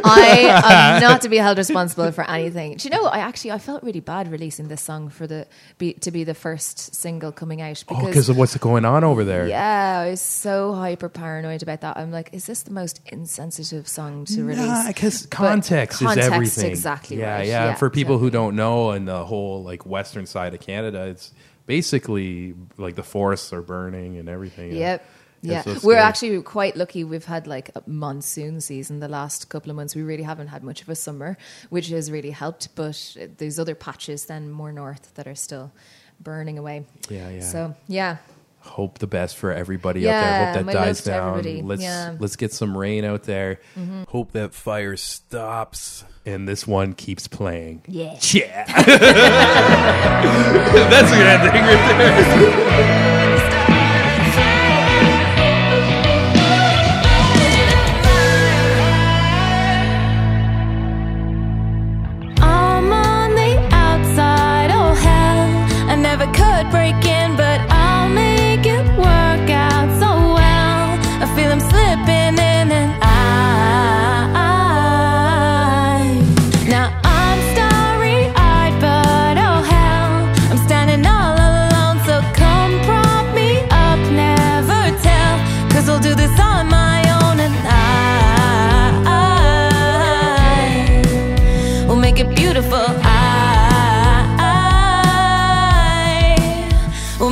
I 0.05 0.96
am 0.96 1.03
not 1.03 1.22
to 1.22 1.28
be 1.28 1.38
held 1.38 1.59
responsible 1.59 2.12
for 2.12 2.28
anything. 2.28 2.76
Do 2.76 2.88
you 2.88 2.94
know? 2.94 3.07
I 3.07 3.18
actually 3.18 3.53
I 3.53 3.59
felt 3.59 3.82
really 3.82 4.01
bad 4.01 4.30
releasing 4.30 4.68
this 4.68 4.82
song 4.82 5.09
for 5.09 5.26
the 5.26 5.46
be, 5.78 5.94
to 5.94 6.11
be 6.11 6.24
the 6.24 6.34
first 6.34 6.94
single 6.94 7.32
coming 7.32 7.61
out 7.61 7.82
Oh, 7.88 7.94
because. 7.94 8.07
because 8.07 8.28
of 8.28 8.36
what's 8.38 8.57
going 8.59 8.84
on 8.84 9.03
over 9.05 9.24
there. 9.24 9.46
yeah, 9.48 10.03
I 10.07 10.11
was 10.11 10.20
so 10.20 10.72
hyper 10.74 11.09
paranoid 11.09 11.62
about 11.62 11.80
that. 11.82 11.96
I'm 11.96 12.11
like, 12.12 12.30
is 12.32 12.46
this 12.46 12.62
the 12.62 12.72
most 12.72 13.01
insensitive 13.07 13.88
song 13.88 14.24
to 14.26 14.44
release? 14.44 14.86
because 14.86 15.26
context, 15.26 15.98
context, 16.01 16.28
is 16.28 16.32
everything. 16.32 16.70
exactly 16.70 17.18
Yeah, 17.18 17.34
right. 17.34 17.46
yeah. 17.46 17.64
Yeah, 17.66 17.74
For 17.74 17.89
people 17.91 18.18
who 18.18 18.30
don't 18.30 18.57
know, 18.57 18.93
in 18.93 19.05
the 19.05 19.24
whole 19.24 19.62
like 19.62 19.84
western 19.86 20.26
side 20.26 20.55
of 20.55 20.61
Canada, 20.61 21.07
it's 21.09 21.32
basically 21.66 22.55
like 22.78 22.95
the 22.97 23.03
forests 23.03 23.53
are 23.53 23.62
burning 23.62 24.16
and 24.18 24.28
everything. 24.28 24.72
Yep. 24.74 25.05
It's 25.43 25.49
Yeah, 25.51 25.62
so 25.62 25.78
we're 25.86 25.97
actually 25.97 26.43
quite 26.43 26.76
lucky. 26.76 27.03
We've 27.03 27.24
had 27.24 27.47
like 27.47 27.70
a 27.74 27.82
monsoon 27.86 28.61
season 28.61 29.01
the 29.01 29.09
last 29.09 29.49
couple 29.49 29.70
of 29.70 29.76
months. 29.76 29.95
We 29.95 30.03
really 30.03 30.22
haven't 30.22 30.49
had 30.49 30.62
much 30.62 30.82
of 30.82 30.88
a 30.91 30.95
summer, 30.95 31.38
which 31.70 31.88
has 31.88 32.11
really 32.11 32.30
helped. 32.30 32.74
But 32.74 33.16
there's 33.38 33.59
other 33.59 33.74
patches 33.74 34.26
then 34.26 34.51
more 34.51 34.70
north 34.72 35.14
that 35.14 35.26
are 35.26 35.34
still 35.34 35.72
burning 36.20 36.59
away. 36.59 36.84
Yeah, 37.09 37.30
yeah. 37.30 37.41
So 37.41 37.74
yeah, 37.88 38.18
hope 38.59 38.99
the 38.99 39.07
best 39.07 39.36
for 39.38 39.51
everybody 39.51 40.01
Yeah, 40.01 40.11
out 40.11 40.20
there. 40.20 40.62
Hope 40.64 40.66
that 40.66 40.72
dies 40.74 41.05
down. 41.05 41.38
everybody. 41.38 41.62
Let's 41.62 41.82
Yeah. 41.82 42.09
Mm-hmm. 42.11 42.22
let's 42.22 42.36
get 42.36 42.53
some 42.53 42.76
rain 42.76 43.07
out 43.07 43.22
there, 43.22 43.61
Hope 44.09 44.32
that 44.32 44.53
fire 44.53 44.97
stops. 44.99 46.05
And 46.27 46.49
this 46.49 46.66
one 46.66 46.93
keeps 46.95 47.29
playing. 47.29 47.83
yeah. 47.89 48.18
Yeah, 48.33 48.64
that's 50.91 51.12
a 51.12 51.16
good 51.16 51.27
ending 51.27 51.53
right 51.53 51.99
there. 51.99 53.39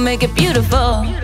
Make 0.08 0.22
it 0.22 0.34
beautiful. 0.34 1.17